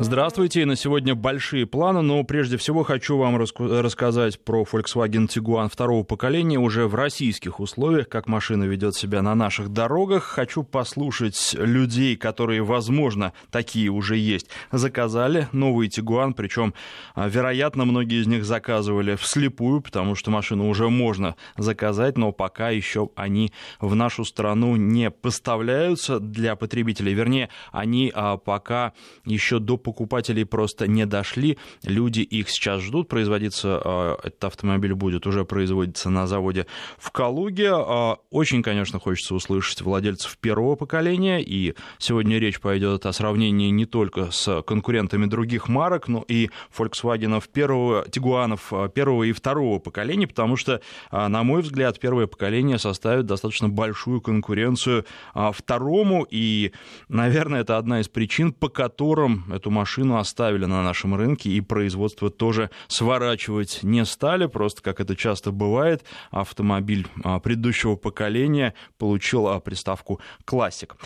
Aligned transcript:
Здравствуйте. 0.00 0.64
На 0.64 0.76
сегодня 0.76 1.16
большие 1.16 1.66
планы, 1.66 2.02
но 2.02 2.22
прежде 2.22 2.56
всего 2.56 2.84
хочу 2.84 3.18
вам 3.18 3.36
рассказать 3.36 4.38
про 4.44 4.62
Volkswagen 4.62 5.26
Tiguan 5.26 5.68
второго 5.68 6.04
поколения 6.04 6.60
уже 6.60 6.86
в 6.86 6.94
российских 6.94 7.58
условиях, 7.58 8.08
как 8.08 8.28
машина 8.28 8.62
ведет 8.62 8.94
себя 8.94 9.22
на 9.22 9.34
наших 9.34 9.70
дорогах. 9.70 10.22
Хочу 10.22 10.62
послушать 10.62 11.56
людей, 11.58 12.16
которые, 12.16 12.62
возможно, 12.62 13.32
такие 13.50 13.88
уже 13.90 14.16
есть, 14.16 14.46
заказали 14.70 15.48
новый 15.50 15.88
Tiguan, 15.88 16.32
причем, 16.32 16.74
а, 17.16 17.28
вероятно, 17.28 17.84
многие 17.84 18.22
из 18.22 18.28
них 18.28 18.44
заказывали 18.44 19.16
вслепую, 19.16 19.80
потому 19.80 20.14
что 20.14 20.30
машину 20.30 20.68
уже 20.68 20.88
можно 20.88 21.34
заказать, 21.56 22.16
но 22.16 22.30
пока 22.30 22.70
еще 22.70 23.10
они 23.16 23.52
в 23.80 23.96
нашу 23.96 24.24
страну 24.24 24.76
не 24.76 25.10
поставляются 25.10 26.20
для 26.20 26.54
потребителей. 26.54 27.14
Вернее, 27.14 27.48
они 27.72 28.12
а, 28.14 28.36
пока 28.36 28.92
еще 29.24 29.58
до 29.58 29.76
покупателей 29.88 30.44
просто 30.44 30.86
не 30.86 31.06
дошли, 31.06 31.56
люди 31.82 32.20
их 32.20 32.50
сейчас 32.50 32.82
ждут, 32.82 33.08
производиться 33.08 33.80
а, 33.82 34.18
этот 34.22 34.44
автомобиль 34.44 34.92
будет 34.92 35.26
уже 35.26 35.46
производиться 35.46 36.10
на 36.10 36.26
заводе 36.26 36.66
в 36.98 37.10
Калуге. 37.10 37.70
А, 37.72 38.18
очень, 38.30 38.62
конечно, 38.62 38.98
хочется 38.98 39.34
услышать 39.34 39.80
владельцев 39.80 40.36
первого 40.36 40.76
поколения, 40.76 41.42
и 41.42 41.74
сегодня 41.96 42.38
речь 42.38 42.60
пойдет 42.60 43.06
о 43.06 43.14
сравнении 43.14 43.70
не 43.70 43.86
только 43.86 44.30
с 44.30 44.60
конкурентами 44.62 45.24
других 45.24 45.68
марок, 45.68 46.06
но 46.06 46.22
и 46.28 46.50
Volkswagen 46.76 47.42
первого, 47.50 48.06
Тигуанов 48.10 48.70
а, 48.70 48.88
первого 48.88 49.22
и 49.22 49.32
второго 49.32 49.78
поколения, 49.78 50.26
потому 50.26 50.56
что, 50.56 50.82
на 51.10 51.42
мой 51.42 51.62
взгляд, 51.62 51.98
первое 51.98 52.26
поколение 52.26 52.78
составит 52.78 53.24
достаточно 53.24 53.70
большую 53.70 54.20
конкуренцию 54.20 55.06
второму, 55.52 56.26
и, 56.28 56.72
наверное, 57.08 57.62
это 57.62 57.78
одна 57.78 58.00
из 58.00 58.08
причин, 58.08 58.52
по 58.52 58.68
которым 58.68 59.50
эту 59.50 59.70
машину 59.78 60.16
оставили 60.18 60.64
на 60.64 60.82
нашем 60.82 61.14
рынке, 61.14 61.50
и 61.50 61.60
производство 61.60 62.30
тоже 62.30 62.70
сворачивать 62.88 63.80
не 63.82 64.04
стали, 64.04 64.46
просто 64.46 64.82
как 64.82 65.00
это 65.00 65.14
часто 65.14 65.52
бывает, 65.52 66.02
автомобиль 66.32 67.06
а, 67.22 67.38
предыдущего 67.38 67.94
поколения 67.94 68.74
получил 68.98 69.46
а, 69.46 69.60
приставку 69.60 70.20
«Классик». 70.44 70.96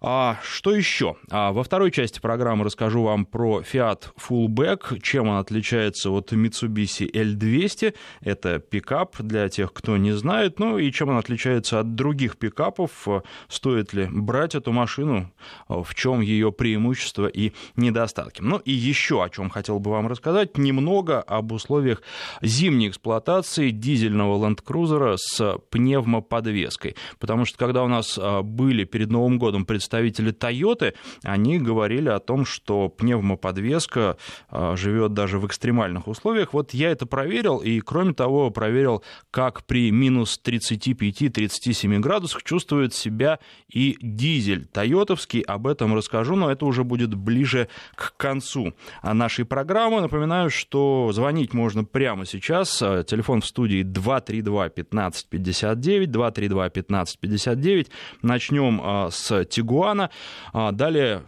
А 0.00 0.38
что 0.42 0.74
еще? 0.74 1.16
Во 1.30 1.62
второй 1.62 1.90
части 1.90 2.20
программы 2.20 2.64
расскажу 2.64 3.02
вам 3.02 3.24
про 3.24 3.60
Fiat 3.60 4.12
Fullback, 4.28 5.00
чем 5.00 5.28
он 5.28 5.38
отличается 5.38 6.10
от 6.10 6.32
Mitsubishi 6.32 7.10
L200. 7.10 7.94
Это 8.20 8.58
пикап 8.58 9.16
для 9.18 9.48
тех, 9.48 9.72
кто 9.72 9.96
не 9.96 10.12
знает. 10.12 10.60
Ну 10.60 10.78
и 10.78 10.92
чем 10.92 11.08
он 11.08 11.16
отличается 11.16 11.80
от 11.80 11.94
других 11.94 12.36
пикапов. 12.36 13.08
Стоит 13.48 13.92
ли 13.92 14.06
брать 14.10 14.54
эту 14.54 14.70
машину? 14.72 15.32
В 15.68 15.94
чем 15.94 16.20
ее 16.20 16.52
преимущество 16.52 17.26
и 17.26 17.52
недостатки? 17.76 18.17
Недостатки. 18.18 18.42
Ну 18.42 18.58
и 18.58 18.72
еще 18.72 19.22
о 19.22 19.28
чем 19.28 19.50
хотел 19.50 19.78
бы 19.78 19.90
вам 19.90 20.08
рассказать, 20.08 20.58
немного 20.58 21.20
об 21.20 21.52
условиях 21.52 22.02
зимней 22.42 22.88
эксплуатации 22.88 23.70
дизельного 23.70 24.38
Cruiser 24.48 25.16
с 25.16 25.58
пневмоподвеской. 25.70 26.96
Потому 27.18 27.44
что 27.44 27.58
когда 27.58 27.82
у 27.82 27.88
нас 27.88 28.18
а, 28.20 28.42
были 28.42 28.84
перед 28.84 29.10
Новым 29.10 29.38
годом 29.38 29.64
представители 29.64 30.32
Toyota, 30.32 30.94
они 31.22 31.58
говорили 31.58 32.08
о 32.08 32.18
том, 32.18 32.44
что 32.44 32.88
пневмоподвеска 32.88 34.16
а, 34.48 34.76
живет 34.76 35.12
даже 35.12 35.38
в 35.38 35.46
экстремальных 35.46 36.08
условиях. 36.08 36.52
Вот 36.52 36.74
я 36.74 36.90
это 36.90 37.06
проверил, 37.06 37.58
и 37.58 37.80
кроме 37.80 38.14
того 38.14 38.50
проверил, 38.50 39.02
как 39.30 39.64
при 39.64 39.90
минус 39.90 40.40
35-37 40.44 41.98
градусах 41.98 42.42
чувствует 42.42 42.94
себя 42.94 43.38
и 43.68 43.96
дизель 44.00 44.66
тойотовский. 44.66 45.40
Об 45.40 45.66
этом 45.66 45.94
расскажу, 45.94 46.36
но 46.36 46.50
это 46.50 46.64
уже 46.66 46.84
будет 46.84 47.14
ближе 47.14 47.68
к 47.94 48.07
к 48.10 48.16
концу 48.16 48.74
нашей 49.02 49.44
программы. 49.44 50.00
Напоминаю, 50.00 50.50
что 50.50 51.10
звонить 51.12 51.54
можно 51.54 51.84
прямо 51.84 52.26
сейчас. 52.26 52.78
Телефон 52.78 53.40
в 53.40 53.46
студии 53.46 53.82
232 53.82 54.64
1559, 54.64 56.10
232 56.10 56.64
1559. 56.64 57.90
Начнем 58.22 58.80
а, 58.82 59.10
с 59.10 59.44
Тигуана. 59.44 60.10
А, 60.52 60.72
далее 60.72 61.22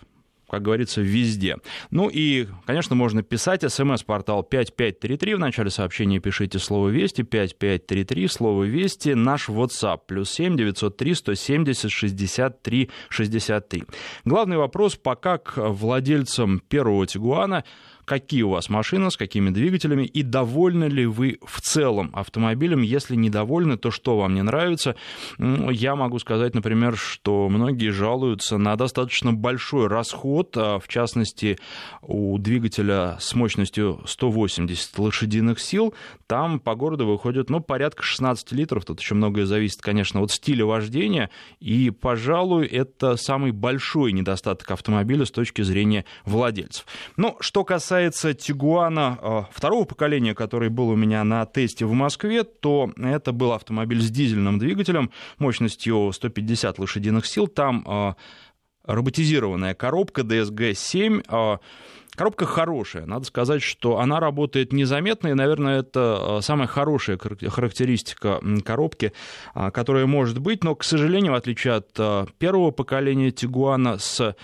как 0.51 0.63
говорится, 0.63 1.01
везде. 1.01 1.57
Ну 1.91 2.09
и, 2.09 2.49
конечно, 2.67 2.97
можно 2.97 3.23
писать. 3.23 3.63
СМС-портал 3.63 4.43
5533. 4.43 5.35
В 5.35 5.39
начале 5.39 5.71
сообщения 5.71 6.19
пишите 6.19 6.59
слово 6.59 6.89
«Вести», 6.89 7.23
5533, 7.23 8.29
слово 8.29 8.65
«Вести». 8.65 9.15
Наш 9.15 9.49
WhatsApp, 9.49 10.01
плюс 10.07 10.31
7 10.31 10.57
903 10.57 11.15
170 11.15 11.91
63 11.91 12.91
63. 13.09 13.85
Главный 14.25 14.57
вопрос 14.57 14.97
пока 14.97 15.39
к 15.39 15.57
владельцам 15.71 16.61
первого 16.61 17.07
Тигуана– 17.07 17.65
какие 18.11 18.43
у 18.43 18.51
вас 18.51 18.69
машины, 18.69 19.09
с 19.13 19.17
какими 19.17 19.51
двигателями, 19.51 20.03
и 20.03 20.25
довольны 20.25 20.87
ли 20.87 21.07
вы 21.07 21.39
в 21.47 21.61
целом 21.61 22.11
автомобилем. 22.13 22.83
Если 22.83 23.15
недовольны, 23.15 23.77
то 23.77 23.93
что 23.93 24.19
вам 24.19 24.35
не 24.35 24.43
нравится? 24.43 24.97
Я 25.39 25.95
могу 25.95 26.19
сказать, 26.19 26.53
например, 26.57 26.97
что 26.97 27.49
многие 27.49 27.91
жалуются 27.91 28.59
на 28.59 28.75
достаточно 28.75 29.33
большой 29.33 29.87
расход, 29.87 30.57
а, 30.57 30.81
в 30.81 30.89
частности, 30.89 31.61
у 32.03 32.37
двигателя 32.39 33.17
с 33.21 33.33
мощностью 33.37 34.01
180 34.05 34.99
лошадиных 34.99 35.61
сил, 35.61 35.95
там 36.27 36.59
по 36.59 36.75
городу 36.75 37.07
выходит, 37.07 37.49
ну, 37.49 37.61
порядка 37.61 38.03
16 38.03 38.51
литров, 38.51 38.85
тут 38.85 38.99
еще 38.99 39.15
многое 39.15 39.47
зависит, 39.47 39.83
конечно, 39.83 40.21
от 40.21 40.33
стиля 40.33 40.67
вождения, 40.67 41.31
и, 41.61 41.91
пожалуй, 41.91 42.67
это 42.67 43.15
самый 43.15 43.53
большой 43.53 44.11
недостаток 44.11 44.69
автомобиля 44.73 45.25
с 45.25 45.31
точки 45.31 45.63
зрения 45.63 46.05
владельцев. 46.25 46.87
Ну, 47.17 47.37
что 47.39 47.63
касается 47.63 48.00
касается 48.01 48.33
Тигуана 48.33 49.19
э, 49.21 49.43
второго 49.53 49.85
поколения, 49.85 50.35
который 50.35 50.71
был 50.71 50.89
у 50.89 50.97
меня 50.97 51.23
на 51.23 51.45
тесте 51.45 51.85
в 51.85 51.93
Москве, 51.93 52.45
то 52.45 52.91
это 52.97 53.33
был 53.33 53.53
автомобиль 53.53 54.01
с 54.01 54.11
дизельным 54.11 54.59
двигателем 54.59 55.11
мощностью 55.39 56.11
150 56.11 56.79
лошадиных 56.79 57.27
сил. 57.27 57.47
Там 57.47 57.85
э, 57.87 58.15
роботизированная 58.85 59.75
коробка 59.75 60.23
DSG-7. 60.23 61.27
Э, 61.29 61.59
коробка 62.17 62.47
хорошая. 62.47 63.05
Надо 63.05 63.27
сказать, 63.27 63.61
что 63.61 63.99
она 63.99 64.19
работает 64.19 64.73
незаметно, 64.73 65.29
и, 65.29 65.35
наверное, 65.35 65.81
это 65.81 66.39
самая 66.41 66.69
хорошая 66.69 67.19
характеристика 67.19 68.41
коробки, 68.65 69.13
которая 69.75 70.07
может 70.07 70.39
быть. 70.39 70.65
Но, 70.65 70.75
к 70.75 70.85
сожалению, 70.85 71.33
в 71.33 71.37
отличие 71.37 71.75
от 71.75 71.93
первого 72.39 72.71
поколения 72.71 73.31
Тигуана 73.31 73.99
с 73.99 74.35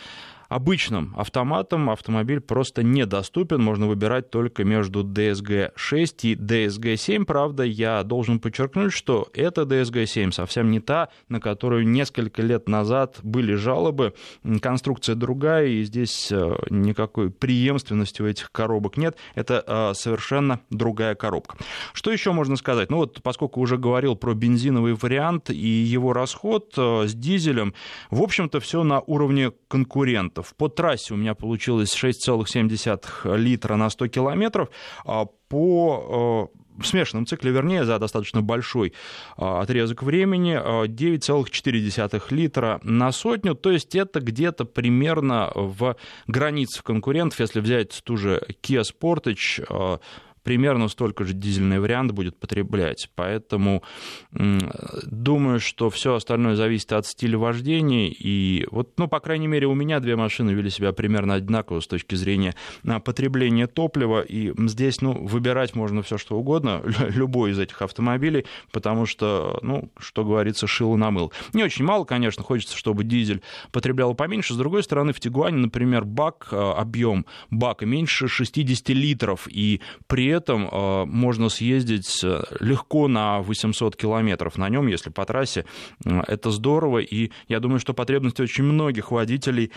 обычным 0.49 1.15
автоматом 1.17 1.91
автомобиль 1.91 2.41
просто 2.41 2.83
недоступен, 2.83 3.63
можно 3.63 3.87
выбирать 3.87 4.31
только 4.31 4.65
между 4.65 5.05
DSG-6 5.05 6.15
и 6.23 6.35
DSG-7. 6.35 7.25
Правда, 7.25 7.65
я 7.65 8.03
должен 8.03 8.41
подчеркнуть, 8.41 8.93
что 8.93 9.29
эта 9.35 9.63
DSG-7 9.63 10.33
совсем 10.33 10.71
не 10.71 10.81
та, 10.81 11.09
на 11.29 11.41
которую 11.41 11.89
несколько 11.89 12.43
лет 12.43 12.69
назад 12.69 13.19
были 13.23 13.55
жалобы. 13.55 14.15
Конструкция 14.61 15.15
другая, 15.15 15.67
и 15.67 15.83
здесь 15.85 16.31
э, 16.31 16.57
никакой 16.71 17.31
преемственности 17.31 18.23
у 18.23 18.27
этих 18.27 18.53
коробок 18.53 18.97
нет. 18.97 19.17
Это 19.35 19.65
э, 19.67 19.95
совершенно 19.95 20.61
другая 20.71 21.15
коробка. 21.15 21.57
Что 21.93 22.11
еще 22.11 22.33
можно 22.33 22.57
сказать? 22.57 22.91
Ну 22.91 22.99
вот, 22.99 23.23
поскольку 23.23 23.61
уже 23.61 23.79
говорил 23.79 24.17
про 24.17 24.35
бензиновый 24.35 24.95
вариант 24.95 25.51
и 25.51 25.69
его 25.69 26.13
расход 26.13 26.73
э, 26.77 27.07
с 27.07 27.15
дизелем, 27.15 27.75
в 28.11 28.23
общем-то, 28.23 28.61
все 28.61 28.83
на 28.83 29.01
уровне 29.01 29.53
конкурента 29.69 30.36
процентов. 30.37 30.55
По 30.57 30.69
трассе 30.69 31.15
у 31.15 31.17
меня 31.17 31.35
получилось 31.35 31.95
6,7 31.95 33.37
литра 33.37 33.77
на 33.77 33.91
100 33.91 34.09
километров. 34.09 34.69
А 35.05 35.27
по 35.49 36.51
в 36.77 36.81
э, 36.81 36.85
смешанном 36.85 37.27
цикле, 37.27 37.53
вернее, 37.53 37.85
за 37.85 37.99
достаточно 37.99 38.43
большой 38.43 38.93
э, 39.39 39.45
отрезок 39.45 40.03
времени, 40.03 40.57
9,4 40.87 42.23
э, 42.31 42.35
литра 42.35 42.81
на 42.83 43.13
сотню, 43.13 43.55
то 43.55 43.71
есть 43.71 43.95
это 43.95 44.21
где-то 44.21 44.65
примерно 44.65 45.51
в 45.55 45.97
границах 46.27 46.85
конкурентов, 46.85 47.41
если 47.41 47.61
взять 47.61 48.03
ту 48.05 48.17
же 48.17 48.43
Kia 48.63 48.83
Sportage, 48.83 50.01
примерно 50.47 50.87
столько 50.87 51.25
же 51.25 51.35
дизельный 51.35 51.81
вариант 51.81 52.13
будет 52.13 52.39
потреблять. 52.39 53.11
Поэтому 53.17 53.83
думаю, 54.31 55.59
что 55.59 55.91
все 55.91 56.15
остальное 56.15 56.55
зависит 56.55 56.93
от 56.93 57.05
стиля 57.05 57.37
вождения. 57.37 58.09
И 58.17 58.65
вот, 58.71 58.93
ну, 58.97 59.09
по 59.09 59.19
крайней 59.19 59.49
мере, 59.49 59.67
у 59.67 59.75
меня 59.75 59.99
две 59.99 60.15
машины 60.15 60.53
вели 60.53 60.71
себя 60.71 60.93
примерно 60.93 61.35
одинаково 61.35 61.81
с 61.81 61.89
точки 61.89 62.15
зрения 62.15 62.55
а, 62.87 63.01
потребления 63.01 63.67
топлива. 63.67 64.21
И 64.21 64.53
здесь, 64.69 65.01
ну, 65.01 65.27
выбирать 65.27 65.75
можно 65.75 66.03
все 66.03 66.17
что 66.17 66.37
угодно, 66.37 66.81
любой 67.09 67.51
из 67.51 67.59
этих 67.59 67.83
автомобилей, 67.83 68.47
потому 68.71 69.05
что, 69.05 69.59
ну, 69.63 69.91
что 69.99 70.25
говорится, 70.25 70.69
шило 70.69 70.95
на 70.95 71.11
мыл. 71.11 71.33
Не 71.55 71.65
очень 71.65 71.85
мало, 71.85 72.05
конечно, 72.05 72.45
хочется, 72.45 72.77
чтобы 72.77 73.03
дизель 73.03 73.43
потреблял 73.73 74.15
поменьше. 74.15 74.55
С 74.55 74.57
другой 74.57 74.85
стороны, 74.85 75.13
в 75.13 75.19
Тигуане, 75.19 75.59
например, 75.59 76.05
бак, 76.05 76.51
а, 76.53 76.75
объем 76.75 77.27
бака 77.51 77.85
меньше 77.85 78.29
60 78.29 78.91
литров, 78.91 79.49
и 79.51 79.81
при 80.07 80.36
цветом 80.37 80.69
можно 81.09 81.49
съездить 81.49 82.25
легко 82.61 83.09
на 83.09 83.41
800 83.41 83.97
километров 83.97 84.59
на 84.59 84.69
нем, 84.69 84.87
если 84.87 85.11
по 85.11 85.25
трассе. 85.25 85.65
Это 86.05 86.51
здорово, 86.51 86.99
и 86.99 87.31
я 87.49 87.61
думаю, 87.61 87.79
что 87.79 87.95
потребности 87.95 88.43
очень 88.43 88.65
многих 88.65 89.11
водителей 89.11 89.73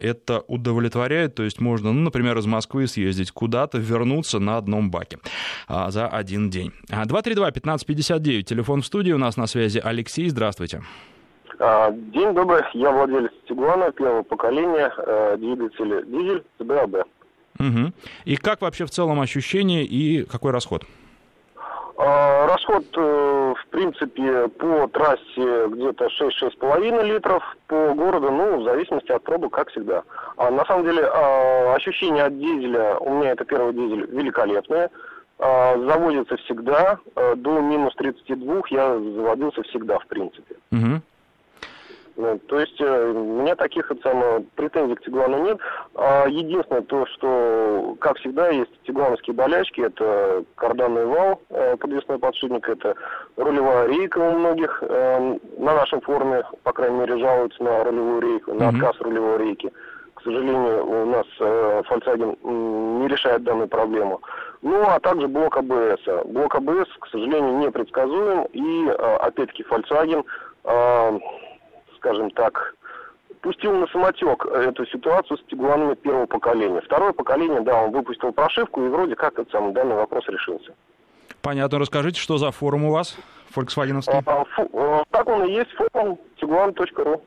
это 0.00 0.40
удовлетворяет. 0.48 1.34
То 1.34 1.42
есть 1.44 1.60
можно, 1.60 1.92
ну, 1.92 2.00
например, 2.00 2.38
из 2.38 2.46
Москвы 2.46 2.86
съездить 2.86 3.30
куда-то, 3.30 3.78
вернуться 3.78 4.38
на 4.38 4.56
одном 4.56 4.90
баке 4.90 5.18
за 5.68 6.08
один 6.08 6.50
день. 6.50 6.72
232-1559, 6.90 8.42
телефон 8.42 8.82
в 8.82 8.86
студии, 8.86 9.12
у 9.12 9.18
нас 9.18 9.36
на 9.36 9.46
связи 9.46 9.80
Алексей, 9.82 10.28
здравствуйте. 10.28 10.82
А, 11.58 11.90
день 11.90 12.34
добрый, 12.34 12.62
я 12.74 12.90
владелец 12.90 13.30
Тигуана 13.48 13.90
первого 13.92 14.22
поколения, 14.22 14.92
э, 14.98 15.36
двигатель 15.38 16.04
дизель 16.06 16.44
ЦБАБ. 16.58 17.06
Угу. 17.58 17.92
И 18.24 18.36
как 18.36 18.60
вообще 18.60 18.84
в 18.86 18.90
целом 18.90 19.20
ощущение 19.20 19.84
и 19.84 20.24
какой 20.24 20.52
расход? 20.52 20.84
А, 21.98 22.46
расход, 22.46 22.84
э, 22.94 23.54
в 23.58 23.66
принципе, 23.70 24.48
по 24.48 24.86
трассе 24.88 25.66
где-то 25.68 26.08
6-6,5 26.10 27.02
литров, 27.02 27.42
по 27.68 27.94
городу, 27.94 28.30
ну, 28.30 28.60
в 28.60 28.64
зависимости 28.64 29.10
от 29.12 29.22
пробы, 29.22 29.48
как 29.48 29.70
всегда. 29.70 30.02
А 30.36 30.50
на 30.50 30.64
самом 30.66 30.84
деле, 30.84 31.04
а, 31.06 31.74
ощущение 31.74 32.24
от 32.24 32.38
дизеля, 32.38 32.98
у 32.98 33.14
меня 33.14 33.30
это 33.32 33.44
первый 33.44 33.72
дизель, 33.72 34.06
великолепное. 34.10 34.90
Заводится 35.38 36.38
всегда, 36.38 36.98
э, 37.14 37.34
до 37.36 37.60
минус 37.60 37.94
32 37.96 38.62
я 38.70 38.98
заводился 38.98 39.62
всегда, 39.64 39.98
в 39.98 40.06
принципе. 40.06 40.54
Угу. 40.72 41.02
Ну, 42.16 42.38
то 42.46 42.60
есть 42.60 42.80
э, 42.80 43.10
у 43.10 43.42
меня 43.42 43.54
таких 43.56 43.92
самое, 44.02 44.40
претензий 44.54 44.94
к 44.94 45.02
Тигуану 45.02 45.44
нет. 45.44 45.58
А 45.94 46.26
единственное 46.26 46.80
то, 46.80 47.04
что, 47.06 47.94
как 48.00 48.16
всегда, 48.18 48.48
есть 48.48 48.70
тигуановские 48.86 49.34
болячки. 49.34 49.82
Это 49.82 50.42
карданный 50.54 51.04
вал, 51.04 51.42
э, 51.50 51.76
подвесной 51.76 52.18
подшипник, 52.18 52.66
это 52.68 52.94
рулевая 53.36 53.88
рейка 53.88 54.18
у 54.18 54.32
многих. 54.32 54.82
Э, 54.82 55.38
на 55.58 55.74
нашем 55.74 56.00
форуме, 56.00 56.42
по 56.62 56.72
крайней 56.72 57.00
мере, 57.00 57.18
жалуются 57.18 57.62
на 57.62 57.84
рулевую 57.84 58.22
рейку, 58.22 58.54
на 58.54 58.68
отказ 58.70 58.96
рулевой 59.00 59.38
рейки. 59.38 59.70
К 60.14 60.22
сожалению, 60.22 60.86
у 60.86 61.04
нас 61.04 61.26
э, 61.38 61.82
Volkswagen 61.90 62.98
не 62.98 63.08
решает 63.08 63.44
данную 63.44 63.68
проблему. 63.68 64.22
Ну, 64.62 64.82
а 64.88 64.98
также 65.00 65.28
блок 65.28 65.58
АБС. 65.58 66.00
Блок 66.24 66.54
АБС, 66.54 66.88
к 66.98 67.08
сожалению, 67.08 67.58
непредсказуем. 67.58 68.46
И, 68.54 68.88
э, 68.88 69.16
опять-таки, 69.16 69.64
Volkswagen... 69.64 70.24
Скажем 71.96 72.30
так, 72.30 72.74
пустил 73.40 73.72
на 73.72 73.86
самотек 73.88 74.44
эту 74.46 74.86
ситуацию 74.86 75.38
с 75.38 75.44
тигуанами 75.50 75.94
первого 75.94 76.26
поколения. 76.26 76.80
Второе 76.80 77.12
поколение, 77.12 77.60
да, 77.60 77.84
он 77.84 77.92
выпустил 77.92 78.32
прошивку, 78.32 78.84
и 78.84 78.88
вроде 78.88 79.14
как 79.14 79.34
этот 79.34 79.50
самый 79.50 79.72
данный 79.72 79.96
вопрос 79.96 80.26
решился. 80.28 80.74
Понятно. 81.42 81.78
Расскажите, 81.78 82.20
что 82.20 82.38
за 82.38 82.50
форум 82.50 82.84
у 82.84 82.92
вас, 82.92 83.16
Volkswagen? 83.54 84.02
А, 84.06 84.44
фу, 84.44 84.68
э, 84.72 85.02
так 85.10 85.28
он 85.28 85.44
и 85.44 85.52
есть, 85.52 85.70
форум 85.72 86.18
tiguan.ru. 86.40 87.20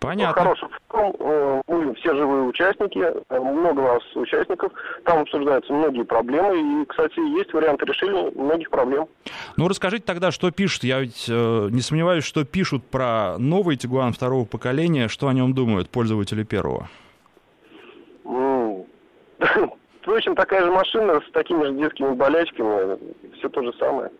Понятно. 0.00 0.42
Хороший 0.42 0.68
форум, 0.88 1.16
э, 1.18 1.62
мы 1.66 1.94
все 1.94 2.14
живые 2.14 2.42
участники, 2.42 2.98
э, 2.98 3.40
много 3.40 3.80
у 3.80 3.84
нас 3.84 4.02
участников, 4.14 4.72
там 5.04 5.20
обсуждаются 5.20 5.72
многие 5.72 6.02
проблемы, 6.02 6.82
и, 6.82 6.86
кстати, 6.86 7.18
есть 7.38 7.52
варианты 7.52 7.86
решения 7.86 8.30
многих 8.34 8.70
проблем. 8.70 9.08
Ну, 9.56 9.66
расскажите 9.68 10.04
тогда, 10.04 10.30
что 10.30 10.50
пишут, 10.50 10.84
я 10.84 11.00
ведь 11.00 11.26
э, 11.28 11.68
не 11.70 11.80
сомневаюсь, 11.80 12.24
что 12.24 12.44
пишут 12.44 12.84
про 12.84 13.36
новый 13.38 13.76
Тигуан 13.76 14.12
второго 14.12 14.44
поколения, 14.44 15.08
что 15.08 15.28
о 15.28 15.32
нем 15.32 15.54
думают 15.54 15.88
пользователи 15.88 16.42
первого? 16.42 16.88
Впрочем, 20.02 20.34
такая 20.34 20.64
же 20.64 20.70
машина 20.70 21.20
с 21.26 21.30
такими 21.32 21.64
же 21.64 21.74
детскими 21.74 22.14
болячками, 22.14 22.98
все 23.38 23.48
то 23.48 23.62
же 23.62 23.72
самое. 23.78 24.10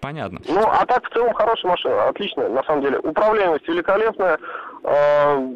Понятно. 0.00 0.40
Ну, 0.48 0.62
а 0.66 0.86
так 0.86 1.08
в 1.08 1.12
целом 1.12 1.34
хорошая 1.34 1.72
машина, 1.72 2.08
отличная, 2.08 2.48
на 2.48 2.62
самом 2.64 2.82
деле. 2.82 2.98
Управляемость 3.00 3.68
великолепная, 3.68 4.38
э, 4.82 5.52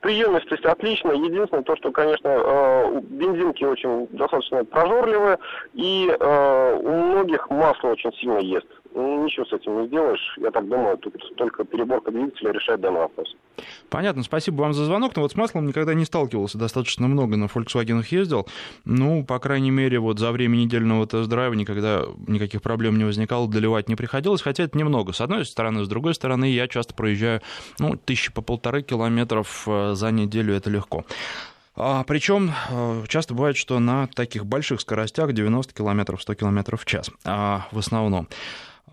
приемистость 0.00 0.66
отличная. 0.66 1.14
Единственное 1.14 1.62
то, 1.62 1.74
что, 1.76 1.90
конечно, 1.90 2.28
э, 2.28 3.00
бензинки 3.04 3.64
очень 3.64 4.06
достаточно 4.08 4.64
прожорливые, 4.64 5.38
и 5.72 6.08
э, 6.08 6.78
у 6.82 6.90
многих 6.90 7.48
масло 7.48 7.88
очень 7.88 8.12
сильно 8.14 8.38
ест. 8.38 8.66
Ну, 8.94 9.24
ничего 9.24 9.44
с 9.44 9.52
этим 9.52 9.80
не 9.80 9.88
сделаешь. 9.88 10.38
Я 10.40 10.52
так 10.52 10.68
думаю, 10.68 10.96
тут 10.98 11.14
только 11.36 11.64
переборка 11.64 12.12
двигателя 12.12 12.52
решает 12.52 12.80
данный 12.80 13.00
вопрос. 13.00 13.34
Понятно, 13.90 14.22
спасибо 14.22 14.62
вам 14.62 14.72
за 14.72 14.84
звонок. 14.84 15.16
Но 15.16 15.22
вот 15.22 15.32
с 15.32 15.34
маслом 15.34 15.66
никогда 15.66 15.94
не 15.94 16.04
сталкивался. 16.04 16.58
Достаточно 16.58 17.08
много 17.08 17.36
на 17.36 17.46
Volkswagen 17.46 18.04
ездил. 18.08 18.46
Ну, 18.84 19.24
по 19.24 19.40
крайней 19.40 19.72
мере, 19.72 19.98
вот 19.98 20.20
за 20.20 20.30
время 20.30 20.56
недельного 20.56 21.08
тест-драйва 21.08 21.54
никогда 21.54 22.04
никаких 22.28 22.62
проблем 22.62 22.96
не 22.96 23.04
возникало, 23.04 23.48
доливать 23.48 23.88
не 23.88 23.96
приходилось. 23.96 24.42
Хотя 24.42 24.62
это 24.62 24.78
немного, 24.78 25.12
с 25.12 25.20
одной 25.20 25.44
стороны. 25.44 25.84
С 25.84 25.88
другой 25.88 26.14
стороны, 26.14 26.44
я 26.44 26.68
часто 26.68 26.94
проезжаю, 26.94 27.40
ну, 27.80 27.96
тысячи 27.96 28.32
по 28.32 28.42
полторы 28.42 28.82
километров 28.82 29.64
э, 29.66 29.94
за 29.94 30.12
неделю. 30.12 30.54
Это 30.54 30.70
легко. 30.70 31.04
А, 31.76 32.04
причем 32.04 32.52
э, 32.70 33.04
часто 33.08 33.34
бывает, 33.34 33.56
что 33.56 33.80
на 33.80 34.06
таких 34.06 34.46
больших 34.46 34.80
скоростях 34.80 35.32
90 35.32 35.74
км, 35.74 36.16
100 36.20 36.34
км 36.36 36.76
в 36.76 36.84
час 36.84 37.10
а, 37.24 37.66
в 37.72 37.78
основном. 37.78 38.28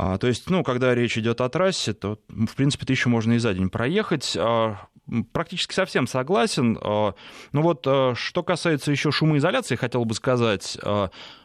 А, 0.03 0.17
то 0.17 0.25
есть, 0.25 0.49
ну, 0.49 0.63
когда 0.63 0.95
речь 0.95 1.15
идет 1.19 1.41
о 1.41 1.49
трассе, 1.49 1.93
то, 1.93 2.17
в 2.27 2.55
принципе, 2.55 2.87
тысячу 2.87 3.07
можно 3.07 3.33
и 3.33 3.37
за 3.37 3.53
день 3.53 3.69
проехать. 3.69 4.35
А, 4.35 4.87
практически 5.31 5.75
совсем 5.75 6.07
согласен. 6.07 6.75
А, 6.81 7.13
ну 7.51 7.61
вот, 7.61 7.85
что 8.17 8.41
касается 8.41 8.89
еще 8.89 9.11
шумоизоляции, 9.11 9.75
хотел 9.75 10.03
бы 10.05 10.15
сказать, 10.15 10.75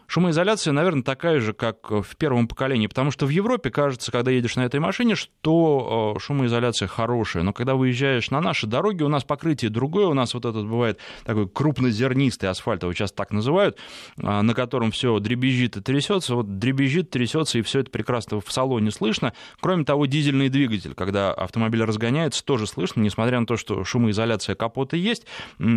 Шумоизоляция, 0.06 0.72
наверное, 0.72 1.02
такая 1.02 1.40
же, 1.40 1.52
как 1.52 1.90
в 1.90 2.16
первом 2.16 2.46
поколении, 2.46 2.86
потому 2.86 3.10
что 3.10 3.26
в 3.26 3.28
Европе 3.28 3.70
кажется, 3.70 4.12
когда 4.12 4.30
едешь 4.30 4.56
на 4.56 4.64
этой 4.64 4.78
машине, 4.78 5.16
что 5.16 6.14
э, 6.16 6.20
шумоизоляция 6.20 6.86
хорошая, 6.86 7.42
но 7.42 7.52
когда 7.52 7.74
выезжаешь 7.74 8.30
на 8.30 8.40
наши 8.40 8.66
дороги, 8.66 9.02
у 9.02 9.08
нас 9.08 9.24
покрытие 9.24 9.70
другое, 9.70 10.06
у 10.06 10.14
нас 10.14 10.34
вот 10.34 10.44
этот 10.44 10.66
бывает 10.66 10.98
такой 11.24 11.48
крупнозернистый 11.48 12.48
асфальт, 12.48 12.82
его 12.82 12.92
сейчас 12.92 13.10
так 13.10 13.32
называют, 13.32 13.78
э, 14.18 14.40
на 14.42 14.54
котором 14.54 14.92
все 14.92 15.18
дребезжит 15.18 15.76
и 15.76 15.80
трясется, 15.80 16.36
вот 16.36 16.58
дребезжит, 16.58 17.10
трясется, 17.10 17.58
и 17.58 17.62
все 17.62 17.80
это 17.80 17.90
прекрасно 17.90 18.40
в 18.40 18.52
салоне 18.52 18.92
слышно. 18.92 19.32
Кроме 19.60 19.84
того, 19.84 20.06
дизельный 20.06 20.48
двигатель, 20.48 20.94
когда 20.94 21.32
автомобиль 21.32 21.82
разгоняется, 21.82 22.44
тоже 22.44 22.66
слышно, 22.66 23.00
несмотря 23.00 23.40
на 23.40 23.46
то, 23.46 23.56
что 23.56 23.84
шумоизоляция 23.84 24.54
капота 24.54 24.96
есть, 24.96 25.26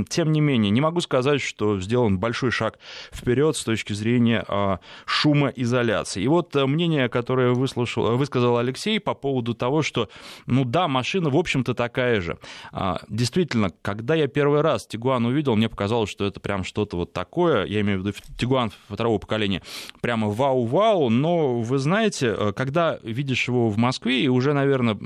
тем 0.10 0.32
не 0.32 0.42
менее, 0.42 0.70
не 0.70 0.82
могу 0.82 1.02
сказать, 1.02 1.42
что 1.42 1.80
сделан 1.80 2.20
большой 2.20 2.52
шаг 2.52 2.78
вперед 3.12 3.56
с 3.58 3.64
точки 3.64 3.94
зрения 3.94 4.19
зрения 4.20 4.44
а, 4.48 4.80
шумоизоляции. 5.06 6.24
И 6.24 6.28
вот 6.28 6.56
э, 6.56 6.66
мнение, 6.66 7.10
которое 7.10 7.52
выслушал, 7.54 8.18
высказал 8.18 8.58
Алексей 8.58 9.00
по 9.00 9.14
поводу 9.14 9.54
того, 9.54 9.82
что, 9.82 10.10
ну 10.46 10.66
да, 10.66 10.88
машина, 10.88 11.30
в 11.30 11.38
общем-то, 11.38 11.74
такая 11.74 12.22
же. 12.22 12.38
А, 12.72 13.00
действительно, 13.08 13.72
когда 13.82 14.16
я 14.16 14.28
первый 14.28 14.62
раз 14.62 14.86
Тигуан 14.88 15.26
увидел, 15.26 15.56
мне 15.56 15.70
показалось, 15.70 16.10
что 16.10 16.26
это 16.26 16.40
прям 16.40 16.64
что-то 16.64 16.98
вот 16.98 17.14
такое, 17.14 17.66
я 17.66 17.82
имею 17.82 18.02
в 18.02 18.06
виду 18.06 18.18
Тигуан 18.38 18.72
второго 18.90 19.18
поколения, 19.20 19.62
прямо 20.02 20.30
вау-вау, 20.30 21.10
но 21.10 21.62
вы 21.62 21.78
знаете, 21.78 22.36
э, 22.38 22.54
когда 22.56 23.00
видишь 23.04 23.48
его 23.48 23.70
в 23.70 23.78
Москве, 23.78 24.22
и 24.22 24.28
уже, 24.28 24.54
наверное, 24.54 24.98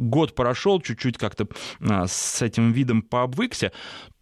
год 0.00 0.34
прошел, 0.34 0.80
чуть-чуть 0.80 1.18
как-то 1.18 1.46
а, 1.80 2.06
с 2.06 2.42
этим 2.42 2.72
видом 2.72 3.02
пообвыкся, 3.02 3.70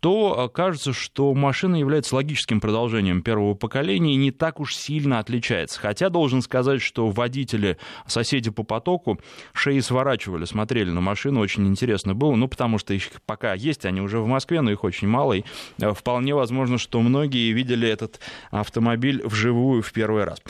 то 0.00 0.38
а, 0.38 0.48
кажется, 0.48 0.92
что 0.92 1.34
машина 1.34 1.76
является 1.76 2.14
логическим 2.14 2.60
продолжением 2.60 3.22
первого 3.22 3.54
поколения 3.54 4.14
и 4.14 4.16
не 4.16 4.30
так 4.30 4.60
уж 4.60 4.74
сильно 4.76 5.18
отличается. 5.18 5.80
Хотя 5.80 6.08
должен 6.08 6.42
сказать, 6.42 6.80
что 6.80 7.08
водители, 7.08 7.78
соседи 8.06 8.50
по 8.50 8.62
потоку 8.62 9.18
шеи 9.52 9.80
сворачивали, 9.80 10.44
смотрели 10.44 10.90
на 10.90 11.00
машину, 11.00 11.40
очень 11.40 11.66
интересно 11.66 12.14
было, 12.14 12.34
ну, 12.34 12.48
потому 12.48 12.78
что 12.78 12.94
их 12.94 13.08
пока 13.26 13.54
есть, 13.54 13.84
они 13.84 14.00
уже 14.00 14.20
в 14.20 14.26
Москве, 14.26 14.60
но 14.60 14.70
их 14.70 14.84
очень 14.84 15.08
мало, 15.08 15.34
и 15.34 15.44
а, 15.82 15.94
вполне 15.94 16.34
возможно, 16.34 16.78
что 16.78 17.00
многие 17.00 17.52
видели 17.52 17.88
этот 17.88 18.20
автомобиль 18.50 19.22
вживую 19.24 19.82
в 19.82 19.92
первый 19.92 20.24
раз. 20.24 20.40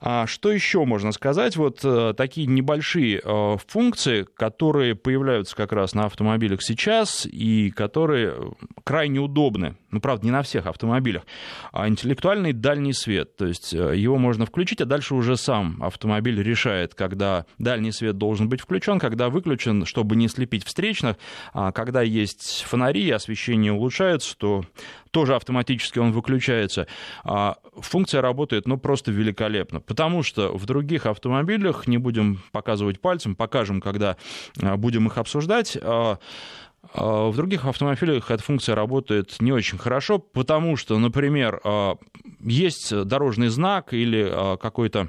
А 0.00 0.26
что 0.26 0.52
еще 0.52 0.84
можно 0.84 1.12
сказать? 1.12 1.56
Вот 1.56 1.80
э, 1.84 2.14
такие 2.16 2.46
небольшие 2.46 3.20
э, 3.22 3.56
функции, 3.66 4.26
которые 4.36 4.94
появляются 4.94 5.56
как 5.56 5.72
раз 5.72 5.94
на 5.94 6.04
автомобилях 6.04 6.62
сейчас 6.62 7.26
и 7.26 7.70
которые 7.70 8.34
крайне 8.90 9.20
удобны, 9.20 9.76
ну, 9.92 10.00
правда, 10.00 10.26
не 10.26 10.32
на 10.32 10.42
всех 10.42 10.66
автомобилях, 10.66 11.22
а 11.70 11.86
интеллектуальный 11.86 12.52
дальний 12.52 12.92
свет, 12.92 13.36
то 13.36 13.46
есть 13.46 13.72
э, 13.72 13.96
его 13.96 14.18
можно 14.18 14.46
включить, 14.46 14.80
а 14.80 14.84
дальше 14.84 15.14
уже 15.14 15.36
сам 15.36 15.80
автомобиль 15.80 16.42
решает, 16.42 16.96
когда 16.96 17.46
дальний 17.60 17.92
свет 17.92 18.18
должен 18.18 18.48
быть 18.48 18.60
включен, 18.60 18.98
когда 18.98 19.28
выключен, 19.28 19.86
чтобы 19.86 20.16
не 20.16 20.26
слепить 20.26 20.64
встречных, 20.64 21.18
а 21.52 21.70
когда 21.70 22.02
есть 22.02 22.64
фонари, 22.66 23.08
освещение 23.10 23.72
улучшается, 23.72 24.36
то 24.36 24.64
тоже 25.10 25.34
автоматически 25.34 25.98
он 25.98 26.12
выключается. 26.12 26.86
А 27.24 27.56
функция 27.76 28.20
работает, 28.22 28.66
ну, 28.66 28.76
просто 28.76 29.12
великолепно, 29.12 29.80
потому 29.80 30.22
что 30.22 30.56
в 30.56 30.66
других 30.66 31.06
автомобилях, 31.06 31.86
не 31.86 31.98
будем 31.98 32.42
показывать 32.52 33.00
пальцем, 33.00 33.34
покажем, 33.34 33.80
когда 33.80 34.16
а, 34.60 34.76
будем 34.76 35.06
их 35.06 35.18
обсуждать, 35.18 35.76
а, 35.80 36.18
В 36.94 37.32
других 37.36 37.66
автомобилях 37.66 38.30
эта 38.30 38.42
функция 38.42 38.74
работает 38.74 39.36
не 39.40 39.52
очень 39.52 39.78
хорошо, 39.78 40.18
потому 40.18 40.76
что, 40.76 40.98
например, 40.98 41.60
есть 42.40 43.04
дорожный 43.04 43.48
знак 43.48 43.92
или 43.92 44.56
какой-то 44.58 45.08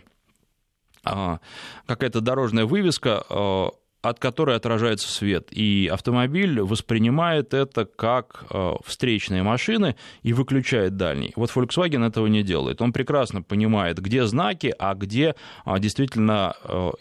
какая-то 1.04 2.22
дорожная 2.22 2.66
вывеска, 2.66 3.72
от 4.04 4.20
которой 4.20 4.56
отражается 4.56 5.10
свет. 5.12 5.48
И 5.52 5.90
автомобиль 5.92 6.62
воспринимает 6.62 7.54
это 7.54 7.86
как 7.86 8.46
встречные 8.86 9.44
машины 9.44 9.96
и 10.24 10.34
выключает 10.34 10.98
дальний. 10.98 11.34
Вот 11.36 11.52
Volkswagen 11.52 12.06
этого 12.06 12.28
не 12.28 12.44
делает. 12.44 12.82
Он 12.82 12.94
прекрасно 12.94 13.42
понимает, 13.44 14.00
где 14.00 14.26
знаки, 14.26 14.74
а 14.78 14.96
где 14.96 15.36
а, 15.66 15.80
действительно 15.80 16.56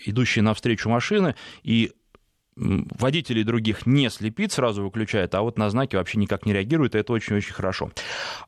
идущие 0.04 0.42
навстречу 0.42 0.88
машины, 0.90 1.34
и 1.62 1.92
водителей 2.61 3.45
других 3.45 3.87
не 3.87 4.11
слепит, 4.11 4.52
сразу 4.52 4.83
выключает, 4.83 5.35
а 5.35 5.43
вот 5.43 5.59
на 5.59 5.71
знаки 5.71 5.97
вообще 5.97 6.19
никак 6.19 6.47
не 6.47 6.52
реагирует, 6.52 6.95
и 6.95 6.99
это 6.99 7.12
очень-очень 7.12 7.55
хорошо. 7.55 7.90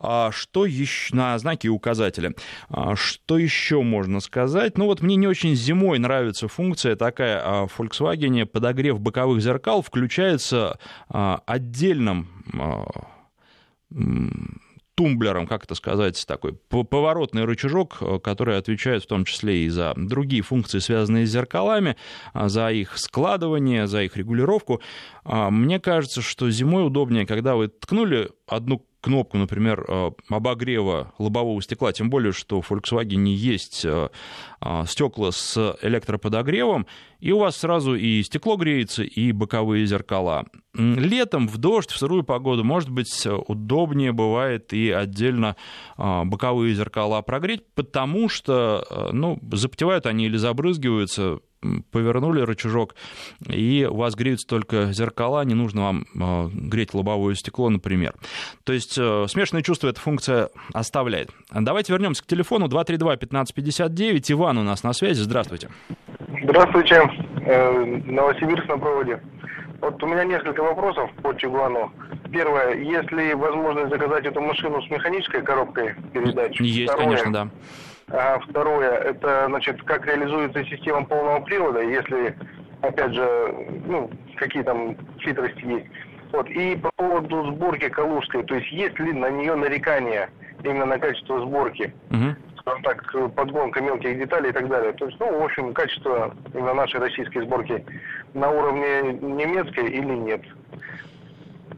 А 0.00 0.30
что 0.32 0.66
еще 0.66 1.14
на 1.16 1.38
знаки 1.38 1.66
и 1.66 1.70
указатели? 1.70 2.34
А 2.68 2.94
что 2.94 3.38
еще 3.38 3.82
можно 3.82 4.20
сказать? 4.20 4.76
Ну 4.76 4.86
вот 4.86 5.00
мне 5.00 5.16
не 5.16 5.26
очень 5.26 5.54
зимой 5.54 5.98
нравится 5.98 6.48
функция 6.48 6.96
такая 6.96 7.40
а 7.44 7.66
в 7.66 7.80
Volkswagen 7.80 8.44
подогрев 8.46 9.00
боковых 9.00 9.40
зеркал 9.40 9.82
включается 9.82 10.78
отдельным 11.08 12.28
тумблером, 14.94 15.46
как 15.46 15.64
это 15.64 15.74
сказать, 15.74 16.24
такой 16.26 16.52
поворотный 16.52 17.44
рычажок, 17.44 17.98
э, 18.00 18.18
который 18.18 18.58
отвечает 18.58 19.04
в 19.04 19.06
том 19.06 19.24
числе 19.24 19.64
и 19.64 19.68
за 19.68 19.94
другие 19.96 20.42
функции, 20.42 20.78
связанные 20.78 21.26
с 21.26 21.30
зеркалами, 21.30 21.96
а, 22.32 22.48
за 22.48 22.70
их 22.70 22.98
складывание, 22.98 23.86
за 23.86 24.02
их 24.02 24.16
регулировку. 24.16 24.80
А, 25.24 25.50
мне 25.50 25.80
кажется, 25.80 26.20
что 26.20 26.50
зимой 26.50 26.86
удобнее, 26.86 27.26
когда 27.26 27.56
вы 27.56 27.68
ткнули 27.68 28.30
одну 28.46 28.84
кнопку, 29.02 29.36
например, 29.36 29.84
э, 29.86 30.10
обогрева 30.30 31.12
лобового 31.18 31.60
стекла, 31.60 31.92
тем 31.92 32.08
более, 32.08 32.32
что 32.32 32.62
в 32.62 32.70
Volkswagen 32.70 33.26
есть 33.26 33.84
э, 33.84 34.08
э, 34.60 34.84
стекла 34.86 35.32
с 35.32 35.76
электроподогревом, 35.82 36.86
и 37.18 37.32
у 37.32 37.38
вас 37.38 37.56
сразу 37.56 37.94
и 37.94 38.22
стекло 38.22 38.56
греется, 38.56 39.02
и 39.02 39.32
боковые 39.32 39.84
зеркала. 39.86 40.46
Летом, 40.74 41.48
в 41.48 41.58
дождь, 41.58 41.90
в 41.90 41.98
сырую 41.98 42.22
погоду, 42.22 42.64
может 42.64 42.88
быть, 42.88 43.26
удобнее 43.26 44.12
бывает 44.12 44.72
и 44.72 44.90
отдельно 44.90 45.56
боковые 45.96 46.74
зеркала 46.74 47.20
прогреть, 47.20 47.62
потому 47.74 48.28
что 48.28 49.10
ну, 49.12 49.38
запотевают 49.52 50.06
они 50.06 50.26
или 50.26 50.36
забрызгиваются 50.36 51.40
повернули 51.90 52.42
рычажок, 52.42 52.94
и 53.48 53.86
у 53.90 53.96
вас 53.96 54.14
греются 54.14 54.46
только 54.46 54.92
зеркала, 54.92 55.44
не 55.44 55.54
нужно 55.54 55.82
вам 55.82 56.06
э, 56.14 56.48
греть 56.52 56.94
лобовое 56.94 57.34
стекло, 57.34 57.70
например. 57.70 58.14
То 58.64 58.72
есть 58.72 58.96
э, 58.98 59.26
смешанное 59.28 59.62
чувство 59.62 59.88
эта 59.88 60.00
функция 60.00 60.50
оставляет. 60.72 61.30
Давайте 61.52 61.92
вернемся 61.92 62.22
к 62.22 62.26
телефону 62.26 62.66
232-1559. 62.66 64.32
Иван 64.32 64.58
у 64.58 64.62
нас 64.62 64.82
на 64.82 64.92
связи. 64.92 65.20
Здравствуйте. 65.20 65.68
Здравствуйте. 66.44 67.02
Э, 67.46 67.84
Новосибирск 68.06 68.68
на 68.68 68.78
проводе. 68.78 69.20
Вот 69.80 70.00
у 70.00 70.06
меня 70.06 70.24
несколько 70.24 70.62
вопросов 70.62 71.10
по 71.22 71.34
Тигуану. 71.34 71.92
Первое, 72.30 72.76
есть 72.76 73.10
ли 73.10 73.34
возможность 73.34 73.90
заказать 73.90 74.24
эту 74.24 74.40
машину 74.40 74.80
с 74.80 74.90
механической 74.90 75.42
коробкой 75.42 75.96
передач? 76.12 76.60
Есть, 76.60 76.92
Второе, 76.92 77.16
конечно, 77.16 77.32
да. 77.32 77.48
А 78.12 78.38
второе, 78.40 78.90
это, 78.90 79.46
значит, 79.48 79.82
как 79.84 80.06
реализуется 80.06 80.64
система 80.66 81.04
полного 81.06 81.40
привода, 81.40 81.80
если, 81.80 82.36
опять 82.82 83.14
же, 83.14 83.54
ну, 83.86 84.10
какие 84.36 84.62
там 84.62 84.96
хитрости 85.18 85.64
есть. 85.64 85.86
Вот. 86.30 86.46
И 86.50 86.76
по 86.76 86.90
поводу 86.96 87.52
сборки 87.52 87.88
Калужской, 87.88 88.42
то 88.44 88.54
есть 88.54 88.70
есть 88.70 88.98
ли 88.98 89.12
на 89.12 89.30
нее 89.30 89.54
нарекания 89.54 90.28
именно 90.62 90.84
на 90.86 90.98
качество 90.98 91.40
сборки? 91.40 91.94
Угу. 92.10 92.36
Скажем 92.60 92.82
так, 92.82 93.34
подгонка 93.34 93.80
мелких 93.80 94.18
деталей 94.18 94.50
и 94.50 94.52
так 94.52 94.68
далее. 94.68 94.92
То 94.92 95.06
есть, 95.06 95.18
ну, 95.18 95.40
в 95.40 95.44
общем, 95.44 95.72
качество 95.72 96.34
именно 96.54 96.74
нашей 96.74 97.00
российской 97.00 97.42
сборки 97.42 97.84
на 98.34 98.50
уровне 98.50 99.14
немецкой 99.20 99.88
или 99.90 100.14
нет? 100.14 100.42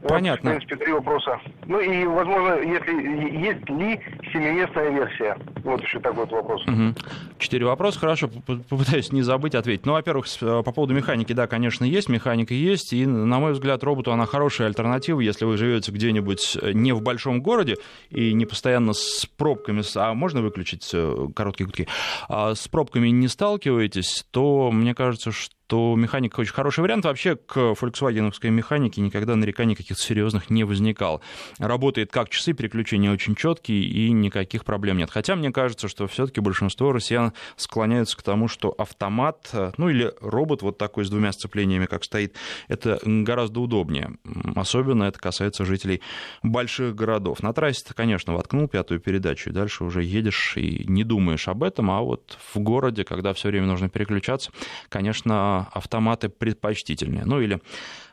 Понятно. 0.07 0.51
Вот, 0.51 0.57
в 0.57 0.65
принципе, 0.65 0.85
три 0.85 0.93
вопроса. 0.93 1.39
Ну 1.65 1.79
и, 1.79 2.05
возможно, 2.05 2.59
если 2.61 2.91
есть 3.37 3.69
ли 3.69 3.99
семиместная 4.31 4.89
версия? 4.89 5.37
Вот 5.63 5.81
еще 5.81 5.99
такой 5.99 6.25
вот 6.25 6.31
вопрос. 6.31 6.61
Угу. 6.67 6.95
Четыре 7.39 7.65
вопроса, 7.65 7.99
хорошо, 7.99 8.29
попытаюсь 8.45 9.11
не 9.11 9.23
забыть 9.23 9.55
ответить. 9.55 9.85
Ну, 9.85 9.93
во-первых, 9.93 10.27
э, 10.41 10.61
по 10.63 10.71
поводу 10.71 10.93
механики, 10.93 11.33
да, 11.33 11.47
конечно, 11.47 11.85
есть, 11.85 12.07
механика 12.07 12.53
есть, 12.53 12.93
и, 12.93 13.05
на 13.05 13.39
мой 13.39 13.53
взгляд, 13.53 13.83
роботу 13.83 14.11
она 14.11 14.25
хорошая 14.25 14.67
альтернатива, 14.67 15.19
если 15.19 15.45
вы 15.45 15.57
живете 15.57 15.91
где-нибудь 15.91 16.57
э, 16.61 16.71
не 16.73 16.91
в 16.91 17.01
большом 17.01 17.41
городе 17.41 17.77
и 18.09 18.33
не 18.33 18.45
постоянно 18.45 18.93
с 18.93 19.25
пробками, 19.37 19.81
а 19.95 20.13
можно 20.13 20.41
выключить 20.41 20.89
э, 20.93 21.27
короткие 21.35 21.65
гудки, 21.65 21.87
а 22.29 22.53
с 22.53 22.67
пробками 22.67 23.09
не 23.09 23.27
сталкиваетесь, 23.27 24.25
то 24.31 24.71
мне 24.71 24.93
кажется, 24.93 25.31
что 25.31 25.51
то 25.67 25.95
механика 25.95 26.39
очень 26.39 26.53
хороший 26.53 26.81
вариант. 26.81 27.05
Вообще 27.05 27.35
к 27.35 27.57
Volkswagen 27.57 28.31
механике 28.49 29.01
никогда 29.01 29.35
нареканий 29.35 29.75
каких-то 29.75 30.01
серьезных 30.01 30.49
не 30.49 30.63
возникало. 30.63 31.21
Работает 31.57 32.11
как 32.11 32.29
часы, 32.29 32.53
переключения 32.53 33.11
очень 33.11 33.35
четкие 33.35 33.83
и 33.83 34.11
никаких 34.11 34.65
проблем 34.65 34.97
нет. 34.97 35.09
Хотя 35.09 35.35
мне 35.35 35.51
кажется, 35.51 35.87
что 35.87 36.07
все-таки 36.07 36.41
большинство 36.41 36.91
россиян 36.91 37.33
склоняются 37.55 38.17
к 38.17 38.23
тому, 38.23 38.47
что 38.47 38.69
автомат, 38.69 39.51
ну 39.77 39.89
или 39.89 40.13
робот 40.21 40.61
вот 40.61 40.77
такой 40.77 41.05
с 41.05 41.09
двумя 41.09 41.31
сцеплениями, 41.31 41.85
как 41.85 42.03
стоит, 42.03 42.35
это 42.67 42.99
гораздо 43.03 43.59
удобнее. 43.59 44.17
Особенно 44.55 45.03
это 45.03 45.19
касается 45.19 45.65
жителей 45.65 46.01
больших 46.43 46.95
городов. 46.95 47.41
На 47.41 47.53
трассе 47.53 47.83
ты, 47.87 47.93
конечно, 47.93 48.33
воткнул 48.33 48.67
пятую 48.67 48.99
передачу, 48.99 49.49
и 49.49 49.53
дальше 49.53 49.83
уже 49.83 50.03
едешь 50.03 50.53
и 50.57 50.85
не 50.87 51.03
думаешь 51.03 51.47
об 51.47 51.63
этом, 51.63 51.91
а 51.91 52.01
вот 52.01 52.37
в 52.53 52.59
городе, 52.59 53.03
когда 53.03 53.33
все 53.33 53.49
время 53.49 53.67
нужно 53.67 53.89
переключаться, 53.89 54.51
конечно, 54.89 55.54
автоматы 55.73 56.29
предпочтительнее. 56.29 57.25
Ну 57.25 57.41
или 57.41 57.59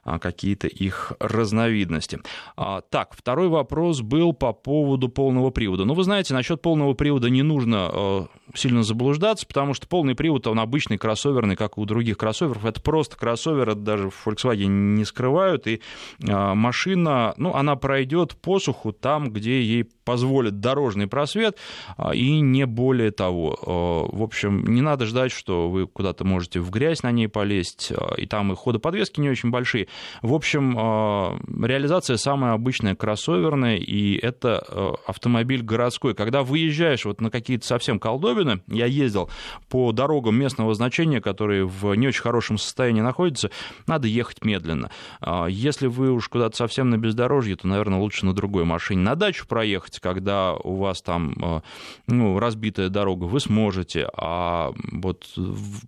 а, 0.05 0.19
какие-то 0.19 0.67
их 0.67 1.13
разновидности. 1.21 2.19
А, 2.57 2.81
так, 2.81 3.15
второй 3.17 3.49
вопрос 3.49 4.01
был 4.01 4.33
по 4.33 4.53
поводу 4.53 5.09
полного 5.09 5.51
привода. 5.51 5.85
Ну, 5.85 5.95
вы 5.95 6.03
знаете, 6.03 6.35
насчет 6.35 6.61
полного 6.61 6.95
привода 6.95 7.31
не 7.31 7.43
нужно 7.43 8.29
сильно 8.55 8.83
заблуждаться, 8.83 9.47
потому 9.47 9.75
что 9.75 9.87
полный 9.87 10.15
привод, 10.15 10.47
он 10.47 10.59
обычный 10.59 10.99
кроссоверный, 10.99 11.57
как 11.57 11.79
у 11.79 11.85
других 11.85 12.19
кроссоверов. 12.19 12.65
Это 12.65 12.81
просто 12.81 13.17
кроссовер, 13.17 13.71
это 13.71 13.81
даже 13.81 14.11
в 14.11 14.27
Volkswagen 14.27 14.95
не 14.95 15.05
скрывают, 15.05 15.67
и 15.67 15.81
а, 16.29 16.55
машина, 16.55 17.35
ну, 17.37 17.55
она 17.55 17.77
пройдет 17.77 18.37
посуху 18.37 18.93
там, 18.93 19.31
где 19.31 19.63
ей 19.63 19.85
позволит 20.05 20.61
дорожный 20.61 21.07
просвет, 21.07 21.57
и 22.15 22.41
не 22.41 22.67
более 22.67 23.11
того. 23.11 24.09
В 24.13 24.23
общем, 24.23 24.65
не 24.67 24.81
надо 24.81 25.07
ждать, 25.07 25.33
что 25.33 25.69
вы 25.69 25.87
куда-то 25.87 26.25
можете 26.25 26.61
в 26.61 26.71
грязь 26.71 27.03
на 27.03 27.13
ней 27.13 27.29
полезть, 27.29 27.93
и 28.17 28.27
там 28.27 28.53
и 28.53 28.57
ходоподвески 28.57 29.21
не 29.21 29.31
очень 29.31 29.51
большие. 29.51 29.89
В 30.23 30.35
общем, 30.35 30.77
а, 30.79 31.39
реализация 31.63 32.17
самая 32.17 32.53
обычная, 32.53 32.95
кроссоверная, 32.95 33.77
и 33.77 34.17
это 34.17 34.65
а, 34.69 34.95
автомобиль 35.07 35.63
городской. 35.63 36.15
Когда 36.15 36.43
выезжаешь 36.43 37.05
вот 37.05 37.21
на 37.21 37.31
какие-то 37.31 37.67
совсем 37.67 37.99
колдобины, 37.99 38.63
я 38.69 38.87
ездил 38.87 39.31
по 39.69 39.93
дорогам 39.93 40.39
местного 40.39 40.75
значения, 40.75 41.21
которые 41.21 41.67
в 41.67 41.95
не 41.95 42.09
очень 42.09 42.23
хорошем 42.23 42.59
состоянии 42.59 43.01
находятся, 43.01 43.51
надо 43.87 44.09
ехать 44.09 44.45
медленно. 44.45 44.91
А, 45.21 45.47
если 45.47 45.87
вы 45.87 46.11
уж 46.13 46.29
куда-то 46.29 46.57
совсем 46.57 46.91
на 46.91 46.99
бездорожье, 46.99 47.57
то, 47.57 47.67
наверное, 47.67 47.99
лучше 47.99 48.27
на 48.27 48.35
другой 48.35 48.65
машине. 48.65 49.03
На 49.03 49.15
дачу 49.15 49.47
проехать, 49.47 49.92
когда 50.01 50.55
у 50.55 50.77
вас 50.77 51.03
там 51.03 51.63
ну, 52.07 52.39
разбитая 52.39 52.89
дорога, 52.89 53.25
вы 53.25 53.41
сможете, 53.41 54.09
а 54.17 54.73
вот 54.93 55.27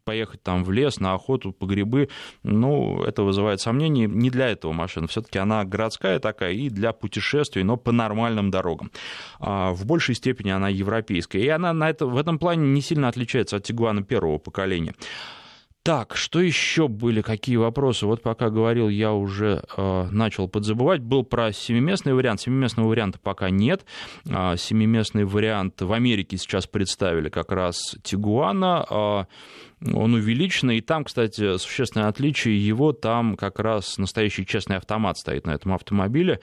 поехать 0.04 0.42
там 0.42 0.64
в 0.64 0.73
лес, 0.73 1.00
на 1.00 1.14
охоту, 1.14 1.52
по 1.52 1.66
грибы, 1.66 2.08
ну, 2.42 3.02
это 3.04 3.23
вызывает 3.23 3.61
сомнения 3.61 3.94
не, 3.94 4.06
не 4.06 4.30
для 4.30 4.49
этого 4.49 4.73
машина. 4.73 5.06
Все-таки 5.06 5.38
она 5.38 5.64
городская 5.64 6.18
такая 6.18 6.52
и 6.52 6.68
для 6.68 6.92
путешествий, 6.92 7.62
но 7.62 7.76
по 7.76 7.92
нормальным 7.92 8.50
дорогам. 8.50 8.90
А, 9.38 9.73
в 9.73 9.87
большей 9.87 10.14
степени 10.14 10.50
она 10.50 10.68
европейская. 10.68 11.40
И 11.40 11.49
она 11.49 11.73
на 11.73 11.88
это, 11.90 12.06
в 12.06 12.16
этом 12.16 12.38
плане 12.38 12.68
не 12.68 12.80
сильно 12.80 13.08
отличается 13.08 13.56
от 13.56 13.64
Тигуана 13.64 14.02
первого 14.02 14.38
поколения. 14.38 14.94
Так, 15.85 16.17
что 16.17 16.41
еще 16.41 16.88
были, 16.88 17.21
какие 17.21 17.57
вопросы? 17.57 18.07
Вот 18.07 18.23
пока 18.23 18.49
говорил, 18.49 18.88
я 18.88 19.12
уже 19.12 19.62
э, 19.76 20.09
начал 20.11 20.49
подзабывать. 20.49 21.03
Был 21.03 21.25
про 21.25 21.53
семиместный 21.53 22.14
вариант. 22.14 22.41
Семиместного 22.41 22.88
варианта 22.88 23.19
пока 23.23 23.50
нет. 23.50 23.85
Э, 24.25 24.57
семиместный 24.57 25.26
вариант 25.26 25.83
в 25.83 25.93
Америке 25.93 26.38
сейчас 26.38 26.67
представили 26.67 27.29
как 27.29 27.53
раз 27.53 27.97
Тигуана. 28.03 28.87
Э, 28.88 29.25
он 29.93 30.14
увеличенный, 30.14 30.79
и 30.79 30.81
там, 30.81 31.05
кстати, 31.05 31.59
существенное 31.59 32.09
отличие 32.09 32.64
его, 32.64 32.93
там 32.93 33.37
как 33.37 33.59
раз 33.59 33.99
настоящий 33.99 34.47
честный 34.47 34.76
автомат 34.76 35.19
стоит 35.19 35.47
на 35.47 35.50
этом 35.50 35.75
автомобиле. 35.75 36.41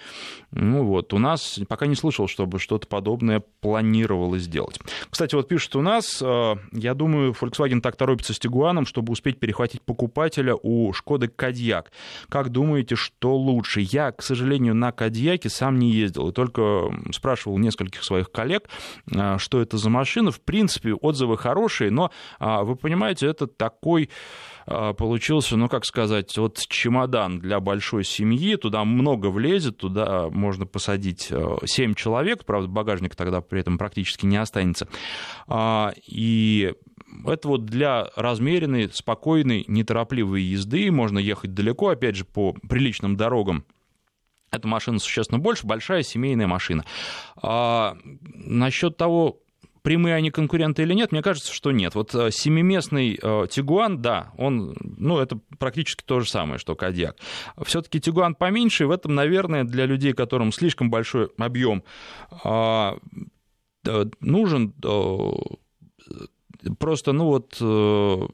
Ну 0.52 0.86
вот, 0.86 1.14
у 1.14 1.18
нас 1.18 1.60
пока 1.68 1.88
не 1.88 1.96
слышал, 1.96 2.28
чтобы 2.28 2.60
что-то 2.60 2.88
подобное 2.88 3.42
планировалось 3.62 4.44
сделать. 4.44 4.80
Кстати, 5.10 5.36
вот 5.36 5.48
пишут 5.48 5.76
у 5.76 5.82
нас, 5.82 6.22
э, 6.22 6.56
я 6.74 6.94
думаю, 6.94 7.32
Volkswagen 7.40 7.82
так 7.82 7.96
торопится 7.96 8.34
с 8.34 8.40
Тигуаном, 8.40 8.86
чтобы 8.86 9.12
успеть 9.14 9.40
перехватить 9.40 9.82
покупателя 9.82 10.56
у 10.62 10.94
Шкоды 10.94 11.28
Кадьяк. 11.28 11.92
Как 12.30 12.50
думаете, 12.50 12.96
что 12.96 13.36
лучше? 13.36 13.82
Я, 13.82 14.12
к 14.12 14.22
сожалению, 14.22 14.76
на 14.76 14.92
Кадьяке 14.92 15.50
сам 15.50 15.80
не 15.80 15.92
ездил, 15.92 16.30
и 16.30 16.34
только 16.34 16.92
спрашивал 17.12 17.58
нескольких 17.58 18.04
своих 18.04 18.32
коллег, 18.32 18.70
э, 19.12 19.38
что 19.40 19.62
это 19.62 19.78
за 19.78 19.90
машина. 19.90 20.32
В 20.32 20.42
принципе, 20.42 20.94
отзывы 20.94 21.38
хорошие, 21.38 21.90
но, 21.90 22.12
а, 22.40 22.64
вы 22.64 22.76
понимаете, 22.76 23.31
это 23.32 23.48
такой 23.48 24.10
а, 24.66 24.94
получился, 24.94 25.58
ну, 25.58 25.68
как 25.68 25.86
сказать, 25.86 26.38
вот 26.38 26.60
чемодан 26.68 27.40
для 27.40 27.60
большой 27.60 28.04
семьи, 28.04 28.56
туда 28.56 28.84
много 28.86 29.28
влезет, 29.28 29.78
туда 29.78 30.30
можно 30.30 30.66
посадить 30.66 31.32
7 31.66 31.92
э, 31.92 31.96
человек, 31.96 32.46
правда, 32.46 32.68
багажник 32.68 33.16
тогда 33.16 33.42
при 33.42 33.62
этом 33.62 33.78
практически 33.78 34.26
не 34.26 34.38
останется. 34.38 34.88
А, 35.48 35.94
и 36.06 36.74
это 37.26 37.48
вот 37.48 37.66
для 37.66 38.10
размеренной, 38.16 38.90
спокойной, 38.92 39.66
неторопливой 39.68 40.42
езды, 40.42 40.92
можно 40.92 41.20
ехать 41.20 41.54
далеко, 41.54 41.90
опять 41.90 42.16
же, 42.16 42.26
по 42.26 42.54
приличным 42.54 43.18
дорогам. 43.18 43.66
Эта 44.52 44.68
машина 44.68 45.00
существенно 45.00 45.40
больше, 45.40 45.66
большая 45.66 46.04
семейная 46.04 46.48
машина. 46.48 46.86
А 47.42 47.98
насчет 48.04 48.98
того, 48.98 49.40
прямые 49.82 50.16
они 50.16 50.32
конкуренты 50.32 50.84
или 50.84 50.94
нет, 50.94 51.12
мне 51.12 51.22
кажется, 51.22 51.54
что 51.54 51.72
нет. 51.72 51.96
Вот 51.96 52.14
э, 52.16 52.32
семиместный 52.32 53.20
э, 53.22 53.48
Тигуан, 53.50 54.02
да, 54.02 54.32
он, 54.38 54.76
ну, 54.80 55.20
это 55.20 55.40
практически 55.60 56.04
то 56.04 56.20
же 56.20 56.30
самое, 56.30 56.60
что 56.60 56.76
Кадьяк. 56.76 57.18
Все-таки 57.64 58.00
Тигуан 58.00 58.36
поменьше, 58.36 58.84
и 58.84 58.88
в 58.88 58.92
этом, 58.92 59.16
наверное, 59.16 59.64
для 59.64 59.86
людей, 59.86 60.14
которым 60.14 60.52
слишком 60.52 60.90
большой 60.90 61.30
объем 61.38 61.84
а, 62.44 62.98
нужен 64.20 64.74
просто, 66.80 67.12
ну 67.12 67.26
вот, 67.26 67.58
э, 67.60 68.28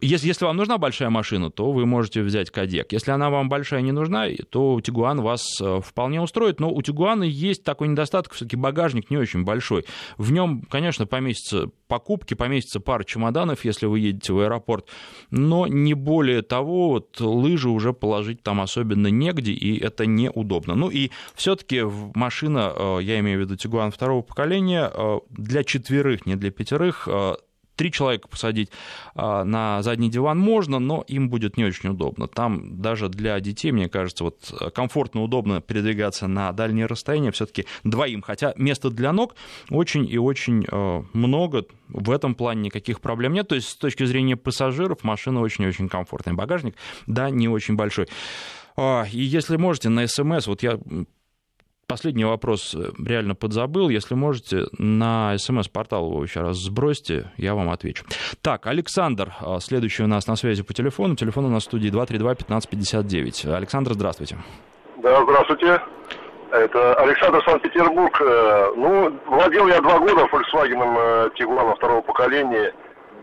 если, 0.00 0.28
если 0.28 0.44
вам 0.44 0.56
нужна 0.56 0.78
большая 0.78 1.10
машина, 1.10 1.50
то 1.50 1.72
вы 1.72 1.86
можете 1.86 2.22
взять 2.22 2.50
Кадек. 2.50 2.92
Если 2.92 3.10
она 3.10 3.30
вам 3.30 3.48
большая 3.48 3.80
не 3.80 3.92
нужна, 3.92 4.26
то 4.50 4.80
Тигуан 4.80 5.20
вас 5.20 5.60
э, 5.60 5.80
вполне 5.84 6.20
устроит. 6.20 6.60
Но 6.60 6.70
у 6.70 6.82
Тигуана 6.82 7.24
есть 7.24 7.64
такой 7.64 7.88
недостаток, 7.88 8.32
все-таки 8.32 8.56
багажник 8.56 9.10
не 9.10 9.16
очень 9.16 9.44
большой. 9.44 9.84
В 10.16 10.32
нем, 10.32 10.62
конечно, 10.68 11.06
поместится 11.06 11.70
покупки, 11.88 12.34
поместится 12.34 12.80
пара 12.80 13.04
чемоданов, 13.04 13.64
если 13.64 13.86
вы 13.86 14.00
едете 14.00 14.32
в 14.32 14.40
аэропорт, 14.40 14.88
но 15.30 15.66
не 15.66 15.94
более 15.94 16.42
того, 16.42 16.88
вот 16.90 17.20
лыжи 17.20 17.68
уже 17.68 17.92
положить 17.92 18.42
там 18.42 18.60
особенно 18.60 19.08
негде, 19.08 19.52
и 19.52 19.78
это 19.78 20.06
неудобно. 20.06 20.74
Ну 20.74 20.90
и 20.90 21.10
все-таки 21.34 21.82
машина, 22.14 22.72
э, 22.74 22.98
я 23.02 23.20
имею 23.20 23.38
в 23.38 23.42
виду 23.42 23.56
Тигуан 23.56 23.90
второго 23.90 24.22
поколения, 24.22 24.90
для 25.30 25.64
четверых, 25.64 26.26
не 26.26 26.36
для 26.36 26.50
пятерых, 26.50 27.08
три 27.76 27.92
человека 27.92 28.28
посадить 28.28 28.70
а, 29.14 29.44
на 29.44 29.82
задний 29.82 30.10
диван 30.10 30.38
можно, 30.38 30.78
но 30.78 31.04
им 31.08 31.28
будет 31.28 31.56
не 31.56 31.64
очень 31.64 31.90
удобно. 31.90 32.28
Там 32.28 32.80
даже 32.80 33.08
для 33.08 33.38
детей, 33.40 33.72
мне 33.72 33.88
кажется, 33.88 34.24
вот 34.24 34.72
комфортно, 34.74 35.22
удобно 35.22 35.60
передвигаться 35.60 36.26
на 36.26 36.52
дальние 36.52 36.86
расстояния 36.86 37.30
все-таки 37.30 37.66
двоим. 37.82 38.22
Хотя 38.22 38.54
места 38.56 38.90
для 38.90 39.12
ног 39.12 39.34
очень 39.70 40.08
и 40.08 40.18
очень 40.18 40.66
а, 40.70 41.04
много. 41.12 41.66
В 41.88 42.10
этом 42.10 42.34
плане 42.34 42.62
никаких 42.62 43.00
проблем 43.00 43.32
нет. 43.32 43.48
То 43.48 43.54
есть 43.54 43.68
с 43.68 43.76
точки 43.76 44.04
зрения 44.04 44.36
пассажиров 44.36 45.04
машина 45.04 45.40
очень 45.40 45.64
и 45.64 45.68
очень 45.68 45.88
комфортная. 45.88 46.34
Багажник, 46.34 46.76
да, 47.06 47.30
не 47.30 47.48
очень 47.48 47.76
большой. 47.76 48.08
А, 48.76 49.06
и 49.10 49.20
если 49.20 49.56
можете, 49.56 49.88
на 49.88 50.06
СМС, 50.06 50.46
вот 50.46 50.62
я 50.62 50.78
Последний 51.86 52.24
вопрос 52.24 52.74
э, 52.74 52.92
реально 53.04 53.34
подзабыл. 53.34 53.88
Если 53.88 54.14
можете, 54.14 54.64
на 54.78 55.36
смс-портал 55.36 56.10
его 56.10 56.22
еще 56.22 56.40
раз 56.40 56.56
сбросьте, 56.56 57.30
я 57.36 57.54
вам 57.54 57.70
отвечу. 57.70 58.04
Так, 58.42 58.66
Александр, 58.66 59.34
а, 59.40 59.60
следующий 59.60 60.02
у 60.02 60.06
нас 60.06 60.26
на 60.26 60.36
связи 60.36 60.62
по 60.62 60.72
телефону. 60.72 61.14
Телефон 61.14 61.44
у 61.46 61.48
нас 61.50 61.64
в 61.64 61.66
студии 61.66 61.90
232-1559. 61.90 63.54
Александр, 63.54 63.92
здравствуйте. 63.94 64.38
Да, 65.02 65.22
здравствуйте. 65.22 65.80
Это 66.50 66.94
Александр 66.94 67.42
Санкт-Петербург. 67.44 68.18
Э, 68.20 68.72
ну, 68.76 69.18
владел 69.26 69.68
я 69.68 69.80
два 69.80 69.98
года 69.98 70.26
Volkswagen 70.32 71.30
Tiguan 71.36 71.72
э, 71.72 71.74
второго 71.76 72.00
поколения. 72.00 72.72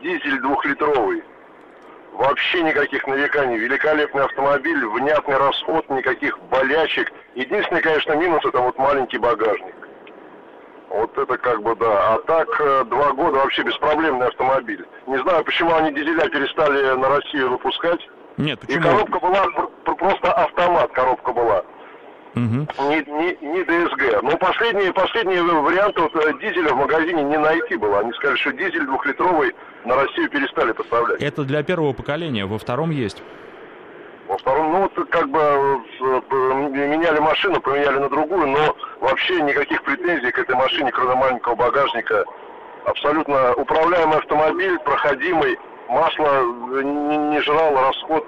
Дизель 0.03 0.39
двухлитровый. 0.41 1.23
Вообще 2.11 2.61
никаких 2.63 3.07
нареканий. 3.07 3.57
Великолепный 3.57 4.25
автомобиль, 4.25 4.85
внятный 4.85 5.37
расход, 5.37 5.89
никаких 5.89 6.37
болячек. 6.51 7.11
Единственный, 7.35 7.81
конечно, 7.81 8.13
минус 8.13 8.43
это 8.45 8.59
вот 8.59 8.77
маленький 8.77 9.17
багажник. 9.17 9.75
Вот 10.89 11.17
это 11.17 11.37
как 11.37 11.61
бы 11.63 11.73
да. 11.77 12.13
А 12.13 12.19
так 12.27 12.47
э, 12.59 12.83
два 12.85 13.13
года 13.13 13.37
вообще 13.37 13.63
беспроблемный 13.63 14.27
автомобиль. 14.27 14.85
Не 15.07 15.17
знаю, 15.19 15.43
почему 15.45 15.73
они 15.73 15.93
дизеля 15.93 16.27
перестали 16.27 16.95
на 16.95 17.07
Россию 17.07 17.51
выпускать. 17.51 18.01
Нет, 18.35 18.59
почему? 18.59 18.79
И 18.79 18.83
коробка 18.83 19.19
была 19.19 19.45
просто 19.85 20.33
автомат, 20.33 20.91
коробка 20.91 21.31
была. 21.31 21.63
Угу. 22.35 22.67
Не, 22.89 23.03
не, 23.07 23.37
не 23.41 23.63
ДСГ. 23.63 24.23
Но 24.23 24.37
последние, 24.37 24.93
последние 24.93 25.43
варианты 25.43 26.01
вот, 26.01 26.15
э, 26.15 26.33
дизеля 26.39 26.73
в 26.73 26.77
магазине 26.77 27.23
не 27.23 27.37
найти 27.37 27.75
было. 27.75 27.99
Они 27.99 28.13
сказали, 28.13 28.37
что 28.37 28.53
дизель 28.53 28.85
двухлитровый 28.85 29.53
на 29.83 29.95
Россию 29.95 30.29
перестали 30.29 30.71
поставлять. 30.71 31.21
Это 31.21 31.43
для 31.43 31.61
первого 31.63 31.91
поколения, 31.91 32.45
во 32.45 32.57
втором 32.57 32.91
есть. 32.91 33.21
Во 34.27 34.37
втором, 34.37 34.71
ну, 34.71 34.81
вот 34.83 35.09
как 35.09 35.27
бы 35.27 35.39
э, 35.39 36.21
меняли 36.69 37.19
машину, 37.19 37.59
поменяли 37.59 37.97
на 37.97 38.09
другую, 38.09 38.47
но 38.47 38.77
вообще 39.01 39.41
никаких 39.41 39.83
претензий 39.83 40.31
к 40.31 40.39
этой 40.39 40.55
машине, 40.55 40.89
кроме 40.91 41.15
маленького 41.15 41.55
багажника. 41.55 42.23
Абсолютно 42.85 43.53
управляемый 43.55 44.19
автомобиль, 44.19 44.79
проходимый, 44.79 45.59
масло 45.89 46.43
не, 46.81 47.17
не 47.17 47.41
жрало, 47.41 47.81
расход 47.89 48.25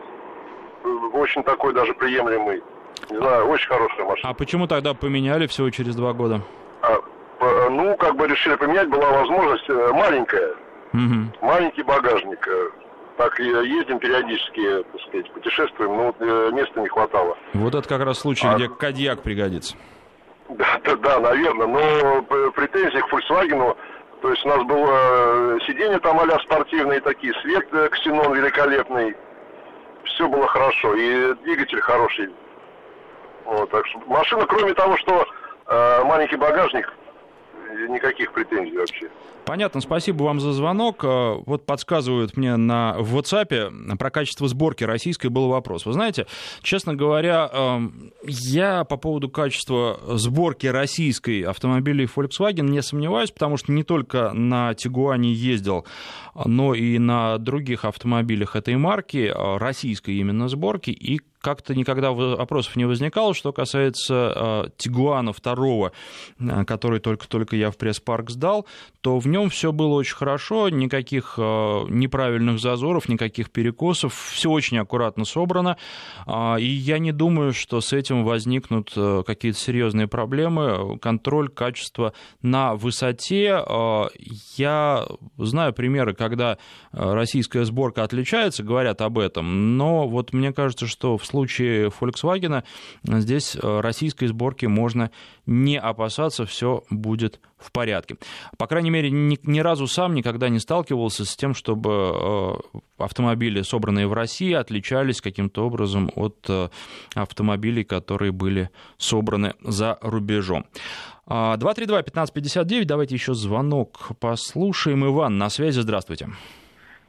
э, 0.83 0.87
очень 1.13 1.41
такой 1.43 1.73
даже 1.73 1.93
приемлемый. 1.93 2.61
Не 3.09 3.17
знаю, 3.17 3.47
очень 3.47 3.67
хорошая 3.67 4.05
машина. 4.05 4.29
А 4.29 4.33
почему 4.33 4.67
тогда 4.67 4.93
поменяли 4.93 5.47
всего 5.47 5.69
через 5.69 5.95
два 5.95 6.13
года? 6.13 6.41
А, 6.81 7.69
ну, 7.69 7.95
как 7.97 8.15
бы 8.15 8.27
решили 8.27 8.55
поменять, 8.55 8.89
была 8.89 9.09
возможность 9.09 9.69
э, 9.69 9.91
маленькая. 9.93 10.53
Угу. 10.93 11.45
Маленький 11.45 11.83
багажник. 11.83 12.47
Э, 12.47 12.69
так 13.17 13.37
ездим 13.39 13.99
периодически, 13.99 14.83
так 14.91 15.01
сказать, 15.01 15.31
путешествуем, 15.31 15.95
но 15.95 16.15
э, 16.19 16.51
места 16.53 16.81
не 16.81 16.87
хватало. 16.87 17.37
Вот 17.53 17.75
это 17.75 17.87
как 17.87 18.01
раз 18.01 18.19
случай, 18.19 18.47
а... 18.47 18.55
где 18.55 18.69
Кадьяк 18.69 19.21
пригодится. 19.21 19.75
Да, 20.49 20.79
да, 20.83 20.95
да, 20.97 21.19
наверное. 21.21 21.67
Но 21.67 22.21
претензии 22.51 22.99
к 22.99 23.11
Volkswagen, 23.11 23.75
то 24.21 24.29
есть 24.29 24.45
у 24.45 24.49
нас 24.49 24.61
было 24.63 25.57
сиденье 25.65 25.99
там 25.99 26.19
а 26.19 26.39
спортивные 26.41 26.99
такие, 26.99 27.33
свет 27.41 27.65
ксенон 27.91 28.33
великолепный, 28.33 29.15
все 30.03 30.27
было 30.27 30.45
хорошо, 30.47 30.93
и 30.95 31.33
двигатель 31.43 31.79
хороший. 31.79 32.29
Вот, 33.45 33.69
так 33.69 33.85
что 33.87 33.99
машина, 34.07 34.45
кроме 34.45 34.73
того, 34.73 34.97
что 34.97 35.25
э, 35.67 36.03
маленький 36.03 36.37
багажник, 36.37 36.91
никаких 37.89 38.31
претензий 38.31 38.77
вообще. 38.77 39.09
Понятно, 39.45 39.81
спасибо 39.81 40.23
вам 40.23 40.39
за 40.39 40.53
звонок. 40.53 41.03
Э, 41.03 41.35
вот 41.45 41.65
подсказывают 41.65 42.37
мне 42.37 42.55
на 42.55 42.95
WhatsApp 42.99 43.97
про 43.97 44.09
качество 44.09 44.47
сборки 44.47 44.83
российской 44.83 45.27
был 45.27 45.49
вопрос. 45.49 45.85
Вы 45.85 45.93
знаете, 45.93 46.27
честно 46.61 46.95
говоря, 46.95 47.49
эм, 47.51 48.13
я 48.23 48.85
по 48.85 48.95
поводу 48.95 49.29
качества 49.29 49.99
сборки 50.13 50.67
российской 50.67 51.41
автомобилей 51.41 52.05
Volkswagen 52.05 52.63
не 52.63 52.81
сомневаюсь, 52.81 53.31
потому 53.31 53.57
что 53.57 53.71
не 53.71 53.83
только 53.83 54.31
на 54.31 54.73
Тигуане 54.75 55.33
ездил, 55.33 55.85
но 56.35 56.73
и 56.73 56.97
на 56.97 57.37
других 57.37 57.83
автомобилях 57.85 58.55
этой 58.55 58.77
марки, 58.77 59.31
э, 59.33 59.57
российской 59.57 60.11
именно 60.11 60.47
сборки, 60.47 60.91
и 60.91 61.19
как-то 61.43 61.75
никогда 61.75 62.11
вопросов 62.13 62.77
не 62.77 62.85
возникало. 62.85 63.33
Что 63.33 63.51
касается 63.51 64.33
э, 64.35 64.69
Тигуана 64.77 65.33
второго, 65.33 65.91
э, 66.39 66.63
который 66.63 66.99
только-только 66.99 67.57
я 67.57 67.69
в 67.69 67.77
пресс-парк 67.77 68.29
сдал, 68.29 68.65
то 69.01 69.19
в 69.19 69.27
нем 69.27 69.49
все 69.49 69.73
было 69.73 69.95
очень 69.95 70.15
хорошо, 70.15 70.69
никаких 70.69 71.35
э, 71.37 71.41
неправильных 71.89 72.59
зазоров, 72.59 73.09
никаких 73.09 73.51
перекосов, 73.51 74.15
все 74.31 74.49
очень 74.49 74.77
аккуратно 74.77 75.25
собрано, 75.25 75.77
и 76.57 76.65
я 76.65 76.99
не 76.99 77.11
думаю, 77.11 77.51
что 77.51 77.81
с 77.81 77.91
этим 77.91 78.23
возникнут 78.23 78.93
какие-то 79.25 79.59
серьезные 79.59 80.07
проблемы. 80.07 80.97
Контроль 80.99 81.49
качества 81.49 82.13
на 82.41 82.75
высоте. 82.75 83.61
Я 84.55 85.05
знаю 85.37 85.73
примеры, 85.73 86.13
когда 86.13 86.57
российская 86.91 87.65
сборка 87.65 88.03
отличается, 88.03 88.63
говорят 88.63 89.01
об 89.01 89.19
этом, 89.19 89.75
но 89.77 90.07
вот 90.07 90.31
мне 90.31 90.53
кажется, 90.53 90.87
что 90.87 91.17
в 91.17 91.25
случае 91.33 91.87
Volkswagen 91.87 92.63
здесь 93.03 93.57
российской 93.59 94.27
сборки 94.27 94.67
можно 94.67 95.09
не 95.47 95.79
опасаться, 95.79 96.45
все 96.45 96.83
будет 96.91 97.39
в 97.57 97.71
порядке. 97.71 98.17
По 98.57 98.67
крайней 98.67 98.91
мере, 98.91 99.09
ни, 99.09 99.39
ни 99.43 99.59
разу 99.59 99.87
сам 99.87 100.13
никогда 100.13 100.49
не 100.49 100.59
сталкивался 100.59 101.25
с 101.25 101.35
тем, 101.35 101.55
чтобы 101.55 102.59
автомобили, 102.97 103.63
собранные 103.63 104.07
в 104.07 104.13
России, 104.13 104.53
отличались 104.53 105.21
каким-то 105.21 105.65
образом 105.65 106.11
от 106.15 106.49
автомобилей, 107.15 107.83
которые 107.83 108.31
были 108.31 108.69
собраны 108.97 109.55
за 109.61 109.97
рубежом. 110.01 110.65
232-1559, 111.27 112.85
давайте 112.85 113.15
еще 113.15 113.33
звонок 113.33 114.11
послушаем. 114.19 115.05
Иван, 115.05 115.37
на 115.37 115.49
связи, 115.49 115.79
здравствуйте. 115.79 116.29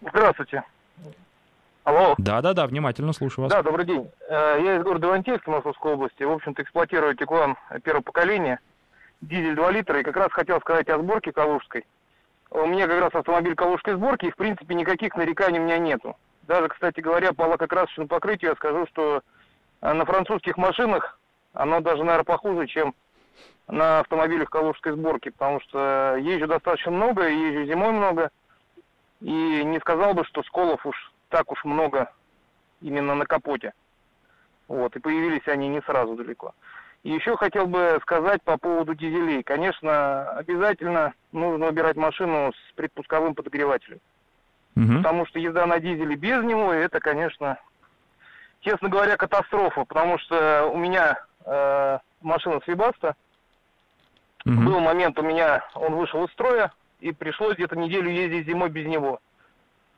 Здравствуйте. 0.00 0.62
Алло. 1.84 2.14
Да-да-да, 2.16 2.66
внимательно 2.66 3.12
слушаю 3.12 3.44
вас. 3.44 3.52
Да, 3.52 3.62
добрый 3.62 3.84
день. 3.84 4.10
Э, 4.26 4.58
я 4.58 4.76
из 4.76 4.82
города 4.82 5.08
Ивантеевска, 5.08 5.50
Московской 5.50 5.92
области. 5.92 6.22
В 6.22 6.32
общем-то, 6.32 6.62
эксплуатирую 6.62 7.14
Тигуан 7.14 7.56
первого 7.82 8.02
поколения, 8.02 8.58
дизель 9.20 9.54
2 9.54 9.70
литра, 9.70 10.00
и 10.00 10.02
как 10.02 10.16
раз 10.16 10.32
хотел 10.32 10.60
сказать 10.60 10.88
о 10.88 10.98
сборке 10.98 11.30
калужской. 11.30 11.84
У 12.50 12.64
меня 12.64 12.88
как 12.88 13.00
раз 13.00 13.14
автомобиль 13.14 13.54
калужской 13.54 13.94
сборки, 13.94 14.26
и, 14.26 14.30
в 14.30 14.36
принципе, 14.36 14.74
никаких 14.74 15.14
нареканий 15.14 15.58
у 15.60 15.64
меня 15.64 15.76
нету. 15.76 16.16
Даже, 16.44 16.68
кстати 16.68 17.00
говоря, 17.00 17.34
по 17.34 17.42
лакокрасочному 17.42 18.08
покрытию 18.08 18.52
я 18.52 18.56
скажу, 18.56 18.86
что 18.86 19.20
э, 19.82 19.92
на 19.92 20.06
французских 20.06 20.56
машинах 20.56 21.18
оно 21.52 21.80
даже, 21.80 22.02
наверное, 22.02 22.24
похуже, 22.24 22.66
чем 22.66 22.94
на 23.68 24.00
автомобилях 24.00 24.48
калужской 24.48 24.92
сборки, 24.92 25.28
потому 25.28 25.60
что 25.60 26.16
езжу 26.16 26.46
достаточно 26.46 26.92
много, 26.92 27.28
езжу 27.28 27.66
зимой 27.66 27.92
много, 27.92 28.30
и 29.20 29.30
не 29.64 29.78
сказал 29.80 30.14
бы, 30.14 30.24
что 30.24 30.42
сколов 30.44 30.84
уж 30.86 31.13
так 31.28 31.50
уж 31.52 31.64
много 31.64 32.10
именно 32.80 33.14
на 33.14 33.26
капоте. 33.26 33.72
Вот, 34.68 34.96
и 34.96 35.00
появились 35.00 35.46
они 35.46 35.68
не 35.68 35.82
сразу 35.82 36.14
далеко. 36.14 36.54
И 37.02 37.10
еще 37.10 37.36
хотел 37.36 37.66
бы 37.66 37.98
сказать 38.02 38.42
по 38.42 38.56
поводу 38.56 38.94
дизелей. 38.94 39.42
Конечно, 39.42 40.30
обязательно 40.30 41.12
нужно 41.32 41.68
убирать 41.68 41.96
машину 41.96 42.52
с 42.52 42.74
предпусковым 42.74 43.34
подогревателем. 43.34 44.00
Угу. 44.76 44.96
Потому 44.98 45.26
что 45.26 45.38
езда 45.38 45.66
на 45.66 45.80
дизеле 45.80 46.16
без 46.16 46.42
него, 46.42 46.72
это, 46.72 47.00
конечно, 47.00 47.58
честно 48.60 48.88
говоря, 48.88 49.16
катастрофа. 49.16 49.84
Потому 49.84 50.18
что 50.18 50.70
у 50.72 50.78
меня 50.78 51.18
э, 51.44 51.98
машина 52.22 52.60
с 52.64 52.66
Вибаста, 52.66 53.14
Угу. 54.46 54.56
Был 54.56 54.80
момент 54.80 55.18
у 55.18 55.22
меня, 55.22 55.64
он 55.74 55.94
вышел 55.94 56.24
из 56.24 56.32
строя, 56.32 56.72
и 57.00 57.12
пришлось 57.12 57.54
где-то 57.54 57.76
неделю 57.76 58.10
ездить 58.10 58.46
зимой 58.46 58.68
без 58.68 58.86
него. 58.86 59.20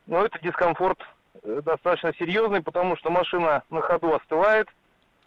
Но 0.07 0.25
это 0.25 0.39
дискомфорт 0.41 0.99
достаточно 1.43 2.13
серьезный, 2.15 2.63
потому 2.63 2.97
что 2.97 3.11
машина 3.11 3.63
на 3.71 3.81
ходу 3.81 4.15
остывает, 4.15 4.69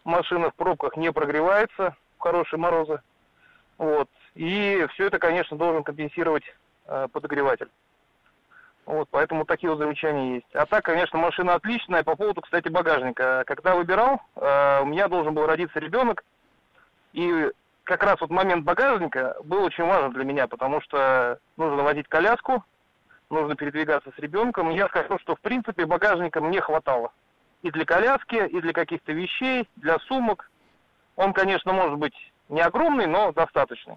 машина 0.04 0.50
в 0.50 0.54
пробках 0.54 0.96
не 0.96 1.12
прогревается 1.12 1.96
в 2.18 2.22
хорошие 2.22 2.58
морозы. 2.58 3.00
Вот. 3.78 4.08
И 4.34 4.86
все 4.92 5.06
это, 5.06 5.18
конечно, 5.18 5.56
должен 5.56 5.82
компенсировать 5.82 6.44
э, 6.86 7.08
подогреватель. 7.12 7.68
Вот, 8.86 9.08
поэтому 9.10 9.44
такие 9.44 9.70
вот 9.70 9.78
замечания 9.78 10.36
есть. 10.36 10.54
А 10.54 10.66
так, 10.66 10.84
конечно, 10.84 11.18
машина 11.18 11.54
отличная. 11.54 12.02
По 12.02 12.16
поводу, 12.16 12.40
кстати, 12.40 12.68
багажника. 12.68 13.44
Когда 13.46 13.74
выбирал, 13.74 14.20
э, 14.36 14.80
у 14.82 14.86
меня 14.86 15.08
должен 15.08 15.34
был 15.34 15.46
родиться 15.46 15.78
ребенок. 15.78 16.24
И 17.12 17.50
как 17.84 18.02
раз 18.02 18.20
вот 18.20 18.30
момент 18.30 18.64
багажника 18.64 19.36
был 19.44 19.64
очень 19.64 19.84
важен 19.84 20.12
для 20.12 20.24
меня, 20.24 20.46
потому 20.46 20.80
что 20.80 21.38
нужно 21.56 21.82
водить 21.82 22.08
коляску, 22.08 22.64
нужно 23.30 23.54
передвигаться 23.56 24.10
с 24.14 24.18
ребенком. 24.18 24.70
Я 24.70 24.88
скажу, 24.88 25.18
что 25.20 25.36
в 25.36 25.40
принципе 25.40 25.86
багажника 25.86 26.40
мне 26.40 26.60
хватало. 26.60 27.12
И 27.62 27.70
для 27.70 27.84
коляски, 27.84 28.46
и 28.46 28.60
для 28.60 28.72
каких-то 28.72 29.12
вещей, 29.12 29.68
для 29.76 29.98
сумок. 30.00 30.50
Он, 31.16 31.32
конечно, 31.32 31.72
может 31.72 31.98
быть 31.98 32.14
не 32.48 32.60
огромный, 32.60 33.06
но 33.06 33.32
достаточный. 33.32 33.96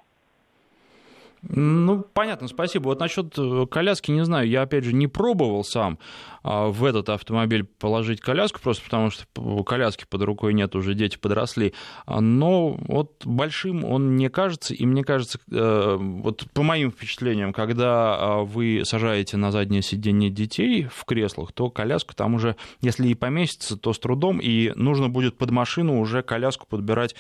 Ну, 1.50 2.06
понятно, 2.14 2.48
спасибо. 2.48 2.86
Вот 2.86 3.00
насчет 3.02 3.38
э, 3.38 3.66
коляски, 3.70 4.12
не 4.12 4.24
знаю, 4.24 4.48
я, 4.48 4.62
опять 4.62 4.86
же, 4.86 4.94
не 4.94 5.08
пробовал 5.08 5.66
сам 5.66 6.00
а, 6.44 6.68
в 6.68 6.84
этот 6.84 7.10
автомобиль 7.10 7.64
положить 7.64 8.20
коляску, 8.22 8.60
просто 8.62 8.84
потому 8.84 9.10
что 9.10 9.26
коляски 9.64 10.06
под 10.10 10.24
рукой 10.24 10.54
нет, 10.54 10.76
уже 10.76 10.94
дети 10.94 11.18
подросли. 11.18 11.74
А, 12.06 12.22
но 12.22 12.78
вот 12.88 13.26
большим 13.26 13.86
он 13.86 14.16
не 14.16 14.30
кажется, 14.30 14.74
и 14.74 14.86
мне 14.86 15.04
кажется, 15.04 15.40
э, 15.52 15.98
вот 16.00 16.46
по 16.54 16.64
моим 16.64 16.92
впечатлениям, 16.92 17.54
когда 17.54 18.16
а, 18.16 18.44
вы 18.44 18.84
сажаете 18.86 19.38
на 19.38 19.52
заднее 19.52 19.82
сиденье 19.82 20.30
детей 20.30 20.88
в 20.92 21.06
креслах, 21.06 21.54
то 21.54 21.70
коляску 21.70 22.14
там 22.14 22.36
уже, 22.36 22.56
если 22.82 23.08
и 23.08 23.16
поместится, 23.16 23.78
то 23.78 23.94
с 23.94 24.00
трудом, 24.00 24.40
и 24.40 24.74
нужно 24.76 25.10
будет 25.10 25.38
под 25.38 25.52
машину 25.52 26.00
уже 26.00 26.24
коляску 26.24 26.68
подбирать 26.68 27.16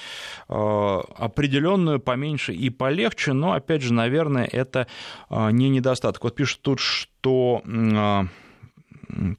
определенную, 0.47 1.99
поменьше 1.99 2.53
и 2.53 2.69
полегче, 2.69 3.33
но, 3.33 3.53
опять 3.53 3.81
же, 3.81 3.93
наверное, 3.93 4.12
наверное, 4.13 4.45
это 4.45 4.87
а, 5.29 5.49
не 5.49 5.69
недостаток. 5.69 6.23
Вот 6.23 6.35
пишут 6.35 6.61
тут, 6.61 6.79
что... 6.79 7.61
А, 7.65 8.25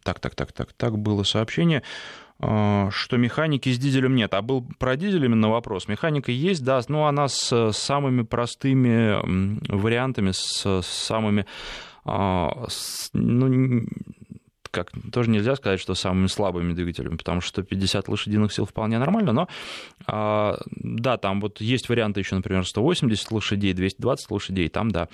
так, 0.03 0.21
так, 0.21 0.35
так, 0.35 0.53
так, 0.53 0.73
так, 0.73 0.99
было 0.99 1.23
сообщение 1.23 1.83
а, 2.41 2.91
что 2.91 3.17
механики 3.17 3.73
с 3.73 3.79
дизелем 3.79 4.17
нет. 4.17 4.35
А 4.35 4.43
был 4.43 4.67
про 4.79 4.97
дизель 4.97 5.25
именно 5.25 5.49
вопрос. 5.49 5.87
Механика 5.89 6.33
есть, 6.33 6.65
да, 6.65 6.81
но 6.89 7.07
она 7.07 7.29
с 7.29 7.73
самыми 7.73 8.23
простыми 8.23 9.73
вариантами, 9.73 10.33
с 10.33 10.83
самыми 10.83 11.47
ну, 12.07 13.87
как 14.75 14.91
тоже 15.13 15.31
нельзя 15.31 15.57
сказать, 15.57 15.81
что 15.81 15.95
самыми 15.95 16.27
слабыми 16.27 16.73
двигателями, 16.75 17.17
потому 17.17 17.41
что 17.41 17.63
50 17.63 18.09
лошадиных 18.09 18.53
сил 18.53 18.67
вполне 18.67 18.99
нормально, 18.99 19.33
но 19.33 19.49
а, 20.07 20.59
да, 20.69 21.17
там 21.17 21.41
вот 21.41 21.61
есть 21.61 21.89
варианты 21.89 22.21
еще, 22.21 22.35
например, 22.35 22.67
180 22.67 23.31
лошадей, 23.31 23.73
220 23.73 24.31
лошадей, 24.31 24.69
там 24.69 24.91
да, 24.91 25.09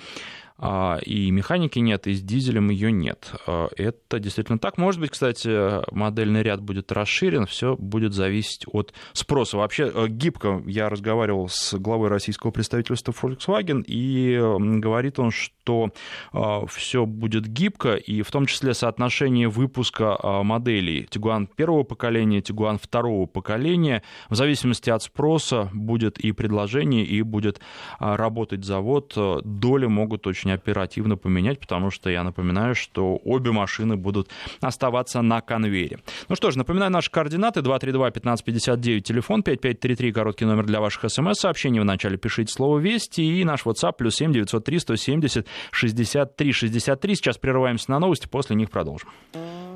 и 1.03 1.31
механики 1.31 1.79
нет, 1.79 2.05
и 2.05 2.13
с 2.13 2.21
дизелем 2.21 2.69
ее 2.69 2.91
нет. 2.91 3.33
А, 3.47 3.69
это 3.75 4.19
действительно 4.19 4.59
так. 4.59 4.77
Может 4.77 5.01
быть, 5.01 5.09
кстати, 5.09 5.83
модельный 5.93 6.43
ряд 6.43 6.61
будет 6.61 6.91
расширен, 6.91 7.47
все 7.47 7.75
будет 7.75 8.13
зависеть 8.13 8.65
от 8.71 8.93
спроса. 9.13 9.57
Вообще 9.57 9.91
э, 9.93 10.07
гибко 10.07 10.61
я 10.67 10.89
разговаривал 10.89 11.49
с 11.49 11.73
главой 11.73 12.09
российского 12.09 12.51
представительства 12.51 13.11
Volkswagen, 13.11 13.83
и 13.87 14.37
говорит 14.79 15.17
он, 15.17 15.31
что 15.31 15.89
а, 16.31 16.65
все 16.67 17.07
будет 17.07 17.47
гибко, 17.47 17.95
и 17.95 18.21
в 18.21 18.29
том 18.29 18.45
числе 18.45 18.75
соотношение 18.75 19.49
выпуска 19.49 20.17
моделей 20.43 21.07
Tiguan 21.09 21.47
первого 21.55 21.83
поколения, 21.83 22.39
Tiguan 22.39 22.79
второго 22.81 23.25
поколения, 23.25 24.03
в 24.29 24.35
зависимости 24.35 24.91
от 24.91 25.01
спроса 25.01 25.71
будет 25.73 26.19
и 26.19 26.31
предложение, 26.31 27.03
и 27.03 27.21
будет 27.23 27.61
работать 27.99 28.63
завод, 28.63 29.17
доли 29.43 29.85
могут 29.87 30.27
очень 30.27 30.50
очень 30.51 30.61
оперативно 30.61 31.17
поменять, 31.17 31.59
потому 31.59 31.91
что 31.91 32.09
я 32.09 32.23
напоминаю, 32.23 32.75
что 32.75 33.19
обе 33.25 33.51
машины 33.51 33.95
будут 33.95 34.29
оставаться 34.61 35.21
на 35.21 35.41
конвейере. 35.41 35.99
Ну 36.29 36.35
что 36.35 36.51
ж, 36.51 36.57
напоминаю 36.57 36.91
наши 36.91 37.11
координаты 37.11 37.61
232-1559, 37.61 39.01
телефон 39.01 39.43
5533, 39.43 40.11
короткий 40.11 40.45
номер 40.45 40.65
для 40.65 40.79
ваших 40.79 41.09
смс-сообщений. 41.11 41.79
В 41.79 41.85
начале 41.85 42.17
пишите 42.17 42.53
слово 42.53 42.79
«Вести» 42.79 43.21
и 43.21 43.43
наш 43.43 43.65
WhatsApp 43.65 43.93
плюс 43.97 44.15
7 44.15 44.33
903 44.33 44.79
170 44.79 45.47
63 45.71 46.51
63. 46.51 47.15
Сейчас 47.15 47.37
прерываемся 47.37 47.91
на 47.91 47.99
новости, 47.99 48.27
после 48.27 48.55
них 48.55 48.69
продолжим. 48.69 49.09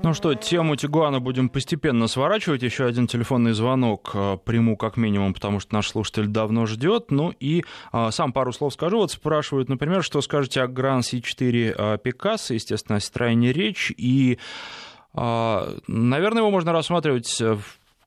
Ну 0.05 0.13
что, 0.13 0.35
тему 0.35 0.75
Тигуана 0.75 1.19
будем 1.19 1.49
постепенно 1.49 2.07
сворачивать. 2.07 2.61
Еще 2.61 2.85
один 2.85 3.07
телефонный 3.07 3.53
звонок 3.53 4.11
э, 4.13 4.37
приму 4.45 4.77
как 4.77 4.97
минимум, 4.97 5.33
потому 5.33 5.59
что 5.59 5.73
наш 5.73 5.87
слушатель 5.87 6.27
давно 6.27 6.67
ждет. 6.67 7.09
Ну 7.09 7.33
и 7.39 7.63
а, 7.91 8.11
сам 8.11 8.31
пару 8.31 8.53
слов 8.53 8.73
скажу. 8.73 8.97
Вот 8.97 9.11
спрашивают, 9.11 9.67
например, 9.67 10.03
что 10.03 10.21
скажете 10.21 10.54
о 10.57 10.67
Гран 10.67 10.99
C4 10.99 11.99
Пикассо, 11.99 12.53
естественно, 12.53 12.97
о 12.97 12.99
Citroёn 12.99 13.51
речь. 13.51 13.93
И, 13.97 14.37
а, 15.13 15.77
наверное, 15.87 16.41
его 16.41 16.51
можно 16.51 16.71
рассматривать 16.71 17.39
в 17.39 17.61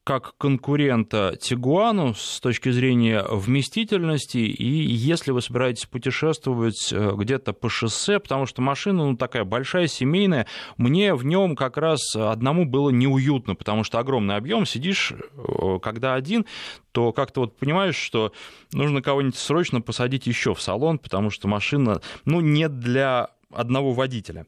как 0.09 0.39
конкурента 0.39 1.37
Тигуану 1.39 2.15
с 2.15 2.41
точки 2.41 2.71
зрения 2.71 3.23
вместительности, 3.31 4.39
и 4.39 4.65
если 4.65 5.33
вы 5.33 5.43
собираетесь 5.43 5.85
путешествовать 5.85 6.89
э, 6.95 7.13
где-то 7.15 7.53
по 7.53 7.69
шоссе, 7.69 8.19
потому 8.19 8.47
что 8.47 8.63
машина 8.63 9.05
ну, 9.05 9.17
такая 9.19 9.45
большая, 9.45 9.87
семейная, 9.87 10.47
мне 10.79 11.15
в 11.15 11.27
нем 11.27 11.55
как 11.57 11.77
раз 11.77 12.17
одному 12.17 12.65
было 12.65 12.89
неуютно, 12.89 13.55
потому 13.55 13.85
что 13.85 13.99
огромный 13.99 14.37
объем, 14.37 14.65
сидишь, 14.65 15.13
э, 15.13 15.79
когда 15.83 16.15
один, 16.15 16.47
то 16.93 17.13
как-то 17.13 17.41
вот 17.41 17.59
понимаешь, 17.59 17.97
что 17.97 18.33
нужно 18.73 19.03
кого-нибудь 19.03 19.37
срочно 19.37 19.83
посадить 19.83 20.27
еще 20.27 20.55
в 20.55 20.63
салон, 20.63 20.99
потому 20.99 21.29
что 21.29 21.49
машина, 21.49 22.01
ну, 22.25 22.41
не 22.41 22.71
для 22.71 23.29
одного 23.53 23.93
водителя. 23.93 24.47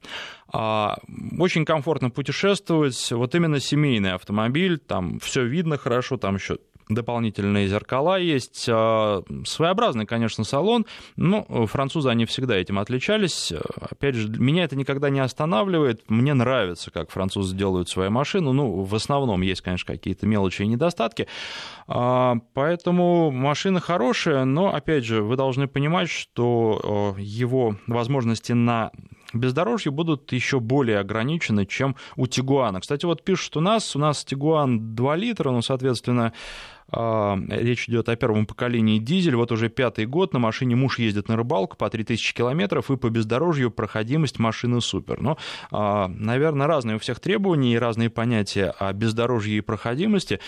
А, 0.53 0.99
очень 1.39 1.65
комфортно 1.65 2.11
путешествовать, 2.11 3.13
вот 3.13 3.35
именно 3.35 3.61
семейный 3.61 4.13
автомобиль, 4.13 4.79
там 4.79 5.19
все 5.21 5.45
видно 5.45 5.77
хорошо, 5.79 6.17
там 6.17 6.37
еще 6.37 6.59
дополнительные 6.95 7.69
зеркала 7.69 8.19
есть. 8.19 8.67
А, 8.69 9.23
своеобразный, 9.45 10.07
конечно, 10.07 10.45
салон, 10.45 10.87
но 11.17 11.45
французы, 11.67 12.09
они 12.09 12.27
всегда 12.27 12.57
этим 12.57 12.79
отличались. 12.79 13.53
Опять 13.81 14.15
же, 14.15 14.29
меня 14.29 14.65
это 14.65 14.77
никогда 14.77 15.11
не 15.11 15.21
останавливает. 15.21 16.09
Мне 16.09 16.35
нравится, 16.35 16.91
как 16.91 17.11
французы 17.11 17.57
делают 17.57 17.89
свою 17.89 18.11
машину. 18.11 18.53
Ну, 18.53 18.83
в 18.83 18.95
основном 18.95 19.43
есть, 19.43 19.61
конечно, 19.61 19.93
какие-то 19.93 20.27
мелочи 20.27 20.63
и 20.63 20.67
недостатки. 20.67 21.27
А, 21.87 22.37
поэтому 22.55 23.31
машина 23.31 23.81
хорошая, 23.81 24.45
но, 24.45 24.75
опять 24.75 25.05
же, 25.05 25.23
вы 25.23 25.37
должны 25.37 25.69
понимать, 25.69 26.11
что 26.11 27.15
его 27.19 27.77
возможности 27.87 28.53
на 28.53 28.91
бездорожье 29.33 29.93
будут 29.93 30.33
еще 30.33 30.61
более 30.61 30.99
ограничены, 30.99 31.67
чем 31.67 31.97
у 32.17 32.27
Тигуана. 32.27 32.81
Кстати, 32.81 33.07
вот 33.07 33.25
пишут 33.25 33.57
у 33.57 33.61
нас, 33.61 33.95
у 33.95 33.99
нас 33.99 34.25
Тигуан 34.25 34.95
2 34.95 35.17
литра, 35.17 35.51
ну, 35.51 35.63
соответственно, 35.63 36.33
Речь 36.93 37.89
идет 37.89 38.09
о 38.09 38.17
первом 38.17 38.47
поколении 38.47 38.99
дизель. 38.99 39.37
Вот 39.37 39.53
уже 39.53 39.69
пятый 39.69 40.07
год 40.07 40.33
на 40.33 40.39
машине 40.39 40.75
муж 40.77 40.99
ездит 40.99 41.29
на 41.29 41.37
рыбалку 41.37 41.77
по 41.77 41.89
3000 41.89 42.35
километров, 42.35 42.91
и 42.91 42.97
по 42.97 43.09
бездорожью 43.11 43.71
проходимость 43.71 44.39
машины 44.39 44.81
супер. 44.81 45.21
Но, 45.21 45.39
а, 45.71 46.09
наверное, 46.09 46.67
разные 46.67 46.97
у 46.97 46.99
всех 46.99 47.21
требования 47.21 47.75
и 47.75 47.79
разные 47.79 48.11
понятия 48.11 48.75
о 48.79 48.93
бездорожье 48.93 49.59
и 49.59 49.61
проходимости. 49.61 50.41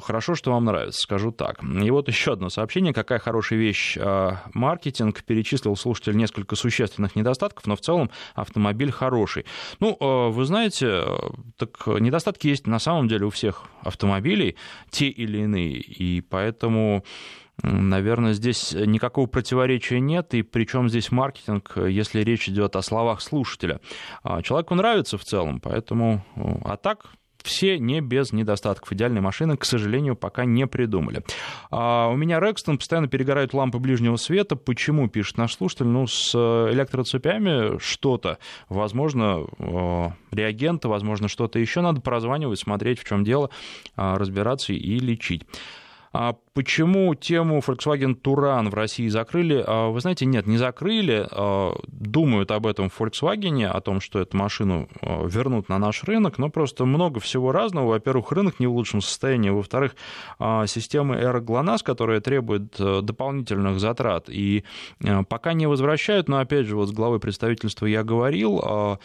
Хорошо, 0.00 0.34
что 0.34 0.52
вам 0.52 0.64
нравится, 0.64 1.00
скажу 1.00 1.32
так. 1.32 1.62
И 1.62 1.90
вот 1.90 2.08
еще 2.08 2.32
одно 2.32 2.48
сообщение. 2.48 2.94
Какая 2.94 3.18
хорошая 3.18 3.58
вещь 3.58 3.96
а, 4.00 4.38
маркетинг. 4.54 5.22
Перечислил 5.22 5.76
слушатель 5.76 6.16
несколько 6.16 6.56
существенных 6.56 7.14
недостатков, 7.14 7.66
но 7.66 7.76
в 7.76 7.80
целом 7.80 8.10
автомобиль 8.34 8.90
хороший. 8.90 9.44
Ну, 9.80 9.96
а, 10.00 10.28
вы 10.30 10.44
знаете, 10.44 11.04
так 11.56 11.86
недостатки 11.86 12.48
есть 12.48 12.66
на 12.66 12.78
самом 12.78 13.08
деле 13.08 13.26
у 13.26 13.30
всех 13.30 13.64
автомобилей, 13.82 14.56
те 14.90 15.08
или 15.08 15.38
иные. 15.38 15.76
И 15.76 16.20
поэтому 16.20 17.04
Наверное, 17.62 18.32
здесь 18.32 18.72
никакого 18.72 19.26
противоречия 19.26 20.00
нет, 20.00 20.34
и 20.34 20.42
причем 20.42 20.88
здесь 20.88 21.12
маркетинг, 21.12 21.74
если 21.76 22.22
речь 22.22 22.48
идет 22.48 22.74
о 22.76 22.82
словах 22.82 23.20
слушателя. 23.20 23.80
А, 24.22 24.42
человеку 24.42 24.74
нравится 24.74 25.18
в 25.18 25.24
целом, 25.24 25.60
поэтому... 25.60 26.24
А 26.64 26.76
так, 26.76 27.12
все 27.42 27.78
не 27.78 28.00
без 28.00 28.32
недостатков. 28.32 28.92
Идеальной 28.92 29.20
машины, 29.20 29.56
к 29.56 29.64
сожалению, 29.64 30.16
пока 30.16 30.44
не 30.44 30.66
придумали. 30.66 31.22
А 31.70 32.08
у 32.08 32.16
меня 32.16 32.40
Рекстон, 32.40 32.78
постоянно 32.78 33.08
перегорают 33.08 33.54
лампы 33.54 33.78
ближнего 33.78 34.16
света. 34.16 34.56
Почему, 34.56 35.08
пишет 35.08 35.38
наш 35.38 35.54
слушатель? 35.54 35.86
Ну, 35.86 36.06
с 36.06 36.34
электроцепями 36.34 37.78
что-то. 37.78 38.38
Возможно, 38.68 39.46
реагенты, 40.30 40.88
возможно, 40.88 41.28
что-то 41.28 41.58
еще. 41.58 41.80
Надо 41.80 42.00
прозванивать, 42.00 42.58
смотреть, 42.58 43.00
в 43.00 43.04
чем 43.04 43.24
дело, 43.24 43.50
а, 43.96 44.18
разбираться 44.18 44.72
и 44.72 44.98
лечить. 44.98 45.42
А 46.12 46.36
почему 46.52 47.14
тему 47.14 47.60
Volkswagen 47.60 48.14
Туран 48.14 48.68
в 48.68 48.74
России 48.74 49.08
закрыли? 49.08 49.64
А, 49.66 49.88
вы 49.88 50.00
знаете, 50.00 50.26
нет, 50.26 50.46
не 50.46 50.58
закрыли. 50.58 51.26
А, 51.30 51.74
думают 51.86 52.50
об 52.50 52.66
этом 52.66 52.90
в 52.90 53.00
Volkswagen, 53.00 53.64
о 53.64 53.80
том, 53.80 54.00
что 54.00 54.20
эту 54.20 54.36
машину 54.36 54.88
вернут 55.00 55.68
на 55.68 55.78
наш 55.78 56.04
рынок, 56.04 56.38
но 56.38 56.50
просто 56.50 56.84
много 56.84 57.18
всего 57.20 57.50
разного. 57.52 57.88
Во-первых, 57.88 58.30
рынок 58.32 58.60
не 58.60 58.66
в 58.66 58.72
лучшем 58.72 59.00
состоянии. 59.00 59.50
Во-вторых, 59.50 59.96
система 60.66 61.16
Air 61.16 61.40
GLONASS, 61.40 61.82
которая 61.82 62.20
требует 62.20 62.76
дополнительных 62.78 63.80
затрат, 63.80 64.28
и 64.28 64.64
пока 65.28 65.54
не 65.54 65.66
возвращают, 65.66 66.28
но 66.28 66.38
опять 66.38 66.66
же, 66.66 66.76
вот 66.76 66.88
с 66.88 66.92
главой 66.92 67.20
представительства 67.20 67.86
я 67.86 68.04
говорил, 68.04 68.60
а, 68.62 68.98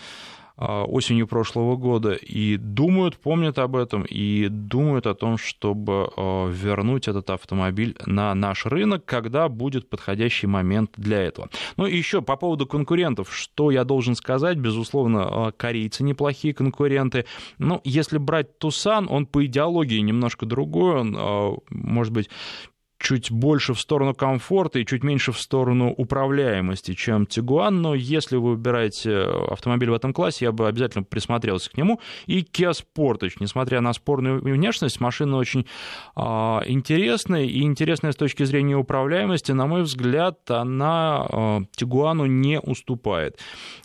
осенью 0.58 1.28
прошлого 1.28 1.76
года 1.76 2.14
и 2.14 2.58
думают, 2.58 3.18
помнят 3.18 3.60
об 3.60 3.76
этом 3.76 4.04
и 4.04 4.48
думают 4.48 5.06
о 5.06 5.14
том, 5.14 5.38
чтобы 5.38 6.10
а, 6.16 6.50
вернуть 6.50 7.08
этот 7.08 7.30
автомобиль 7.30 7.96
на 8.06 8.34
наш 8.34 8.66
рынок, 8.66 9.06
когда 9.06 9.50
будет 9.50 9.90
подходящий 9.90 10.48
момент 10.48 10.92
для 10.98 11.22
этого. 11.22 11.50
Ну 11.78 11.86
и 11.86 11.96
еще 11.96 12.22
по 12.22 12.36
поводу 12.36 12.66
конкурентов, 12.66 13.34
что 13.34 13.70
я 13.70 13.84
должен 13.84 14.16
сказать, 14.16 14.58
безусловно, 14.58 15.48
а, 15.48 15.52
корейцы 15.52 16.04
неплохие 16.04 16.54
конкуренты. 16.54 17.26
Ну, 17.60 17.80
если 17.84 18.18
брать 18.18 18.58
Тусан, 18.58 19.08
он 19.10 19.28
по 19.28 19.46
идеологии 19.46 20.00
немножко 20.00 20.46
другой, 20.46 21.02
он, 21.02 21.60
может 21.70 22.14
быть, 22.14 22.30
чуть 23.00 23.32
больше 23.32 23.74
в 23.74 23.80
сторону 23.80 24.14
комфорта 24.14 24.80
и 24.80 24.86
чуть 24.86 25.04
меньше 25.04 25.32
в 25.32 25.40
сторону 25.40 25.92
управляемости, 25.92 26.94
чем 26.94 27.26
Тигуан, 27.26 27.82
но 27.82 27.94
если 27.94 28.38
вы 28.38 28.52
выбираете 28.52 29.22
автомобиль 29.22 29.92
в 29.92 29.94
этом 29.94 30.14
классе, 30.14 30.46
я 30.46 30.52
бы 30.52 30.68
обязательно 30.68 31.04
присмотрелся 31.04 31.70
к 31.70 31.78
нему. 31.78 32.00
И 32.26 32.42
Kia 32.42 32.72
Sportage, 32.72 33.34
несмотря 33.40 33.82
на 33.82 33.94
спорную 33.94 34.42
внешность, 34.42 35.00
машина 35.00 35.38
очень 35.38 35.68
а, 36.16 36.64
интересная, 36.66 37.44
и 37.44 37.62
интересная 37.62 38.12
с 38.12 38.16
точки 38.16 38.44
зрения 38.44 38.76
управляемости, 38.76 39.52
на 39.52 39.68
мой 39.68 39.84
взгляд, 39.84 40.50
она 40.50 41.26
а, 41.30 41.62
Тигуану 41.76 42.26
не 42.26 42.60
уступает. 42.60 43.40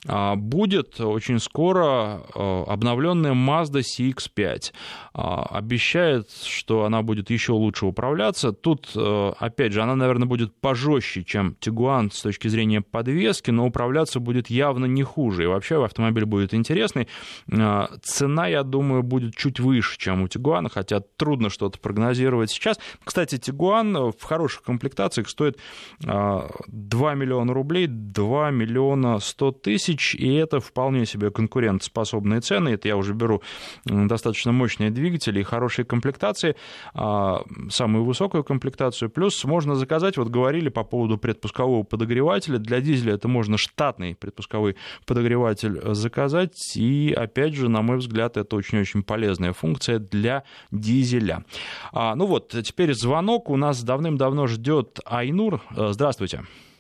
А, 0.07 0.37
будет 0.37 1.01
очень 1.01 1.39
скоро 1.39 2.23
а, 2.35 2.65
обновленная 2.67 3.35
Mazda 3.35 3.83
CX-5. 3.83 4.73
А, 5.15 5.43
обещает, 5.51 6.31
что 6.31 6.85
она 6.85 7.03
будет 7.03 7.31
еще 7.31 7.53
лучше 7.53 7.87
управляться. 7.87 8.53
Тут 8.53 8.89
Э, 9.02 9.02
опять 9.39 9.73
же, 9.73 9.83
она, 9.83 9.97
наверное, 9.97 10.27
будет 10.27 10.55
пожестче, 10.61 11.25
чем 11.25 11.57
Тигуан 11.61 12.11
с 12.11 12.23
точки 12.23 12.49
зрения 12.49 12.81
подвески, 12.81 13.51
но 13.51 13.67
управляться 13.67 14.21
будет 14.21 14.51
явно 14.51 14.87
не 14.87 15.03
хуже. 15.03 15.45
И 15.45 15.47
вообще 15.47 15.85
автомобиль 15.85 16.25
будет 16.25 16.55
интересный. 16.55 17.09
Э, 17.51 17.87
цена, 18.03 18.47
я 18.47 18.63
думаю, 18.63 19.03
будет 19.03 19.35
чуть 19.37 19.61
выше, 19.61 19.99
чем 19.99 20.23
у 20.23 20.29
Тигуана, 20.29 20.69
хотя 20.69 21.01
трудно 21.01 21.51
что-то 21.51 21.79
прогнозировать 21.79 22.51
сейчас. 22.51 22.79
Кстати, 23.05 23.39
Тигуан 23.39 24.13
в 24.13 24.23
хороших 24.23 24.63
комплектациях 24.63 25.29
стоит 25.29 25.59
2 26.01 26.49
э, 26.69 27.17
миллиона 27.17 27.53
рублей, 27.53 27.87
2 27.87 28.51
миллиона 28.51 29.19
100 29.19 29.53
тысяч, 29.53 30.15
и 30.15 30.35
это 30.35 30.61
вполне 30.61 31.07
себе 31.07 31.31
конкурентоспособные 31.31 32.41
цены. 32.41 32.71
Это 32.71 32.89
я 32.89 32.97
уже 32.97 33.15
беру 33.15 33.43
достаточно 33.85 34.53
мощные 34.53 34.91
двигатели 34.91 35.41
и 35.41 35.43
хорошие 35.43 35.85
комплектации. 35.85 36.57
Самую 36.95 38.05
высокую 38.05 38.45
комплектацию 38.45 38.92
комплектацию. 38.93 39.11
Плюс 39.11 39.45
можно 39.45 39.75
заказать, 39.75 40.17
вот 40.17 40.29
говорили 40.29 40.69
по 40.69 40.85
поводу 40.85 41.19
предпускового 41.19 41.83
подогревателя. 41.83 42.59
Для 42.59 42.81
дизеля 42.81 43.15
это 43.15 43.29
можно 43.29 43.57
штатный 43.59 44.15
предпусковой 44.15 44.77
подогреватель 45.07 45.81
заказать. 45.95 46.77
И, 46.77 47.13
опять 47.17 47.55
же, 47.55 47.69
на 47.69 47.83
мой 47.83 47.97
взгляд, 47.97 48.37
это 48.37 48.57
очень-очень 48.57 49.03
полезная 49.03 49.53
функция 49.53 49.99
для 49.99 50.43
дизеля. 50.71 51.45
А, 51.93 52.15
ну 52.15 52.27
вот, 52.27 52.55
теперь 52.65 52.95
звонок 52.95 53.51
у 53.51 53.57
нас 53.57 53.83
давным-давно 53.83 54.47
ждет 54.47 55.01
Айнур. 55.05 55.61
Здравствуйте. 55.71 56.03
Здравствуйте, 56.03 56.72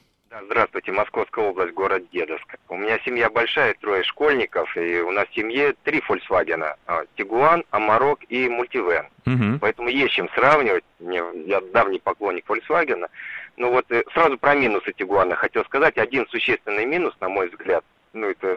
Московская 0.93 1.45
область, 1.45 1.75
город 1.75 2.05
Дедовск. 2.11 2.57
У 2.69 2.77
меня 2.77 2.99
семья 3.05 3.29
большая, 3.29 3.75
трое 3.75 4.03
школьников, 4.03 4.75
и 4.77 5.01
у 5.01 5.11
нас 5.11 5.29
в 5.29 5.35
семье 5.35 5.75
три 5.85 6.03
Volkswagen. 6.09 6.75
А, 6.87 7.05
Тигуан, 7.17 7.65
Амарок 7.71 8.21
и 8.31 8.49
Мультивен. 8.49 9.07
Угу. 9.27 9.59
Поэтому 9.61 9.89
есть 9.89 10.15
чем 10.15 10.29
сравнивать. 10.31 10.85
Я 11.01 11.61
давний 11.73 11.99
поклонник 11.99 12.49
Volkswagen. 12.49 13.07
Ну 13.57 13.71
вот 13.71 13.85
э, 13.91 14.05
сразу 14.15 14.39
про 14.39 14.55
минусы 14.55 14.93
Тигуана 14.93 15.37
хотел 15.37 15.65
сказать. 15.65 15.99
Один 15.99 16.27
существенный 16.29 16.87
минус, 16.87 17.15
на 17.21 17.29
мой 17.29 17.49
взгляд, 17.49 17.85
ну 18.15 18.29
это, 18.29 18.57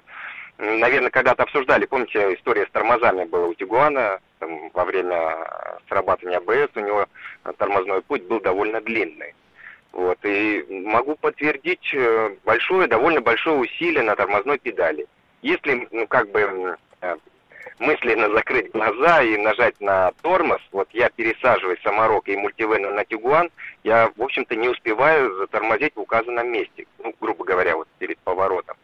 наверное, 0.57 1.09
когда-то 1.09 1.43
обсуждали, 1.43 1.85
помните, 1.85 2.33
история 2.35 2.65
с 2.67 2.71
тормозами 2.71 3.25
была 3.25 3.47
у 3.47 3.53
Тигуана, 3.53 4.19
там, 4.39 4.69
во 4.73 4.85
время 4.85 5.35
срабатывания 5.89 6.37
АБС 6.37 6.71
у 6.75 6.79
него 6.79 7.07
тормозной 7.57 8.01
путь 8.01 8.23
был 8.23 8.39
довольно 8.39 8.79
длинный. 8.79 9.33
Вот, 9.95 10.17
и 10.25 10.65
могу 10.69 11.15
подтвердить 11.15 11.93
э, 11.93 12.35
большое, 12.43 12.85
довольно 12.85 13.21
большое 13.21 13.55
усилие 13.55 14.03
на 14.03 14.17
тормозной 14.17 14.59
педали. 14.59 15.07
Если, 15.41 15.87
ну, 15.89 16.05
как 16.05 16.29
бы, 16.31 16.75
э, 16.99 17.15
мысленно 17.79 18.29
закрыть 18.31 18.71
глаза 18.73 19.23
и 19.23 19.37
нажать 19.37 19.79
на 19.79 20.11
тормоз, 20.21 20.59
вот 20.73 20.89
я 20.91 21.09
пересаживаюсь 21.09 21.81
с 21.81 21.85
Амарока 21.85 22.29
и 22.29 22.35
Мультивена 22.35 22.91
на 22.91 23.05
Тигуан, 23.05 23.49
я, 23.85 24.11
в 24.17 24.21
общем-то, 24.21 24.57
не 24.57 24.67
успеваю 24.67 25.33
затормозить 25.37 25.95
в 25.95 26.01
указанном 26.01 26.51
месте, 26.51 26.87
ну, 27.01 27.15
грубо 27.21 27.45
говоря, 27.45 27.77
вот 27.77 27.87
перед 27.97 28.19
поворотом. 28.19 28.75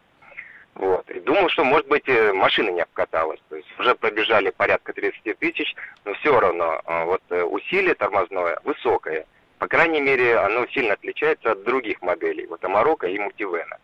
Вот. 0.76 1.10
И 1.10 1.20
думал, 1.20 1.50
что, 1.50 1.62
может 1.62 1.88
быть, 1.88 2.08
э, 2.08 2.32
машина 2.32 2.70
не 2.70 2.80
обкаталась. 2.80 3.40
То 3.50 3.56
есть 3.56 3.68
уже 3.78 3.94
пробежали 3.96 4.48
порядка 4.48 4.94
30 4.94 5.38
тысяч, 5.38 5.74
но 6.06 6.14
все 6.14 6.40
равно 6.40 6.80
вот 7.04 7.22
усилие 7.28 7.94
тормозное 7.94 8.58
высокое. 8.64 9.26
По 9.62 9.68
крайней 9.68 10.00
мере, 10.00 10.38
оно 10.38 10.66
сильно 10.72 10.94
отличается 10.94 11.52
от 11.52 11.62
других 11.62 12.02
моделей, 12.02 12.46
вот 12.46 12.64
Амарока 12.64 13.06
и 13.06 13.16
Мультивена. 13.16 13.76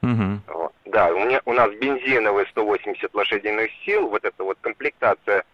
Угу. 0.00 0.40
Вот. 0.46 0.72
Да, 0.86 1.12
у, 1.12 1.26
меня, 1.26 1.42
у 1.44 1.52
нас 1.52 1.70
бензиновый 1.74 2.46
180 2.46 3.14
лошадиных 3.14 3.70
сил, 3.84 4.08
вот 4.08 4.24
эта 4.24 4.42
вот 4.42 4.56
комплектация 4.62 5.44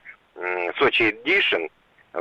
Сочи 0.78 1.10
Edition, 1.10 1.68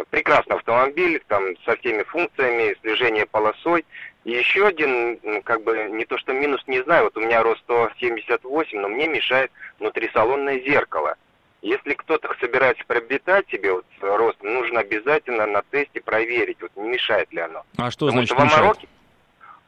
прекрасный 0.10 0.55
автомобиль, 0.55 1.21
там 1.27 1.55
со 1.65 1.75
всеми 1.75 2.01
функциями, 2.01 2.75
слежение 2.81 3.27
полосой. 3.27 3.86
И 4.23 4.31
еще 4.31 4.65
один, 4.65 5.43
как 5.43 5.62
бы, 5.63 5.89
не 5.91 6.05
то 6.05 6.17
что 6.17 6.34
минус, 6.34 6.63
не 6.65 6.81
знаю, 6.81 7.03
вот 7.03 7.17
у 7.17 7.19
меня 7.19 7.43
рост 7.43 7.62
178, 7.65 8.79
но 8.79 8.88
мне 8.88 9.08
мешает 9.08 9.51
внутрисалонное 9.77 10.62
зеркало. 10.62 11.15
Если 11.61 11.93
кто-то 11.93 12.29
собирается 12.39 12.83
приобретать 12.85 13.49
себе 13.49 13.73
вот 13.73 13.85
рост, 14.01 14.41
нужно 14.43 14.81
обязательно 14.81 15.47
на 15.47 15.63
тесте 15.71 16.01
проверить, 16.01 16.61
вот 16.61 16.71
не 16.75 16.89
мешает 16.89 17.31
ли 17.33 17.41
оно. 17.41 17.63
А 17.77 17.89
что 17.89 18.07
Потому 18.07 18.25
значит 18.25 18.37
что 18.37 18.57
Амароке, 18.57 18.87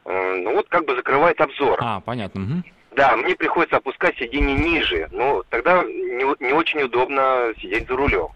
э, 0.04 0.34
ну 0.36 0.54
вот 0.54 0.68
как 0.68 0.84
бы 0.84 0.94
закрывает 0.94 1.40
обзор. 1.40 1.78
А, 1.82 2.00
понятно. 2.00 2.42
Угу. 2.42 2.62
Да, 2.92 3.16
мне 3.16 3.34
приходится 3.36 3.76
опускать 3.76 4.16
сиденье 4.16 4.56
ниже, 4.56 5.08
но 5.12 5.42
тогда 5.50 5.82
не, 5.84 6.44
не 6.44 6.52
очень 6.52 6.82
удобно 6.82 7.52
сидеть 7.60 7.86
за 7.88 7.96
рулем. 7.96 8.28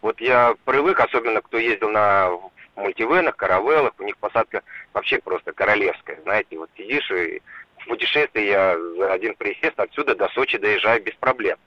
Вот 0.00 0.20
я 0.20 0.54
привык, 0.64 1.00
особенно 1.00 1.40
кто 1.40 1.58
ездил 1.58 1.90
на 1.90 2.30
мультивенах, 2.76 3.36
каравеллах, 3.36 3.92
у 3.98 4.02
них 4.02 4.16
посадка 4.18 4.62
вообще 4.92 5.18
просто 5.18 5.52
королевская, 5.52 6.20
знаете, 6.22 6.58
вот 6.58 6.70
сидишь 6.76 7.10
и 7.10 7.40
в 7.78 7.86
путешествии 7.86 8.44
я 8.44 8.76
за 8.98 9.12
один 9.12 9.34
присест 9.34 9.78
отсюда 9.78 10.14
до 10.14 10.28
Сочи 10.28 10.58
доезжаю 10.58 11.02
без 11.02 11.14
проблем. 11.14 11.58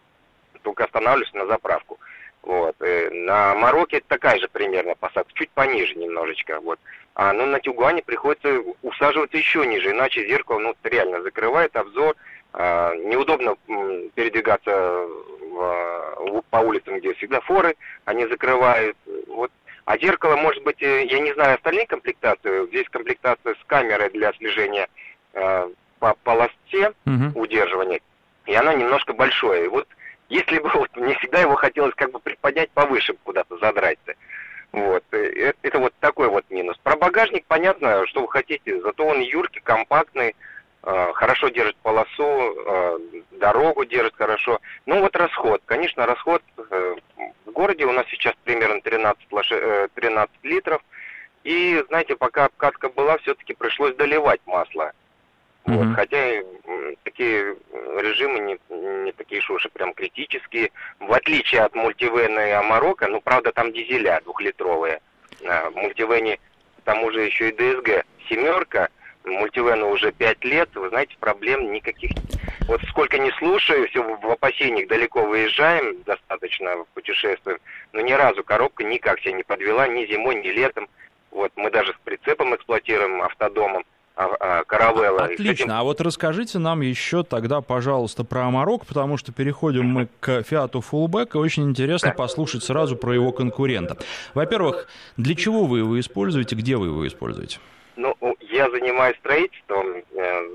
Только 0.66 0.86
останавливаюсь 0.86 1.34
на 1.34 1.46
заправку. 1.46 2.00
Вот. 2.42 2.76
И 2.82 2.86
э, 2.86 3.10
на 3.12 3.54
Марокке 3.54 4.02
такая 4.08 4.40
же 4.40 4.48
примерно 4.48 4.96
посадка, 4.96 5.32
чуть 5.36 5.52
пониже 5.52 5.94
немножечко. 5.94 6.60
Вот. 6.60 6.80
А 7.14 7.34
ну, 7.34 7.46
на 7.46 7.60
Тюгане 7.60 8.02
приходится 8.02 8.50
усаживаться 8.82 9.38
еще 9.38 9.66
ниже, 9.68 9.92
иначе 9.92 10.28
зеркало 10.28 10.58
ну, 10.58 10.76
реально 10.84 11.22
закрывает 11.22 11.76
обзор. 11.76 12.16
А, 12.54 12.96
неудобно 12.96 13.56
передвигаться 14.16 15.06
в, 15.52 16.44
по 16.50 16.58
улицам, 16.58 16.98
где 16.98 17.14
светофоры, 17.14 17.76
они 18.06 18.26
закрывают. 18.26 18.98
Вот. 19.28 19.52
А 19.86 20.00
зеркало, 20.00 20.36
может 20.36 20.64
быть, 20.64 20.82
э, 20.82 21.06
я 21.06 21.20
не 21.20 21.32
знаю 21.34 21.56
остальные 21.56 21.86
комплектации, 21.86 22.66
здесь 22.68 22.90
комплектация 22.90 23.54
с 23.54 23.64
камерой 23.68 24.10
для 24.10 24.34
слежения 24.34 24.88
э, 25.34 25.70
по 26.00 26.16
полосте 26.24 26.94
угу. 27.06 27.40
удерживания, 27.40 28.00
и 28.48 28.56
она 28.56 28.74
немножко 28.74 29.14
большое. 29.14 29.66
И 29.66 29.68
вот 29.68 29.88
если 30.30 30.60
бы 30.60 30.70
вот 30.70 30.96
мне 30.96 31.16
всегда 31.16 31.40
его 31.40 31.56
хотелось 31.56 31.96
как 31.96 32.12
бы 32.12 32.20
приподнять 32.20 32.72
повыше 32.72 33.16
куда-то 33.24 33.58
задрать-то. 33.58 34.14
Вот. 34.72 35.04
Это, 35.12 35.58
это 35.62 35.80
вот 35.80 35.94
такой 36.00 36.28
вот 36.28 36.46
минус. 36.50 36.78
Про 36.84 36.98
багажник 36.98 37.46
понятно, 37.48 38.06
что 38.08 38.22
вы 38.22 38.28
хотите, 38.30 38.82
зато 38.82 39.06
он 39.06 39.22
юркий, 39.22 39.62
компактный, 39.62 40.36
э, 40.84 41.12
хорошо 41.14 41.50
держит 41.50 41.78
полосу, 41.78 42.56
э, 42.66 43.00
дорогу 43.32 43.86
держит 43.86 44.16
хорошо. 44.16 44.60
Ну 44.86 45.00
вот 45.00 45.16
расход. 45.16 45.62
Конечно, 45.66 46.06
расход 46.06 46.42
э, 46.58 46.96
в 47.46 47.52
городе 47.52 47.86
у 47.86 47.92
нас 47.92 48.06
сейчас 48.10 48.34
примерно 48.44 48.82
13, 48.82 49.32
лоши, 49.32 49.90
13 49.94 50.36
литров. 50.44 50.82
И, 51.44 51.84
знаете, 51.88 52.16
пока 52.16 52.46
обкатка 52.46 52.90
была, 52.90 53.18
все-таки 53.20 53.54
пришлось 53.54 53.96
доливать 53.96 54.42
масло. 54.46 54.92
Mm-hmm. 55.66 55.78
Вот, 55.78 55.96
хотя 55.96 56.44
такие 57.04 57.56
режимы 57.98 58.40
не, 58.40 58.60
не 59.04 59.12
такие 59.14 59.42
уж 59.50 59.66
и 59.66 59.70
прям 59.70 59.94
критические. 59.94 60.72
В 61.00 61.12
отличие 61.12 61.62
от 61.62 61.74
мультивена 61.74 62.48
и 62.48 62.52
Амарока, 62.52 63.08
ну, 63.08 63.20
правда, 63.22 63.52
там 63.52 63.74
дизеля 63.74 64.22
двухлитровые. 64.24 65.02
А, 65.48 65.70
в 65.70 65.76
мультивене, 65.76 66.38
к 66.80 66.82
тому 66.84 67.12
же 67.12 67.22
еще 67.22 67.50
и 67.50 67.52
ДСГ 67.52 68.06
семерка, 68.30 68.90
мультивену 69.24 69.90
уже 69.90 70.12
пять 70.12 70.44
лет, 70.44 70.70
вы 70.76 70.90
знаете, 70.90 71.16
проблем 71.20 71.72
никаких. 71.72 72.12
Вот 72.68 72.82
сколько 72.90 73.18
не 73.18 73.32
слушаю, 73.34 73.88
все 73.88 74.02
в 74.02 74.30
опасениях 74.30 74.88
далеко 74.88 75.24
выезжаем, 75.24 76.02
достаточно 76.04 76.84
путешествуем, 76.94 77.60
но 77.94 78.02
ни 78.02 78.12
разу 78.14 78.44
коробка 78.44 78.84
никак 78.84 79.20
себя 79.20 79.34
не 79.34 79.44
подвела, 79.44 79.88
ни 79.88 80.06
зимой, 80.06 80.36
ни 80.36 80.48
летом. 80.48 80.88
Вот 81.32 81.52
мы 81.56 81.70
даже 81.70 81.94
с 81.94 81.98
прицепом 82.04 82.56
эксплуатируем 82.56 83.22
автодомом. 83.22 83.84
А, 84.18 84.34
а, 84.40 84.64
каравелла. 84.64 85.26
Отлично. 85.26 85.52
Этим... 85.52 85.72
А 85.72 85.84
вот 85.84 86.00
расскажите 86.00 86.58
нам 86.58 86.82
еще 86.82 87.24
тогда, 87.24 87.60
пожалуйста, 87.60 88.24
про 88.24 88.46
Амарок, 88.46 88.86
потому 88.86 89.18
что 89.18 89.34
переходим 89.34 89.86
мы 89.86 90.08
к 90.22 90.44
Фиату 90.44 90.80
Fullback, 90.80 91.32
и 91.34 91.38
очень 91.38 91.70
интересно 91.70 92.10
да. 92.10 92.16
послушать 92.16 92.64
сразу 92.64 92.96
про 92.96 93.14
его 93.14 93.34
конкурента. 93.34 93.98
Во-первых, 94.34 94.88
для 95.18 95.36
чего 95.36 95.66
вы 95.66 95.80
его 95.80 96.00
используете, 96.00 96.56
где 96.56 96.78
вы 96.78 96.88
его 96.88 97.06
используете? 97.06 97.60
Ну, 97.98 98.16
я 98.40 98.70
занимаюсь 98.70 99.18
строительством, 99.18 100.02
э, 100.16 100.48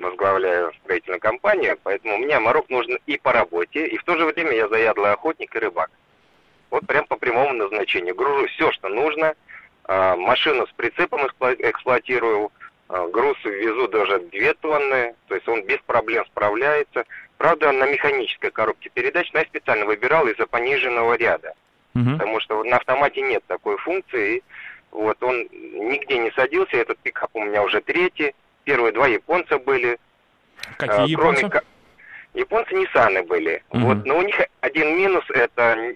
возглавляю 0.00 0.72
строительную 0.82 1.20
компанию, 1.20 1.78
поэтому 1.82 2.18
мне 2.18 2.36
Амарок 2.36 2.68
нужен 2.68 2.98
и 3.06 3.16
по 3.16 3.32
работе, 3.32 3.86
и 3.86 3.96
в 3.96 4.04
то 4.04 4.16
же 4.16 4.26
время 4.26 4.52
я 4.52 4.68
заядлый 4.68 5.12
охотник 5.12 5.54
и 5.56 5.58
рыбак. 5.58 5.90
Вот 6.70 6.86
прям 6.86 7.06
по 7.06 7.16
прямому 7.16 7.54
назначению. 7.54 8.14
Гружу 8.14 8.46
все, 8.48 8.72
что 8.72 8.88
нужно, 8.88 9.34
а, 9.84 10.16
машину 10.16 10.66
с 10.66 10.72
прицепом 10.72 11.26
эксплуатирую, 11.26 12.50
груз 12.88 13.36
везу 13.44 13.88
даже 13.88 14.18
2 14.18 14.54
тонны, 14.60 15.14
то 15.28 15.34
есть 15.34 15.48
он 15.48 15.64
без 15.64 15.78
проблем 15.86 16.24
справляется. 16.26 17.04
Правда, 17.38 17.72
на 17.72 17.86
механической 17.86 18.50
коробке 18.50 18.90
передач, 18.90 19.30
но 19.32 19.40
я 19.40 19.46
специально 19.46 19.84
выбирал 19.86 20.26
из-за 20.28 20.46
пониженного 20.46 21.14
ряда. 21.14 21.54
Угу. 21.94 22.12
Потому 22.12 22.40
что 22.40 22.62
на 22.64 22.76
автомате 22.76 23.22
нет 23.22 23.42
такой 23.46 23.76
функции. 23.78 24.42
Вот 24.90 25.20
он 25.22 25.48
нигде 25.50 26.18
не 26.18 26.30
садился, 26.32 26.76
этот 26.76 26.98
пикап 26.98 27.30
у 27.34 27.42
меня 27.42 27.62
уже 27.62 27.80
третий. 27.80 28.34
Первые 28.64 28.92
два 28.92 29.06
японца 29.08 29.58
были. 29.58 29.98
Какие 30.76 31.04
а, 31.04 31.06
японцы? 31.06 31.48
Кроме... 31.48 31.64
Японцы 32.34 32.74
Ниссаны 32.74 33.22
были. 33.22 33.62
Угу. 33.70 33.80
Вот, 33.80 34.04
но 34.04 34.18
у 34.18 34.22
них 34.22 34.40
один 34.60 34.96
минус 34.96 35.24
это 35.30 35.94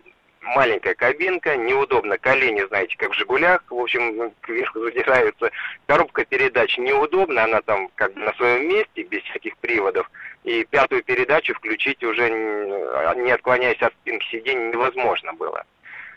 маленькая 0.55 0.95
кабинка, 0.95 1.57
неудобно, 1.57 2.19
колени, 2.19 2.67
знаете, 2.69 2.97
как 2.97 3.11
в 3.11 3.15
«Жигулях», 3.15 3.63
в 3.69 3.79
общем, 3.79 4.33
кверху 4.41 4.81
задираются. 4.85 5.51
Коробка 5.87 6.25
передач 6.25 6.79
неудобна, 6.79 7.45
она 7.45 7.61
там 7.63 7.89
как 7.95 8.15
бы 8.15 8.21
на 8.21 8.33
своем 8.35 8.69
месте, 8.69 9.03
без 9.03 9.23
всяких 9.23 9.57
приводов. 9.59 10.11
И 10.45 10.65
пятую 10.65 11.03
передачу 11.03 11.55
включить 11.55 12.03
уже, 12.03 12.31
не 12.31 13.31
отклоняясь 13.31 13.83
от 13.83 13.93
спинки 13.95 14.27
сиденья, 14.31 14.71
невозможно 14.73 15.33
было. 15.35 15.65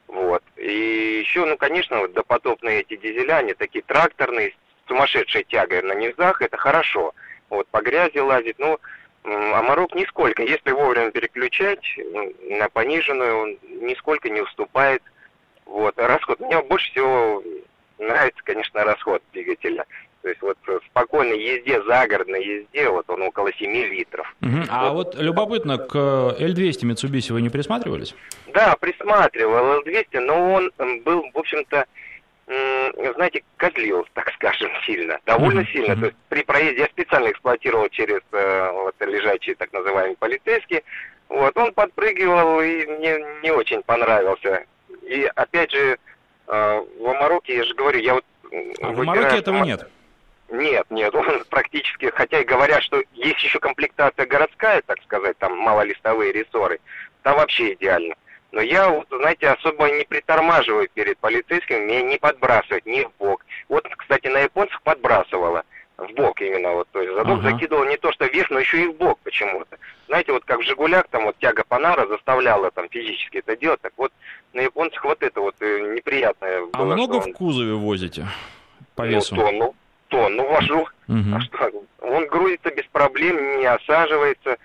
Вот. 0.08 0.44
И 0.58 1.22
еще, 1.26 1.46
ну, 1.46 1.58
конечно, 1.58 2.00
вот 2.00 2.14
допотопные 2.14 2.82
эти 2.82 2.98
дизеля, 2.98 3.38
они 3.38 3.54
такие 3.54 3.84
тракторные, 3.84 4.52
с 4.52 4.88
сумасшедшей 4.88 5.44
тягой 5.46 5.82
на 5.84 5.94
низах, 5.94 6.42
это 6.42 6.58
хорошо. 6.58 7.14
Вот, 7.50 7.68
по 7.68 7.82
грязи 7.82 8.18
лазить, 8.18 8.60
ну, 8.60 8.80
а 9.24 9.62
Марок 9.62 9.94
нисколько, 9.94 10.44
если 10.44 10.72
вовремя 10.72 11.12
переключать 11.12 11.84
на 12.50 12.70
пониженную, 12.70 13.38
он 13.38 13.58
нисколько 13.82 14.30
не 14.30 14.42
уступает. 14.42 15.04
Вот. 15.66 15.98
А 16.00 16.08
расход, 16.08 16.40
мне 16.40 16.62
больше 16.64 16.92
всего 16.92 17.44
нравится, 18.00 18.42
конечно, 18.44 18.84
расход 18.84 19.22
двигателя. 19.32 19.86
То 20.22 20.30
есть 20.30 20.42
вот 20.42 20.58
в 20.68 20.82
спокойной 20.88 21.42
езде, 21.42 21.82
загородной 21.84 22.44
езде, 22.44 22.90
вот 22.90 23.10
он 23.10 23.24
около 23.24 23.52
7 23.54 23.72
литров. 23.72 24.36
Угу. 24.42 24.64
А 24.70 24.92
вот. 24.92 25.16
вот 25.16 25.22
любопытно, 25.22 25.78
к 25.80 25.96
L200 25.96 26.84
Mitsubishi 26.84 27.34
вы 27.34 27.42
не 27.42 27.50
присматривались? 27.50 28.14
Да, 28.54 28.76
присматривал 28.80 29.82
L200, 29.82 30.20
но 30.20 30.54
он 30.54 30.72
был, 31.04 31.26
в 31.34 31.38
общем-то, 31.38 31.86
знаете, 33.16 33.44
козлил, 33.58 34.08
так 34.14 34.32
скажем, 34.34 34.72
сильно, 34.86 35.20
довольно 35.26 35.62
mm-hmm. 35.62 35.72
сильно. 35.72 35.96
То 35.96 36.06
есть 36.06 36.18
при 36.30 36.44
проезде 36.44 36.82
я 36.82 36.88
специально 36.88 37.32
эксплуатировал 37.32 37.88
через 37.90 38.22
э, 38.32 38.72
вот, 38.72 38.96
лежачие 39.00 39.56
так 39.56 39.72
называемые 39.74 40.18
полицейские. 40.18 40.84
Вот, 41.30 41.56
он 41.56 41.74
подпрыгивал 41.74 42.60
и 42.62 42.86
мне 42.86 43.20
не 43.42 43.52
очень 43.52 43.82
понравился. 43.84 44.66
И 45.04 45.30
опять 45.36 45.72
же, 45.72 45.98
э, 46.48 46.86
в 47.00 47.08
Амароке, 47.08 47.58
я 47.58 47.64
же 47.64 47.74
говорю, 47.74 48.00
я 48.00 48.16
вот... 48.16 48.26
А 48.82 48.92
в 48.92 49.02
Амароке 49.02 49.38
этого 49.38 49.64
нет? 49.64 49.88
Нет, 50.50 50.86
нет, 50.90 51.16
он 51.16 51.26
практически, 51.50 52.12
хотя 52.14 52.40
и 52.40 52.46
говорят, 52.46 52.84
что 52.84 53.02
есть 53.14 53.42
еще 53.44 53.60
комплектация 53.60 54.26
городская, 54.26 54.82
так 54.82 55.02
сказать, 55.04 55.38
там 55.38 55.58
малолистовые 55.58 56.34
рессоры, 56.34 56.80
там 57.24 57.38
вообще 57.38 57.74
идеально. 57.74 58.16
Но 58.52 58.62
я, 58.62 58.90
вот, 58.90 59.08
знаете, 59.10 59.50
особо 59.50 59.90
не 59.90 60.04
притормаживаю 60.04 60.90
перед 60.94 61.18
полицейским, 61.20 61.88
меня 61.88 62.02
не 62.02 62.18
подбрасывать 62.18 62.86
ни 62.86 63.02
в 63.02 63.12
бок. 63.18 63.46
Вот, 63.70 63.88
кстати, 63.98 64.28
на 64.28 64.40
японцах 64.40 64.82
подбрасывала 64.82 65.64
в 65.98 66.14
бок 66.14 66.42
именно, 66.42 66.74
вот, 66.74 66.88
то 66.92 67.02
есть 67.02 67.14
задок 67.14 67.40
uh-huh. 67.40 67.52
закидывал 67.52 67.86
не 67.86 67.98
то 67.98 68.12
что 68.12 68.26
вверх, 68.26 68.50
но 68.50 68.60
еще 68.60 68.84
и 68.84 68.88
в 68.88 68.96
бок 68.96 69.20
почему-то. 69.24 69.78
Знаете, 70.08 70.32
вот 70.34 70.44
как 70.46 70.60
в 70.60 70.64
«Жигулях», 70.64 71.08
там 71.10 71.26
вот 71.26 71.38
тяга 71.38 71.64
Панара 71.68 72.08
заставляла 72.08 72.72
там 72.72 72.90
физически 72.90 73.38
это 73.38 73.56
делать, 73.56 73.80
так 73.82 73.94
вот 73.98 74.12
на 74.54 74.62
японцах 74.62 75.04
вот 75.06 75.22
это 75.22 75.40
вот 75.40 75.56
э, 75.62 75.94
неприятное 75.96 76.64
А 76.74 76.84
много 76.84 77.16
он... 77.16 77.22
в 77.22 77.34
кузове 77.34 77.74
возите 77.74 78.28
по 78.96 79.06
весу? 79.06 79.36
Ну, 79.36 79.46
тонну, 79.46 79.76
тонну 80.08 80.48
вожу. 80.48 80.88
Uh-huh. 81.08 81.36
А 81.36 81.42
что, 81.42 81.84
он 82.02 82.26
грузится 82.28 82.72
без 82.72 82.86
проблем, 82.86 83.60
не 83.60 83.66
осаживается. 83.66 84.58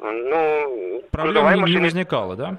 Ну, 0.00 1.02
Проблем 1.10 1.50
не, 1.50 1.56
машина... 1.56 1.78
не 1.78 1.84
возникало, 1.84 2.36
да? 2.36 2.56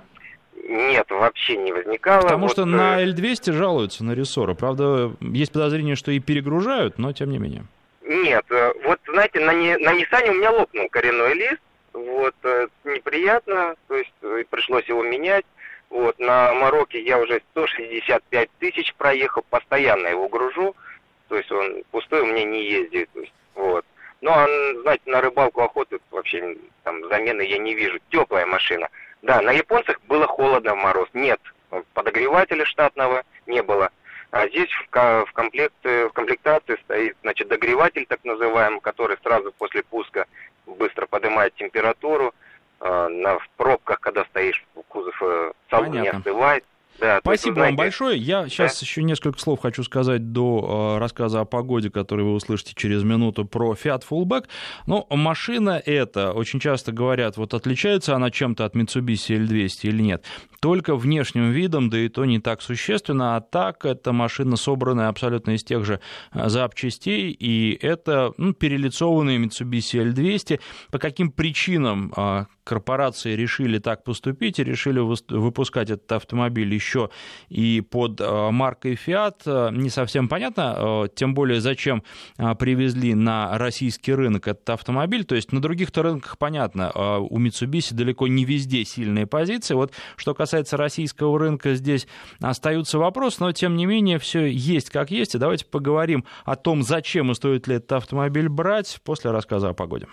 Нет, 0.68 1.10
вообще 1.10 1.58
не 1.58 1.72
возникало. 1.72 2.22
Потому 2.22 2.44
вот, 2.44 2.52
что 2.52 2.66
на 2.66 3.04
L200 3.04 3.54
жалуются 3.54 4.04
на 4.04 4.12
рессоры. 4.14 4.56
Правда, 4.56 5.12
есть 5.20 5.52
подозрение, 5.52 5.96
что 5.96 6.12
и 6.12 6.20
перегружают, 6.20 6.98
но 6.98 7.14
тем 7.14 7.32
не 7.32 7.40
менее. 7.40 7.66
Нет, 8.02 8.46
э, 8.50 8.72
вот 8.86 9.00
знаете, 9.08 9.40
на, 9.40 9.52
на 9.54 9.94
Nissan 9.94 10.30
у 10.30 10.34
меня 10.34 10.52
лопнул 10.52 10.90
коренной 10.90 11.34
лист. 11.36 11.62
Вот, 11.94 12.36
э, 12.44 12.68
неприятно, 12.84 13.76
то 13.88 13.96
есть 13.96 14.14
э, 14.22 14.44
пришлось 14.50 14.86
его 14.86 15.04
менять. 15.04 15.46
Вот, 15.90 16.20
на 16.20 16.54
Марокке 16.54 17.02
я 17.02 17.20
уже 17.20 17.42
165 17.52 18.50
тысяч 18.60 18.94
проехал, 18.96 19.44
постоянно 19.50 20.08
его 20.08 20.28
гружу. 20.28 20.76
То 21.30 21.38
есть 21.38 21.52
он 21.52 21.84
пустой 21.92 22.22
у 22.22 22.28
меня 22.28 22.44
не 22.44 22.64
ездит. 22.64 23.10
То 23.14 23.20
есть, 23.22 23.34
вот. 23.56 23.86
Ну, 24.22 24.32
а, 24.32 24.48
знаете, 24.82 25.04
на 25.06 25.22
рыбалку, 25.22 25.62
охоту 25.62 26.00
вообще 26.12 26.58
там 26.84 27.08
замены 27.10 27.42
я 27.44 27.58
не 27.58 27.74
вижу. 27.74 28.00
Теплая 28.10 28.46
машина. 28.46 28.90
Да, 29.22 29.42
на 29.42 29.52
японцах 29.52 30.00
было 30.08 30.28
холодно 30.28 30.76
в 30.76 30.78
мороз. 30.78 31.10
Нет, 31.14 31.40
подогревателя 31.94 32.66
штатного 32.66 33.24
не 33.48 33.62
было. 33.62 33.90
А 34.32 34.48
здесь 34.48 34.70
в, 34.70 35.26
в, 35.26 35.32
комплект, 35.34 35.74
в 35.84 36.10
комплектации 36.10 36.78
стоит 36.84 37.18
значит, 37.22 37.48
догреватель, 37.48 38.06
так 38.06 38.24
называемый, 38.24 38.80
который 38.80 39.18
сразу 39.24 39.52
после 39.58 39.84
пуска 39.84 40.26
быстро 40.66 41.08
поднимает 41.08 41.56
температуру. 41.56 42.34
А, 42.80 43.10
на, 43.10 43.40
в 43.40 43.50
пробках, 43.58 44.00
когда 44.00 44.24
стоишь, 44.26 44.64
кузов 44.88 45.22
э, 45.22 45.52
салон 45.70 46.02
не 46.02 46.08
остывает. 46.08 46.64
Да, 47.00 47.20
Спасибо 47.22 47.56
знаете... 47.56 47.72
вам 47.72 47.76
большое. 47.78 48.18
Я 48.18 48.48
сейчас 48.50 48.80
да? 48.80 48.86
еще 48.86 49.04
несколько 49.04 49.40
слов 49.40 49.62
хочу 49.62 49.84
сказать 49.84 50.32
до 50.32 50.96
э, 50.96 51.00
рассказа 51.00 51.42
о 51.42 51.46
погоде, 51.46 51.90
который 51.90 52.26
вы 52.26 52.34
услышите 52.34 52.74
через 52.76 53.04
минуту 53.04 53.46
про 53.46 53.74
Fiat 53.74 54.04
Fullback. 54.10 54.46
Но 54.86 55.08
машина 55.10 55.82
эта, 55.86 56.34
очень 56.34 56.60
часто 56.60 56.92
говорят, 56.92 57.38
вот 57.38 57.54
отличается 57.54 58.16
она 58.16 58.32
чем-то 58.32 58.66
от 58.66 58.76
Mitsubishi 58.76 59.38
L200 59.38 59.80
или 59.84 60.02
нет. 60.02 60.26
Только 60.60 60.96
внешним 60.96 61.52
видом, 61.52 61.90
да 61.90 62.00
и 62.00 62.10
то 62.10 62.26
не 62.26 62.40
так 62.40 62.62
существенно, 62.62 63.38
а 63.38 63.42
так 63.42 63.86
это 63.86 64.12
машина, 64.12 64.58
собранная 64.58 65.08
абсолютно 65.08 65.52
из 65.52 65.64
тех 65.64 65.86
же 65.86 66.02
э, 66.34 66.50
запчастей, 66.50 67.32
и 67.32 67.78
это 67.82 68.34
ну, 68.38 68.54
перелицованный 68.54 69.38
Mitsubishi 69.38 70.04
L200. 70.04 70.60
По 70.92 71.00
каким 71.00 71.32
причинам 71.32 72.12
э, 72.16 72.46
корпорации 72.70 73.36
решили 73.36 73.80
так 73.80 74.04
поступить 74.04 74.60
и 74.60 74.64
решили 74.64 75.00
выпускать 75.00 75.90
этот 75.90 76.12
автомобиль 76.12 76.72
еще 76.72 76.89
и 77.50 77.82
под 77.82 78.22
э, 78.22 78.50
маркой 78.52 78.94
Fiat, 78.94 79.42
э, 79.46 79.70
не 79.72 79.90
совсем 79.90 80.28
понятно, 80.28 80.76
э, 80.78 81.08
тем 81.16 81.34
более 81.34 81.62
зачем 81.62 82.04
привезли 82.38 83.14
на 83.14 83.58
российский 83.58 84.14
рынок 84.14 84.48
этот 84.48 84.70
автомобиль, 84.70 85.24
то 85.26 85.36
есть 85.36 85.52
на 85.52 85.62
других-то 85.62 86.04
рынках 86.04 86.38
понятно, 86.38 86.92
у 87.20 87.40
Mitsubishi 87.40 87.94
далеко 87.94 88.28
не 88.28 88.46
везде 88.46 88.84
сильные 88.86 89.28
позиции, 89.28 89.74
вот 89.74 89.94
что 90.16 90.34
касается 90.34 90.78
российского 90.78 91.38
рынка, 91.38 91.76
здесь 91.76 92.08
остаются 92.42 92.98
вопросы, 92.98 93.38
но 93.40 93.52
тем 93.52 93.76
не 93.76 93.86
менее 93.86 94.20
все 94.20 94.46
есть 94.46 94.90
как 94.90 95.12
есть, 95.12 95.36
и 95.36 95.38
давайте 95.38 95.66
поговорим 95.66 96.26
о 96.46 96.56
том, 96.56 96.84
зачем 96.84 97.32
и 97.32 97.36
стоит 97.36 97.68
ли 97.68 97.76
этот 97.76 97.92
автомобиль 97.94 98.50
брать 98.50 99.00
после 99.04 99.32
рассказа 99.32 99.70
о 99.70 99.74
погоде. 99.74 100.08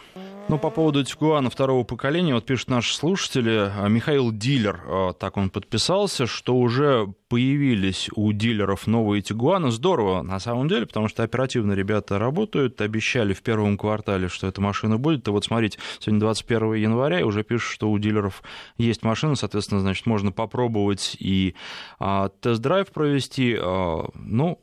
Ну, 0.48 0.60
по 0.60 0.70
поводу 0.70 1.02
Тигуана 1.02 1.50
второго 1.50 1.82
поколения, 1.82 2.32
вот 2.32 2.46
пишут 2.46 2.70
наши 2.70 2.94
слушатели, 2.94 3.68
а, 3.68 3.88
Михаил 3.88 4.30
Дилер, 4.30 4.80
а, 4.86 5.12
так 5.12 5.36
он 5.36 5.50
подписался, 5.50 6.26
что 6.26 6.56
уже 6.56 7.12
появились 7.28 8.08
у 8.14 8.32
дилеров 8.32 8.86
новые 8.86 9.22
Тигуаны. 9.22 9.72
Здорово, 9.72 10.22
на 10.22 10.38
самом 10.38 10.68
деле, 10.68 10.86
потому 10.86 11.08
что 11.08 11.24
оперативно 11.24 11.72
ребята 11.72 12.20
работают, 12.20 12.80
обещали 12.80 13.32
в 13.32 13.42
первом 13.42 13.76
квартале, 13.76 14.28
что 14.28 14.46
эта 14.46 14.60
машина 14.60 14.98
будет. 14.98 15.26
И 15.26 15.32
вот 15.32 15.44
смотрите, 15.44 15.80
сегодня 15.98 16.20
21 16.20 16.74
января, 16.74 17.18
и 17.18 17.24
уже 17.24 17.42
пишут, 17.42 17.72
что 17.72 17.90
у 17.90 17.98
дилеров 17.98 18.44
есть 18.78 19.02
машина, 19.02 19.34
соответственно, 19.34 19.80
значит, 19.80 20.06
можно 20.06 20.30
попробовать 20.30 21.16
и 21.18 21.56
а, 21.98 22.28
тест-драйв 22.28 22.92
провести. 22.92 23.56
А, 23.60 24.08
ну, 24.14 24.60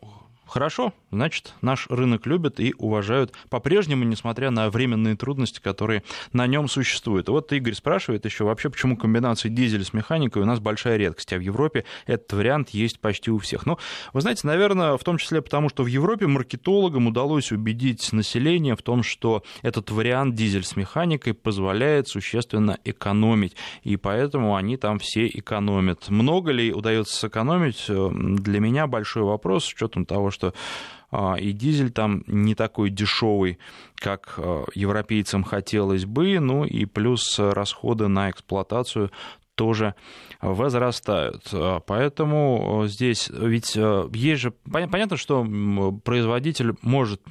Хорошо, 0.54 0.94
значит, 1.10 1.56
наш 1.62 1.88
рынок 1.90 2.28
любят 2.28 2.60
и 2.60 2.76
уважают 2.78 3.34
по-прежнему, 3.50 4.04
несмотря 4.04 4.52
на 4.52 4.70
временные 4.70 5.16
трудности, 5.16 5.60
которые 5.60 6.04
на 6.32 6.46
нем 6.46 6.68
существуют. 6.68 7.28
Вот 7.28 7.52
Игорь 7.52 7.74
спрашивает 7.74 8.24
еще 8.26 8.44
вообще, 8.44 8.70
почему 8.70 8.96
комбинация 8.96 9.50
дизеля 9.50 9.84
с 9.84 9.94
механикой 9.94 10.44
у 10.44 10.46
нас 10.46 10.60
большая 10.60 10.98
редкость, 10.98 11.34
а 11.34 11.38
в 11.38 11.40
Европе 11.40 11.86
этот 12.06 12.34
вариант 12.34 12.70
есть 12.70 13.00
почти 13.00 13.32
у 13.32 13.40
всех. 13.40 13.66
Ну, 13.66 13.80
вы 14.14 14.22
знаете, 14.22 14.46
наверное, 14.46 14.96
в 14.96 15.04
том 15.04 15.18
числе 15.18 15.42
потому, 15.42 15.70
что 15.70 15.82
в 15.82 15.88
Европе 15.88 16.28
маркетологам 16.28 17.08
удалось 17.08 17.52
убедить 17.52 18.14
население 18.14 18.76
в 18.76 18.84
том, 18.84 19.02
что 19.02 19.42
этот 19.64 19.90
вариант 19.90 20.36
дизель 20.36 20.66
с 20.66 20.76
механикой 20.76 21.34
позволяет 21.34 22.10
существенно 22.10 22.78
экономить, 22.86 23.56
и 23.82 23.98
поэтому 23.98 24.56
они 24.56 24.78
там 24.78 25.00
все 25.00 25.26
экономят. 25.26 26.10
Много 26.10 26.52
ли 26.52 26.72
удается 26.72 27.16
сэкономить? 27.16 27.86
Для 27.88 28.60
меня 28.60 28.86
большой 28.86 29.24
вопрос 29.24 29.66
с 29.66 29.74
учетом 29.74 30.06
того, 30.06 30.30
что 30.30 30.43
что 30.44 30.54
а, 31.12 31.36
и 31.36 31.52
дизель 31.52 31.92
там 31.92 32.24
не 32.28 32.56
такой 32.56 32.90
дешевый, 32.90 33.60
как 33.96 34.34
а, 34.38 34.66
европейцам 34.74 35.44
хотелось 35.44 36.06
бы, 36.06 36.40
ну 36.40 36.66
и 36.66 36.86
плюс 36.86 37.38
расходы 37.38 38.08
на 38.08 38.32
эксплуатацию 38.32 39.12
тоже 39.56 39.96
возрастают. 40.42 41.44
Поэтому 41.86 42.84
здесь 42.88 43.30
ведь 43.30 43.74
э, 43.76 44.10
есть 44.14 44.42
же... 44.42 44.52
Понятно, 44.72 45.18
что 45.18 45.46
производитель 46.04 46.74
может 46.82 47.22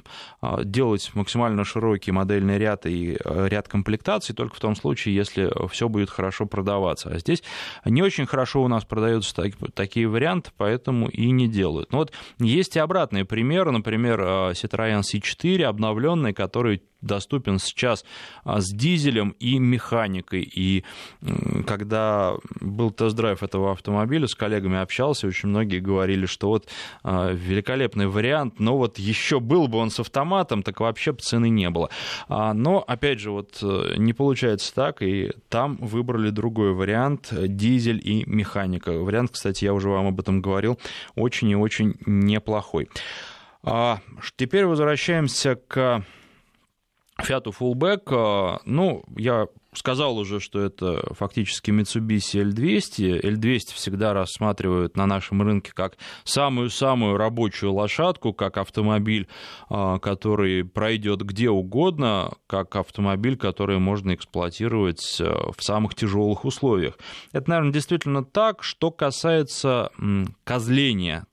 а, 0.41 0.63
делать 0.63 1.11
максимально 1.13 1.63
широкий 1.63 2.11
модельный 2.11 2.57
ряд 2.57 2.85
и 2.85 3.17
э, 3.23 3.47
ряд 3.49 3.67
комплектаций 3.67 4.33
только 4.35 4.55
в 4.55 4.59
том 4.59 4.75
случае, 4.75 5.15
если 5.15 5.51
все 5.69 5.89
будет 5.89 6.09
хорошо 6.09 6.45
продаваться. 6.45 7.09
А 7.09 7.19
здесь 7.19 7.43
не 7.85 8.01
очень 8.01 8.25
хорошо 8.25 8.63
у 8.63 8.67
нас 8.67 8.85
продаются 8.85 9.35
такие 9.73 10.07
варианты, 10.07 10.51
поэтому 10.57 11.09
и 11.09 11.29
не 11.31 11.47
делают. 11.47 11.91
Но 11.91 11.99
вот 11.99 12.13
есть 12.39 12.75
и 12.75 12.79
обратные 12.79 13.25
примеры. 13.25 13.71
Например, 13.71 14.21
э, 14.21 14.25
Citroёn 14.53 15.01
C4 15.01 15.63
обновленный, 15.63 16.33
который 16.33 16.81
доступен 17.03 17.59
сейчас 17.59 18.05
а, 18.43 18.61
с 18.61 18.69
дизелем 18.69 19.35
и 19.39 19.59
механикой. 19.59 20.41
И 20.41 20.83
когда 21.67 22.33
был 22.59 22.91
тест-драйв 22.91 23.43
этого 23.43 23.71
автомобиля, 23.71 24.27
с 24.27 24.35
коллегами 24.35 24.77
общался, 24.77 25.27
очень 25.27 25.49
многие 25.49 25.79
говорили, 25.79 26.25
что 26.25 26.47
вот 26.47 26.67
а, 27.03 27.31
великолепный 27.31 28.07
вариант, 28.07 28.59
но 28.59 28.77
вот 28.77 28.97
еще 28.99 29.39
был 29.39 29.67
бы 29.67 29.77
он 29.77 29.89
с 29.89 29.99
автоматом, 29.99 30.63
так 30.63 30.79
вообще 30.79 31.11
бы 31.11 31.19
цены 31.19 31.49
не 31.49 31.69
было. 31.69 31.89
А, 32.27 32.53
но, 32.53 32.83
опять 32.85 33.19
же, 33.19 33.31
вот 33.31 33.59
э, 33.61 33.95
не 33.97 34.13
получается 34.13 34.73
так, 34.73 35.01
и 35.01 35.31
там 35.49 35.77
выбрали 35.77 36.29
другой 36.29 36.73
вариант, 36.73 37.29
дизель 37.31 38.01
и 38.03 38.23
механика. 38.25 38.91
Вариант, 38.91 39.31
кстати, 39.31 39.65
я 39.65 39.73
уже 39.73 39.89
вам 39.89 40.07
об 40.07 40.19
этом 40.19 40.41
говорил, 40.41 40.79
очень 41.15 41.49
и 41.49 41.55
очень 41.55 41.95
неплохой. 42.05 42.89
Теперь 44.35 44.65
возвращаемся 44.65 45.55
к 45.55 46.03
Fiat 47.21 47.45
Fullback, 47.45 48.03
а, 48.11 48.59
ну, 48.65 49.03
я 49.15 49.47
сказал 49.73 50.17
уже, 50.17 50.39
что 50.39 50.59
это 50.59 51.13
фактически 51.13 51.71
Mitsubishi 51.71 52.43
L200. 52.43 53.21
L200 53.21 53.73
всегда 53.73 54.13
рассматривают 54.13 54.97
на 54.97 55.05
нашем 55.05 55.41
рынке 55.41 55.71
как 55.73 55.97
самую-самую 56.23 57.17
рабочую 57.17 57.73
лошадку, 57.73 58.33
как 58.33 58.57
автомобиль, 58.57 59.27
а, 59.69 59.99
который 59.99 60.63
пройдет 60.63 61.21
где 61.21 61.49
угодно, 61.49 62.33
как 62.47 62.75
автомобиль, 62.75 63.37
который 63.37 63.79
можно 63.79 64.13
эксплуатировать 64.13 65.17
а, 65.21 65.51
в 65.51 65.63
самых 65.63 65.95
тяжелых 65.95 66.45
условиях. 66.45 66.97
Это, 67.31 67.49
наверное, 67.49 67.73
действительно 67.73 68.23
так. 68.23 68.63
Что 68.63 68.91
касается 68.91 69.91
козления 70.43 71.25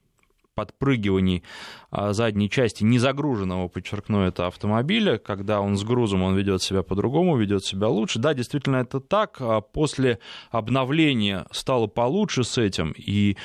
подпрыгиваний 0.55 1.43
а, 1.91 2.13
задней 2.13 2.51
части 2.51 2.85
незагруженного, 2.85 3.69
подчеркну 3.69 4.23
это, 4.23 4.47
автомобиля, 4.47 5.19
когда 5.19 5.61
он 5.61 5.77
с 5.77 5.85
грузом, 5.85 6.23
он 6.23 6.37
ведет 6.37 6.63
себя 6.63 6.83
по-другому, 6.83 7.37
ведет 7.37 7.65
себя 7.65 7.89
лучше. 7.89 8.19
Да, 8.19 8.35
действительно 8.35 8.77
это 8.77 9.01
так. 9.01 9.37
А 9.41 9.61
после 9.61 10.19
обновления 10.51 11.47
стало 11.51 11.87
получше 11.87 12.45
с 12.45 12.59
этим, 12.59 12.95
и 12.97 13.37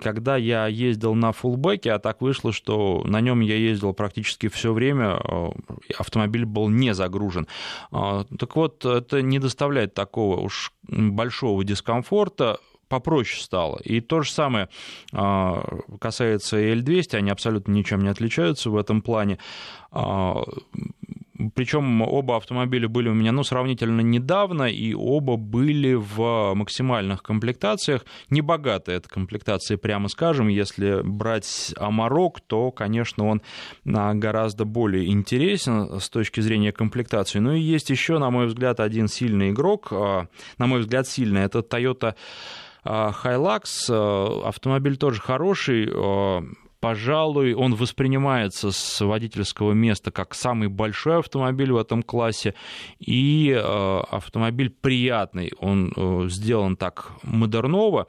когда 0.00 0.36
я 0.36 0.66
ездил 0.66 1.14
на 1.14 1.32
фулбеке, 1.32 1.92
а 1.92 1.98
так 1.98 2.20
вышло, 2.20 2.52
что 2.52 3.02
на 3.04 3.20
нем 3.20 3.40
я 3.40 3.56
ездил 3.56 3.92
практически 3.92 4.48
все 4.48 4.72
время, 4.72 5.16
а, 5.16 5.52
автомобиль 5.98 6.44
был 6.44 6.68
не 6.68 6.94
загружен. 6.94 7.46
Так 7.90 8.56
вот, 8.56 8.84
это 8.84 9.22
не 9.22 9.38
доставляет 9.38 9.94
такого 9.94 10.40
уж 10.40 10.72
большого 10.88 11.64
дискомфорта 11.64 12.58
попроще 12.92 13.42
стало. 13.42 13.78
И 13.78 14.02
то 14.02 14.20
же 14.20 14.30
самое 14.30 14.68
а, 15.14 15.64
касается 15.98 16.60
и 16.60 16.74
L200, 16.74 17.16
они 17.16 17.30
абсолютно 17.30 17.72
ничем 17.72 18.02
не 18.02 18.10
отличаются 18.10 18.68
в 18.68 18.76
этом 18.76 19.00
плане. 19.00 19.38
А, 19.90 20.42
Причем 21.54 22.02
оба 22.02 22.36
автомобиля 22.36 22.90
были 22.90 23.08
у 23.08 23.14
меня 23.14 23.32
ну, 23.32 23.44
сравнительно 23.44 24.02
недавно, 24.02 24.64
и 24.64 24.92
оба 24.92 25.36
были 25.36 25.94
в 25.94 26.52
максимальных 26.54 27.22
комплектациях. 27.22 28.04
Небогатая 28.28 28.98
эта 28.98 29.08
комплектация, 29.08 29.78
прямо 29.78 30.08
скажем. 30.08 30.48
Если 30.48 31.00
брать 31.02 31.74
Амарок, 31.78 32.42
то, 32.42 32.70
конечно, 32.72 33.26
он 33.26 33.40
а, 33.86 34.12
гораздо 34.12 34.66
более 34.66 35.10
интересен 35.10 35.98
с 35.98 36.10
точки 36.10 36.42
зрения 36.42 36.72
комплектации. 36.72 37.38
Ну 37.38 37.52
и 37.52 37.60
есть 37.60 37.88
еще, 37.88 38.18
на 38.18 38.28
мой 38.28 38.48
взгляд, 38.48 38.80
один 38.80 39.08
сильный 39.08 39.48
игрок. 39.48 39.90
На 39.92 40.66
мой 40.66 40.80
взгляд, 40.80 41.08
сильный. 41.08 41.40
Это 41.40 41.60
Toyota 41.60 42.14
Hilux, 42.84 43.88
э, 43.88 44.40
автомобиль 44.44 44.96
тоже 44.96 45.20
хороший, 45.20 45.88
э, 45.88 46.42
пожалуй, 46.82 47.54
он 47.54 47.76
воспринимается 47.76 48.72
с 48.72 49.00
водительского 49.00 49.70
места 49.72 50.10
как 50.10 50.34
самый 50.34 50.68
большой 50.68 51.20
автомобиль 51.20 51.70
в 51.70 51.76
этом 51.76 52.02
классе, 52.02 52.54
и 52.98 53.52
автомобиль 53.52 54.68
приятный, 54.68 55.52
он 55.60 56.28
сделан 56.28 56.76
так 56.76 57.12
модерново, 57.22 58.08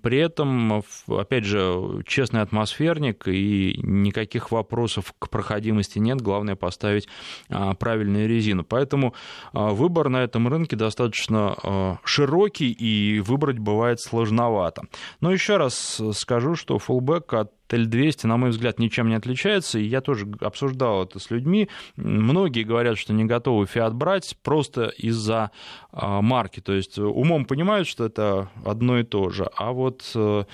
при 0.00 0.18
этом, 0.18 0.82
опять 1.06 1.44
же, 1.44 2.02
честный 2.06 2.40
атмосферник, 2.40 3.28
и 3.28 3.78
никаких 3.82 4.50
вопросов 4.50 5.12
к 5.18 5.28
проходимости 5.28 5.98
нет, 5.98 6.22
главное 6.22 6.56
поставить 6.56 7.08
правильную 7.48 8.26
резину. 8.26 8.64
Поэтому 8.64 9.14
выбор 9.52 10.08
на 10.08 10.24
этом 10.24 10.48
рынке 10.48 10.74
достаточно 10.74 11.98
широкий, 12.02 12.72
и 12.72 13.20
выбрать 13.20 13.58
бывает 13.58 14.00
сложновато. 14.00 14.84
Но 15.20 15.30
еще 15.30 15.58
раз 15.58 16.00
скажу, 16.12 16.54
что 16.54 16.78
фулбэк 16.78 17.34
от 17.34 17.52
Т-200, 17.68 18.26
на 18.26 18.36
мой 18.36 18.50
взгляд, 18.50 18.78
ничем 18.78 19.08
не 19.08 19.14
отличается, 19.14 19.78
и 19.78 19.84
я 19.84 20.00
тоже 20.00 20.26
обсуждал 20.40 21.04
это 21.04 21.18
с 21.18 21.30
людьми. 21.30 21.68
Многие 21.96 22.62
говорят, 22.62 22.98
что 22.98 23.12
не 23.12 23.24
готовы 23.24 23.66
Фиат 23.66 23.94
брать 23.94 24.36
просто 24.42 24.86
из-за 24.96 25.50
а, 25.92 26.20
марки, 26.22 26.60
то 26.60 26.72
есть 26.72 26.98
умом 26.98 27.44
понимают, 27.44 27.88
что 27.88 28.04
это 28.04 28.50
одно 28.64 28.98
и 28.98 29.02
то 29.04 29.30
же, 29.30 29.48
а 29.56 29.72
вот 29.72 30.10
э, 30.14 30.44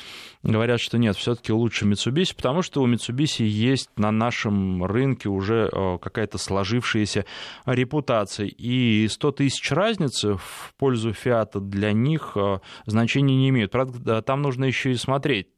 говорят, 0.43 0.81
что 0.81 0.99
нет, 0.99 1.17
все-таки 1.17 1.53
лучше 1.53 1.85
Mitsubishi, 1.85 2.35
потому 2.37 2.63
что 2.63 2.83
у 2.83 2.89
Mitsubishi 2.89 3.45
есть 3.45 3.91
на 3.97 4.11
нашем 4.11 4.85
рынке 4.85 5.29
уже 5.29 5.69
э, 5.73 5.99
какая-то 6.01 6.39
сложившаяся 6.39 7.25
репутация, 7.67 8.47
и 8.47 9.09
100 9.09 9.33
тысяч 9.33 9.71
разницы 9.73 10.35
в 10.37 10.73
пользу 10.79 11.13
Фиата 11.13 11.61
для 11.61 11.93
них 11.93 12.33
э, 12.37 12.59
значения 12.87 13.37
не 13.37 13.49
имеют. 13.49 13.73
Правда, 13.73 14.23
там 14.23 14.43
нужно 14.43 14.65
еще 14.65 14.93
и 14.93 14.97
смотреть. 14.97 15.49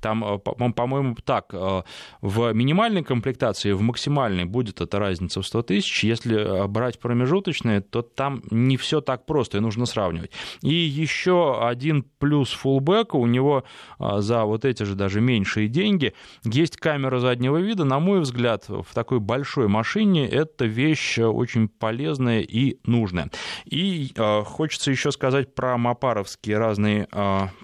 Там, 0.00 0.40
по-моему, 0.40 0.74
так, 1.24 1.46
э, 1.52 1.82
в 2.20 2.52
минимальной 2.52 3.02
комплектации, 3.02 3.72
в 3.72 3.80
максимальной 3.80 4.44
будет 4.44 4.80
эта 4.80 4.98
разница 4.98 5.40
в 5.40 5.46
100 5.46 5.62
тысяч. 5.62 6.04
Если 6.04 6.36
э, 6.36 6.66
брать 6.66 6.98
промежуточные, 6.98 7.80
то 7.80 8.02
там 8.02 8.42
не 8.50 8.76
все 8.76 9.00
так 9.00 9.26
просто, 9.26 9.58
и 9.58 9.60
нужно 9.60 9.86
сравнивать. 9.86 10.30
И 10.62 10.74
еще 10.74 11.66
один 11.66 12.04
плюс 12.18 12.52
фулбека, 12.52 13.16
у 13.16 13.26
него 13.26 13.64
э, 13.98 14.20
за 14.20 14.44
вот 14.44 14.64
эти 14.64 14.82
же 14.82 14.94
даже 14.94 15.20
меньшие 15.20 15.68
деньги 15.68 16.12
есть 16.44 16.76
камера 16.76 17.18
заднего 17.18 17.58
вида. 17.58 17.84
На 17.84 17.98
мой 17.98 18.20
взгляд, 18.20 18.68
в 18.68 18.94
такой 18.94 19.20
большой 19.20 19.68
машине 19.68 20.28
это 20.28 20.66
вещь 20.66 21.18
очень 21.18 21.68
полезная 21.68 22.40
и 22.40 22.78
нужная. 22.84 23.30
И 23.64 24.12
хочется 24.44 24.90
еще 24.90 25.10
сказать 25.10 25.54
про 25.54 25.76
мапаровские 25.76 26.58
разные 26.58 27.08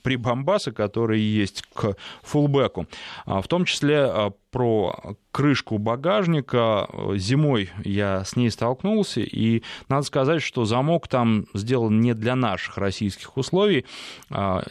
прибамбасы, 0.02 0.72
которые 0.72 1.22
есть 1.22 1.62
к 1.74 1.96
фулбеку. 2.22 2.86
А, 3.24 3.40
в 3.40 3.48
том 3.48 3.64
числе 3.64 4.04
а, 4.04 4.32
про 4.52 5.16
крышку 5.32 5.78
багажника. 5.78 6.86
Зимой 7.14 7.70
я 7.84 8.22
с 8.22 8.36
ней 8.36 8.50
столкнулся, 8.50 9.22
и 9.22 9.62
надо 9.88 10.02
сказать, 10.02 10.42
что 10.42 10.66
замок 10.66 11.08
там 11.08 11.46
сделан 11.54 12.00
не 12.00 12.12
для 12.14 12.36
наших 12.36 12.76
российских 12.76 13.36
условий, 13.38 13.86
а, 14.30 14.62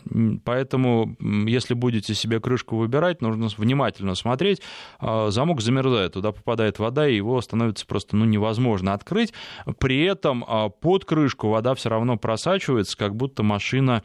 поэтому 0.46 1.18
если 1.20 1.74
будете 1.74 2.14
себе 2.14 2.40
крышку 2.40 2.78
выбирать, 2.78 3.22
нужно 3.22 3.50
внимательно 3.58 4.14
смотреть. 4.14 4.62
Замок 5.02 5.62
замерзает, 5.62 6.14
туда 6.14 6.32
попадает 6.32 6.78
вода, 6.78 7.08
и 7.08 7.16
его 7.16 7.42
становится 7.42 7.88
просто 7.88 8.16
ну, 8.16 8.26
невозможно 8.26 8.94
открыть. 8.94 9.34
При 9.80 10.04
этом 10.04 10.46
под 10.80 11.06
крышку 11.06 11.50
вода 11.50 11.74
все 11.74 11.90
равно 11.90 12.18
просачивается, 12.18 12.96
как 12.96 13.16
будто 13.16 13.42
машина 13.42 14.04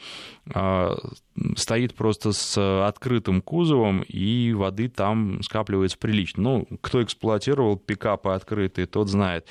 стоит 1.56 1.94
просто 1.94 2.32
с 2.32 2.86
открытым 2.86 3.42
кузовом, 3.42 4.02
и 4.02 4.54
воды 4.54 4.88
там 4.88 5.42
скапливается 5.42 5.65
прилично. 5.66 6.42
Ну, 6.42 6.66
кто 6.80 7.02
эксплуатировал 7.02 7.76
пикапы 7.76 8.30
открытые, 8.30 8.86
тот 8.86 9.08
знает. 9.08 9.46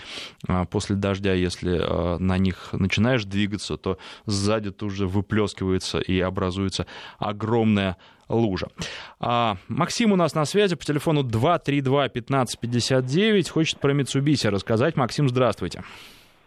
А, 0.47 0.65
после 0.65 0.95
дождя, 0.95 1.33
если 1.33 1.79
а, 1.81 2.17
на 2.17 2.37
них 2.37 2.69
начинаешь 2.73 3.25
двигаться, 3.25 3.77
то 3.77 3.97
сзади 4.25 4.71
тут 4.71 4.91
же 4.91 5.07
выплескивается 5.07 5.99
и 5.99 6.19
образуется 6.19 6.85
огромная 7.19 7.97
лужа. 8.29 8.67
А, 9.19 9.57
Максим 9.67 10.11
у 10.11 10.15
нас 10.15 10.33
на 10.35 10.45
связи 10.45 10.75
по 10.75 10.83
телефону 10.83 11.23
232-1559. 11.23 13.49
Хочет 13.49 13.79
про 13.79 13.93
Mitsubishi 13.93 14.49
рассказать. 14.49 14.95
Максим, 14.95 15.29
здравствуйте. 15.29 15.83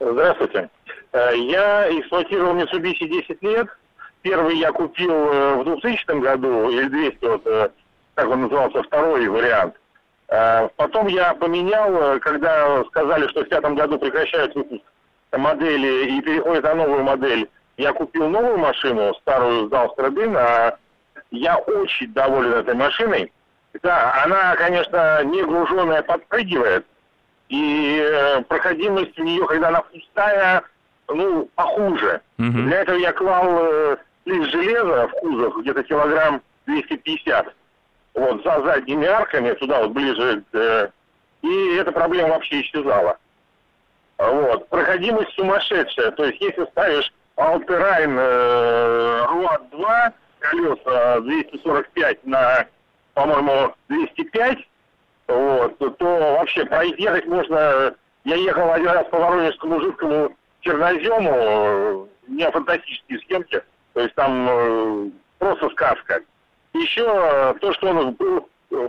Здравствуйте. 0.00 0.70
Э, 1.12 1.36
я 1.36 1.88
эксплуатировал 1.98 2.56
Mitsubishi 2.56 3.08
10 3.08 3.42
лет. 3.42 3.68
Первый 4.22 4.58
я 4.58 4.72
купил 4.72 5.12
э, 5.12 5.56
в 5.56 5.64
2000 5.64 6.20
году, 6.20 6.70
или 6.70 6.88
200, 6.88 7.70
э, 8.18 8.22
как 8.22 8.30
он 8.30 8.42
назывался, 8.42 8.82
второй 8.82 9.28
вариант. 9.28 9.74
Э, 10.28 10.68
потом 10.76 11.06
я 11.06 11.34
поменял, 11.34 12.18
когда 12.20 12.84
сказали, 12.84 13.28
что 13.28 13.44
в 13.44 13.48
пятом 13.48 13.74
году 13.74 13.98
прекращают 13.98 14.54
выпуск 14.54 14.84
модели 15.32 16.10
и 16.10 16.20
переходят 16.22 16.64
на 16.64 16.74
новую 16.74 17.04
модель. 17.04 17.48
Я 17.76 17.92
купил 17.92 18.28
новую 18.28 18.58
машину, 18.58 19.14
старую 19.20 19.66
сдал 19.66 19.88
в 19.88 19.92
Страдын, 19.92 20.36
а 20.36 20.76
я 21.30 21.56
очень 21.58 22.12
доволен 22.12 22.54
этой 22.54 22.74
машиной. 22.74 23.32
Да, 23.82 24.22
она, 24.24 24.56
конечно, 24.56 25.22
не 25.24 25.44
груженная, 25.44 26.02
подпрыгивает, 26.02 26.84
и 27.48 28.42
проходимость 28.48 29.18
у 29.18 29.22
нее, 29.22 29.46
когда 29.46 29.68
она 29.68 29.82
пустая, 29.82 30.64
ну, 31.06 31.48
похуже. 31.54 32.20
Угу. 32.38 32.46
Для 32.46 32.80
этого 32.80 32.96
я 32.96 33.12
клал 33.12 33.98
лист 34.24 34.50
железа 34.50 35.08
в 35.08 35.12
кузов, 35.12 35.56
где-то 35.58 35.82
килограмм 35.82 36.42
250, 36.66 37.54
вот, 38.18 38.42
за 38.42 38.62
задними 38.62 39.06
арками, 39.06 39.52
туда 39.54 39.80
вот 39.80 39.92
ближе, 39.92 40.42
э, 40.52 40.88
и 41.42 41.74
эта 41.76 41.92
проблема 41.92 42.30
вообще 42.30 42.60
исчезала. 42.60 43.16
Вот. 44.18 44.68
Проходимость 44.68 45.32
сумасшедшая. 45.34 46.10
То 46.10 46.24
есть, 46.24 46.40
если 46.40 46.64
ставишь 46.66 47.12
Alpine 47.36 48.18
э, 48.18 49.24
Ruat 49.28 49.70
2, 49.70 50.12
колеса 50.40 51.20
245 51.20 52.26
на, 52.26 52.66
по-моему, 53.14 53.74
205, 53.88 54.58
вот, 55.28 55.98
то 55.98 56.36
вообще 56.38 56.64
проехать 56.64 57.26
можно... 57.26 57.94
Я 58.24 58.34
ехал 58.34 58.72
один 58.72 58.88
раз 58.88 59.06
по 59.08 59.18
Воронежскому 59.18 59.80
жидкому 59.80 60.36
чернозему, 60.60 62.08
у 62.26 62.30
меня 62.30 62.50
фантастические 62.50 63.20
съемки, 63.20 63.62
то 63.94 64.00
есть 64.00 64.14
там 64.16 64.48
э, 64.50 65.10
просто 65.38 65.70
сказка. 65.70 66.20
Еще 66.74 67.04
э, 67.04 67.54
то, 67.60 67.72
что 67.74 67.88
он 67.88 68.12
был 68.12 68.48
э, 68.70 68.88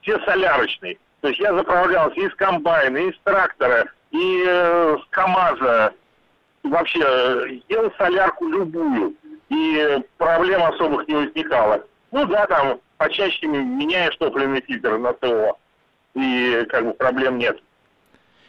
все 0.00 0.18
солярочный. 0.24 0.98
То 1.20 1.28
есть 1.28 1.40
я 1.40 1.54
заправлялся 1.54 2.20
и 2.20 2.28
с 2.28 2.34
комбайна, 2.34 2.98
и 2.98 3.12
с 3.12 3.18
трактора, 3.24 3.86
и 4.10 4.44
э, 4.46 4.96
с 4.98 5.06
КАМАЗа. 5.10 5.92
Вообще, 6.62 7.00
э, 7.02 7.60
ел 7.68 7.92
солярку 7.98 8.48
любую. 8.48 9.14
И 9.48 9.98
проблем 10.16 10.62
особых 10.64 11.06
не 11.06 11.14
возникало. 11.14 11.84
Ну 12.10 12.26
да, 12.26 12.46
там 12.46 12.80
почаще 12.96 13.46
меняешь 13.46 14.16
топливный 14.16 14.62
фильтр 14.62 14.98
на 14.98 15.12
ТО. 15.12 15.58
И 16.14 16.66
как 16.68 16.86
бы 16.86 16.92
проблем 16.94 17.38
нет. 17.38 17.60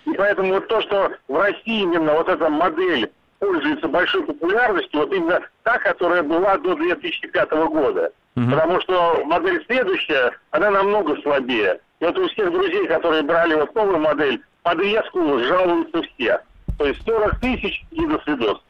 И 0.06 0.14
поэтому 0.14 0.54
вот 0.54 0.68
то, 0.68 0.82
что 0.82 1.12
в 1.28 1.36
России 1.36 1.82
именно 1.82 2.14
вот 2.14 2.30
эта 2.30 2.50
модель 2.50 3.12
пользуется 3.40 3.88
большой 3.88 4.24
популярностью, 4.24 5.02
вот 5.02 5.14
именно 5.14 5.42
та, 5.64 5.78
которая 5.80 6.24
была 6.24 6.58
до 6.58 6.76
2005 6.76 7.52
года. 7.52 8.12
Угу. 8.38 8.52
Потому 8.52 8.80
что 8.82 9.24
модель 9.26 9.64
следующая, 9.66 10.32
она 10.52 10.70
намного 10.70 11.20
слабее. 11.24 11.80
И 12.00 12.06
вот 12.06 12.18
у 12.20 12.28
всех 12.30 12.52
друзей, 12.52 12.88
которые 12.88 13.24
брали 13.24 13.56
вот 13.56 13.74
новую 13.74 14.00
модель, 14.00 14.40
подрезку 14.62 15.40
жалуются 15.40 16.04
все. 16.04 16.40
То 16.78 16.86
есть 16.86 17.04
40 17.04 17.40
тысяч 17.40 17.84
и 17.90 18.06
до 18.06 18.20
свидос. 18.20 18.62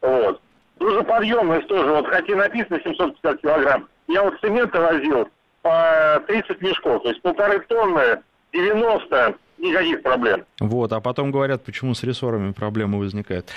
Вот. 0.00 0.40
Грузоподъемность 0.78 1.66
тоже, 1.66 1.90
вот 1.90 2.06
хотя 2.06 2.36
написано 2.36 2.78
750 2.78 3.40
килограмм, 3.40 3.88
я 4.06 4.22
вот 4.22 4.38
цемента 4.40 4.80
возил 4.80 5.28
по 5.62 6.22
30 6.28 6.60
мешков, 6.60 7.02
то 7.02 7.08
есть 7.08 7.20
полторы 7.22 7.58
тонны, 7.60 8.22
90, 8.52 9.34
никаких 9.58 10.02
проблем. 10.02 10.44
Вот, 10.60 10.92
а 10.92 11.00
потом 11.00 11.32
говорят, 11.32 11.64
почему 11.64 11.94
с 11.94 12.04
рессорами 12.04 12.52
проблемы 12.52 13.00
возникают. 13.00 13.48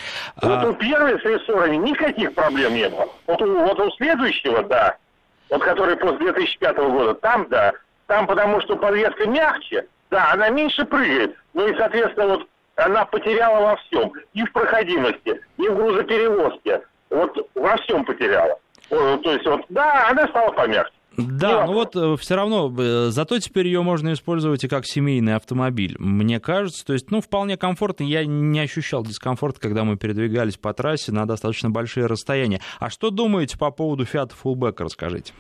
Вот 0.42 0.64
а... 0.64 0.70
у 0.70 0.74
первой 0.74 1.20
с 1.20 1.24
рессорами 1.24 1.76
никаких 1.76 2.34
проблем 2.34 2.74
не 2.74 2.90
было. 2.90 3.08
Вот 3.28 3.40
у, 3.42 3.60
вот 3.60 3.80
у 3.80 3.92
следующего, 3.92 4.64
да, 4.64 4.98
вот 5.50 5.64
который 5.64 5.96
после 5.98 6.32
2005 6.32 6.78
года, 6.78 7.14
там, 7.16 7.48
да, 7.50 7.74
там 8.08 8.28
потому 8.28 8.62
что 8.62 8.76
подвеска 8.76 9.28
мягче, 9.28 9.86
да, 10.10 10.32
она 10.34 10.50
меньше 10.50 10.86
прыгает, 10.86 11.36
ну 11.54 11.68
и, 11.68 11.76
соответственно, 11.78 12.28
вот 12.28 12.48
она 12.76 13.06
потеряла 13.06 13.72
во 13.72 13.76
всем, 13.78 14.12
и 14.34 14.44
в 14.44 14.52
проходимости, 14.52 15.42
и 15.58 15.68
в 15.68 15.76
грузоперевозке, 15.76 16.82
вот 17.10 17.50
во 17.56 17.78
всем 17.78 18.06
потеряла. 18.06 18.58
То 18.90 19.32
есть 19.32 19.46
вот, 19.46 19.66
да, 19.70 20.08
она 20.10 20.28
стала 20.28 20.52
помягче. 20.52 20.94
Да, 21.18 21.66
ну 21.66 21.74
вот 21.74 21.96
э, 21.96 22.16
все 22.18 22.36
равно, 22.36 22.74
э, 22.78 23.08
зато 23.10 23.40
теперь 23.40 23.68
ее 23.68 23.82
можно 23.82 24.14
использовать 24.14 24.64
и 24.64 24.68
как 24.68 24.86
семейный 24.86 25.36
автомобиль, 25.36 25.96
мне 26.00 26.40
кажется. 26.40 26.86
То 26.86 26.94
есть, 26.94 27.12
ну, 27.12 27.20
вполне 27.20 27.58
комфортно. 27.58 28.04
Я 28.04 28.26
не 28.26 28.60
ощущал 28.60 29.04
дискомфорта, 29.04 29.60
когда 29.60 29.84
мы 29.84 29.98
передвигались 29.98 30.58
по 30.58 30.74
трассе 30.74 31.12
на 31.12 31.26
достаточно 31.26 31.70
большие 31.70 32.06
расстояния. 32.06 32.62
А 32.80 32.90
что 32.90 33.10
думаете 33.10 33.58
по 33.58 33.72
поводу 33.72 34.04
Fiat 34.04 34.32
Fullback, 34.42 34.76
расскажите? 34.80 35.34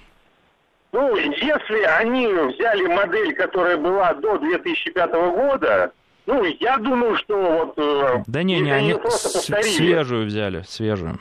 Ну, 0.91 1.15
если 1.15 1.83
они 1.83 2.27
взяли 2.27 2.87
модель, 2.87 3.35
которая 3.35 3.77
была 3.77 4.13
до 4.15 4.37
2005 4.37 5.11
года, 5.11 5.91
ну, 6.25 6.43
я 6.59 6.77
думаю, 6.77 7.15
что 7.17 7.35
вот... 7.35 7.73
Э, 7.77 8.23
да 8.27 8.43
не, 8.43 8.59
не, 8.59 8.71
они, 8.71 8.93
они 8.93 9.63
свежую 9.63 10.25
взяли, 10.25 10.63
свежую. 10.67 11.19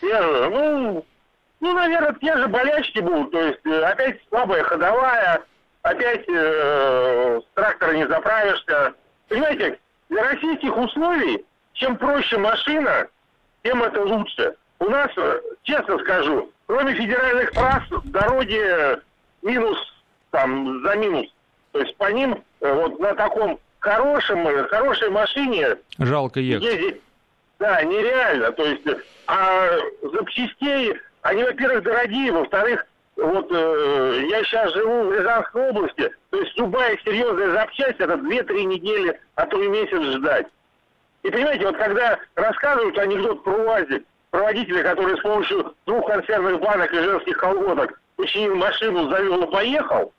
Свежую, 0.00 0.50
ну, 0.50 1.04
ну, 1.60 1.72
наверное, 1.72 2.14
те 2.20 2.36
же 2.36 2.48
болячки 2.48 3.00
будут, 3.00 3.32
то 3.32 3.40
есть 3.40 3.60
э, 3.64 3.82
опять 3.82 4.20
слабая 4.28 4.62
ходовая, 4.64 5.42
опять 5.82 6.24
э, 6.28 7.40
с 7.40 7.54
трактора 7.54 7.92
не 7.92 8.06
заправишься. 8.06 8.94
Понимаете, 9.28 9.78
для 10.08 10.22
российских 10.22 10.76
условий, 10.76 11.44
чем 11.72 11.96
проще 11.96 12.38
машина, 12.38 13.08
тем 13.62 13.82
это 13.82 14.02
лучше. 14.02 14.54
У 14.78 14.84
нас, 14.86 15.10
э, 15.16 15.40
честно 15.62 15.98
скажу, 15.98 16.50
кроме 16.66 16.94
федеральных 16.94 17.52
трасс, 17.52 17.84
дороги 18.04 18.98
минус, 19.42 19.78
там, 20.30 20.82
за 20.82 20.96
минус. 20.96 21.26
То 21.72 21.80
есть 21.80 21.96
по 21.96 22.10
ним 22.12 22.42
э, 22.60 22.72
вот 22.72 22.98
на 23.00 23.14
таком 23.14 23.58
хорошем, 23.78 24.46
хорошей 24.68 25.10
машине... 25.10 25.76
Жалко 25.98 26.40
ехать. 26.40 26.64
Ездить, 26.64 27.00
да, 27.58 27.82
нереально. 27.82 28.52
То 28.52 28.64
есть, 28.64 28.84
а 29.26 29.68
запчастей, 30.02 30.94
они, 31.26 31.42
во-первых, 31.42 31.82
дорогие, 31.82 32.32
во-вторых, 32.32 32.86
вот 33.16 33.50
э, 33.50 34.26
я 34.28 34.44
сейчас 34.44 34.72
живу 34.74 35.04
в 35.04 35.12
Рязанской 35.12 35.70
области, 35.70 36.10
то 36.30 36.40
есть 36.40 36.56
любая 36.56 36.96
серьезная 37.04 37.50
запчасть, 37.50 37.98
это 37.98 38.14
2-3 38.14 38.64
недели, 38.64 39.20
а 39.34 39.46
то 39.46 39.60
и 39.60 39.68
месяц 39.68 40.00
ждать. 40.16 40.46
И 41.22 41.30
понимаете, 41.30 41.66
вот 41.66 41.76
когда 41.78 42.18
рассказывают 42.36 42.96
анекдот 42.98 43.42
про 43.42 43.52
УАЗик, 43.52 44.04
про 44.30 44.42
водителя, 44.42 44.82
который 44.82 45.16
с 45.16 45.22
помощью 45.22 45.74
двух 45.86 46.06
консервных 46.06 46.60
банок 46.60 46.92
и 46.92 47.00
женских 47.00 47.38
колготок 47.38 48.00
починил 48.16 48.54
машину, 48.54 49.08
завел 49.10 49.42
и 49.42 49.50
поехал, 49.50 50.12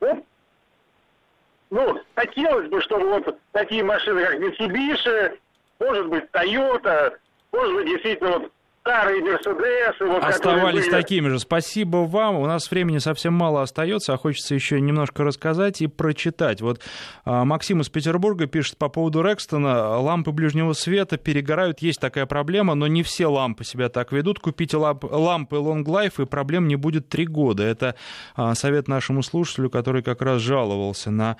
вот, 0.00 0.24
ну, 1.70 2.00
хотелось 2.14 2.68
бы, 2.68 2.80
чтобы 2.80 3.08
вот 3.08 3.38
такие 3.52 3.82
машины, 3.82 4.24
как 4.24 4.38
Mitsubishi, 4.38 5.38
может 5.80 6.06
быть, 6.06 6.24
Toyota, 6.32 7.14
может 7.52 7.74
быть, 7.74 7.86
действительно, 7.86 8.38
вот 8.38 8.52
старые 8.86 9.22
Мерседесы. 9.94 10.04
Вот, 10.04 10.22
Оставались 10.22 10.84
были... 10.84 10.90
такими 10.90 11.28
же. 11.28 11.38
Спасибо 11.38 11.98
вам. 11.98 12.36
У 12.36 12.46
нас 12.46 12.70
времени 12.70 12.98
совсем 12.98 13.32
мало 13.32 13.62
остается, 13.62 14.12
а 14.12 14.18
хочется 14.18 14.54
еще 14.54 14.80
немножко 14.80 15.24
рассказать 15.24 15.80
и 15.80 15.86
прочитать. 15.86 16.60
Вот 16.60 16.80
а, 17.24 17.44
Максим 17.44 17.80
из 17.80 17.88
Петербурга 17.88 18.46
пишет 18.46 18.76
по 18.76 18.88
поводу 18.88 19.22
Рекстона. 19.22 19.98
Лампы 19.98 20.32
ближнего 20.32 20.72
света 20.74 21.16
перегорают, 21.16 21.80
есть 21.80 22.00
такая 22.00 22.26
проблема, 22.26 22.74
но 22.74 22.86
не 22.86 23.02
все 23.02 23.26
лампы 23.26 23.64
себя 23.64 23.88
так 23.88 24.12
ведут. 24.12 24.38
Купите 24.38 24.76
ламп, 24.76 25.04
лампы 25.04 25.56
Long 25.56 25.84
Life, 25.84 26.22
и 26.22 26.26
проблем 26.26 26.68
не 26.68 26.76
будет 26.76 27.08
три 27.08 27.26
года. 27.26 27.62
Это 27.62 27.94
а, 28.36 28.54
совет 28.54 28.88
нашему 28.88 29.22
слушателю, 29.22 29.70
который 29.70 30.02
как 30.02 30.20
раз 30.20 30.40
жаловался 30.40 31.10
на 31.10 31.36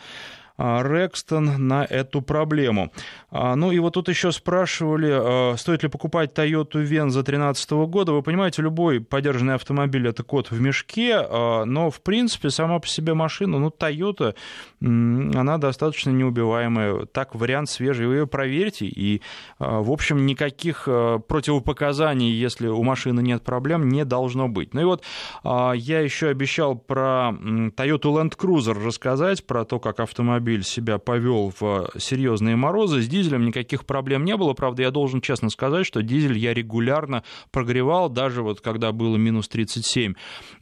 Рекстон 0.57 1.67
на 1.67 1.85
эту 1.85 2.23
проблему. 2.23 2.93
А, 3.31 3.57
ну 3.57 3.73
и 3.73 3.81
вот 3.81 3.95
тут 3.95 4.09
еще 4.09 4.31
спрашивали, 4.31 5.11
а, 5.13 5.55
стоит 5.57 5.83
ли 5.83 5.89
покупать 5.89 6.33
Toyota 6.33 6.83
Venza 6.85 7.25
2013 7.25 7.87
года. 7.87 8.13
Вы 8.13 8.23
понимаете, 8.23 8.63
любой 8.63 9.01
подержанный 9.01 9.55
автомобиль— 9.55 10.07
это 10.09 10.23
кот 10.23 10.53
в 10.53 10.61
мешке, 10.61 11.21
но, 11.65 11.91
в 11.91 12.01
принципе, 12.03 12.51
сама 12.51 12.79
по 12.79 12.87
себе 12.87 13.15
машина, 13.15 13.59
ну, 13.59 13.69
Toyota, 13.69 14.37
она 14.81 15.59
достаточно 15.59 16.11
неубиваемая. 16.11 17.07
Так, 17.07 17.35
вариант 17.35 17.69
свежий, 17.69 18.07
вы 18.07 18.15
ее 18.15 18.27
проверьте, 18.27 18.87
и, 18.87 19.23
в 19.59 19.91
общем, 19.91 20.25
никаких 20.25 20.85
противопоказаний, 20.85 22.31
если 22.31 22.69
у 22.69 22.83
машины 22.85 23.21
нет 23.23 23.43
проблем, 23.43 23.89
не 23.89 24.05
должно 24.05 24.49
быть. 24.49 24.73
Ну 24.75 24.81
и 24.83 24.85
вот 24.85 25.05
я 25.45 26.01
еще 26.01 26.29
обещал 26.29 26.77
про 26.77 27.33
Toyota 27.33 28.03
Land 28.03 28.37
Cruiser 28.37 28.75
рассказать, 28.85 29.45
про 29.47 29.65
то, 29.65 29.81
как 29.81 29.99
автомобиль 30.01 30.44
автомобиль 30.45 30.63
себя 30.63 30.99
повел 30.99 31.53
в 31.59 31.91
серьезные 31.99 32.55
морозы. 32.57 33.01
С 33.01 33.09
дизелем 33.09 33.47
никаких 33.47 33.87
проблем 33.87 34.25
не 34.25 34.37
было. 34.37 34.53
Правда, 34.53 34.83
я 34.83 34.91
должен 34.91 35.23
честно 35.23 35.49
сказать, 35.49 35.87
что 35.87 36.03
дизель 36.03 36.37
я 36.37 36.53
регулярно 36.53 37.25
прогревал, 37.51 38.11
даже 38.11 38.43
вот 38.43 38.61
когда 38.61 38.93
было 38.93 39.17
минус 39.17 39.49
37. 39.49 40.15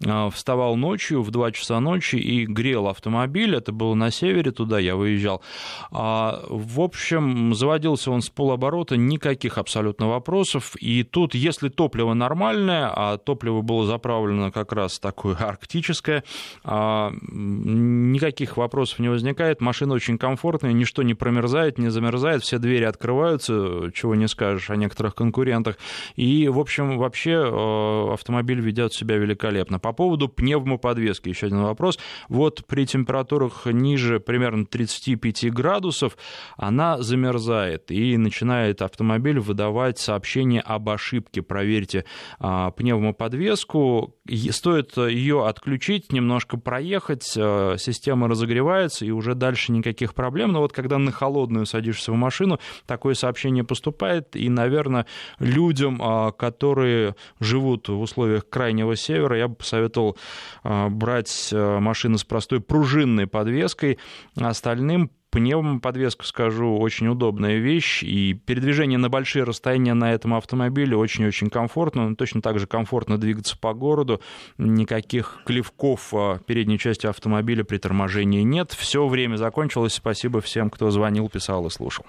А, 0.07 0.31
вставал 0.31 0.77
ночью 0.77 1.23
в 1.23 1.31
2 1.31 1.53
часа 1.53 1.81
ночи 1.81 2.17
и 2.17 2.47
грел 2.47 2.87
автомобиль. 2.87 3.57
Это 3.57 3.73
было 3.73 3.95
на 3.95 4.13
севере, 4.13 4.53
туда 4.53 4.79
я 4.79 4.95
выезжал. 4.95 5.43
А, 5.91 6.45
в 6.49 6.81
общем, 6.81 7.53
заводился 7.55 8.13
он 8.13 8.23
с 8.23 8.31
полоборота, 8.31 8.97
никаких 8.97 9.59
абсолютно 9.59 10.09
вопросов. 10.09 10.77
И 10.81 11.03
тут, 11.03 11.35
если 11.35 11.69
топливо 11.71 12.15
нормальное, 12.15 12.89
а 12.95 13.19
топливо 13.19 13.63
было 13.63 13.85
заправлено 13.85 14.53
как 14.53 14.73
раз 14.73 15.01
такое 15.01 15.35
арктическое, 15.35 16.23
а, 16.63 17.13
никаких 17.33 18.57
вопросов 18.57 19.01
не 19.01 19.09
возникает 19.09 19.61
машина 19.73 19.95
очень 19.95 20.19
комфортная, 20.19 20.75
ничто 20.75 21.03
не 21.03 21.15
промерзает, 21.15 21.79
не 21.79 21.89
замерзает, 21.89 22.43
все 22.43 22.59
двери 22.59 22.85
открываются, 22.85 23.91
чего 23.95 24.15
не 24.15 24.29
скажешь 24.29 24.69
о 24.69 24.77
некоторых 24.77 25.15
конкурентах. 25.15 25.79
И, 26.15 26.47
в 26.49 26.59
общем, 26.59 26.99
вообще 26.99 27.31
э, 27.31 28.13
автомобиль 28.13 28.61
ведет 28.61 28.93
себя 28.93 29.17
великолепно. 29.17 29.79
По 29.79 29.95
поводу 29.95 30.29
пневмоподвески, 30.29 31.31
еще 31.31 31.47
один 31.47 31.63
вопрос. 31.63 31.99
Вот 32.29 32.67
при 32.67 32.85
температурах 32.85 33.65
ниже 33.65 34.21
примерно 34.21 34.67
35 34.67 35.51
градусов 35.51 36.19
она 36.59 37.01
замерзает 37.01 37.91
и 37.91 38.19
начинает 38.19 38.83
автомобиль 38.83 39.41
выдавать 39.41 39.99
сообщение 39.99 40.61
об 40.61 40.91
ошибке. 40.91 41.41
Проверьте 41.41 42.05
а, 42.39 42.73
пневмоподвеску. 42.73 44.17
Стоит 44.51 44.99
ее 44.99 45.47
отключить, 45.47 46.13
немножко 46.13 46.59
проехать, 46.59 47.33
э, 47.37 47.77
система 47.79 48.29
разогревается 48.29 49.07
и 49.07 49.11
уже 49.11 49.35
дальше 49.35 49.62
дальше 49.63 49.73
никаких 49.73 50.15
проблем. 50.15 50.53
Но 50.53 50.61
вот 50.61 50.73
когда 50.73 50.99
на 50.99 51.13
холодную 51.13 51.67
садишься 51.67 52.13
в 52.13 52.17
машину, 52.17 52.59
такое 52.87 53.15
сообщение 53.15 53.65
поступает, 53.65 54.37
и, 54.37 54.49
наверное, 54.49 55.07
людям, 55.39 56.01
а, 56.03 56.33
которые 56.33 57.15
живут 57.41 57.89
в 57.89 58.01
условиях 58.01 58.49
крайнего 58.49 58.97
севера, 58.97 59.37
я 59.37 59.49
бы 59.49 59.55
посоветовал 59.55 60.17
а, 60.65 60.89
брать 60.89 61.51
а, 61.53 61.81
машины 61.81 62.19
с 62.19 62.25
простой 62.25 62.61
пружинной 62.61 63.27
подвеской, 63.27 63.99
остальным 64.37 65.11
Пневмоподвеску, 65.33 66.25
скажу, 66.25 66.77
очень 66.77 67.09
удобная 67.09 67.57
вещь, 67.57 68.03
и 68.03 68.35
передвижение 68.35 68.99
на 68.99 69.09
большие 69.09 69.45
расстояния 69.45 69.95
на 69.95 70.13
этом 70.13 70.35
автомобиле 70.35 70.95
очень-очень 70.95 71.49
комфортно, 71.49 72.11
но 72.11 72.15
точно 72.15 72.43
так 72.43 72.59
же 72.59 72.67
комфортно 72.67 73.17
двигаться 73.17 73.57
по 73.59 73.73
городу, 73.73 74.21
никаких 74.59 75.41
клевков 75.47 76.13
передней 76.47 76.79
части 76.79 77.07
автомобиля 77.07 77.65
при 77.65 77.79
торможении 77.79 78.43
нет. 78.43 78.73
Все 78.73 79.09
время 79.09 79.37
закончилось, 79.37 79.95
спасибо 79.95 80.43
всем, 80.43 80.69
кто 80.69 80.91
звонил, 80.91 81.31
писал 81.31 81.67
и 81.67 81.71
слушал. 81.71 82.05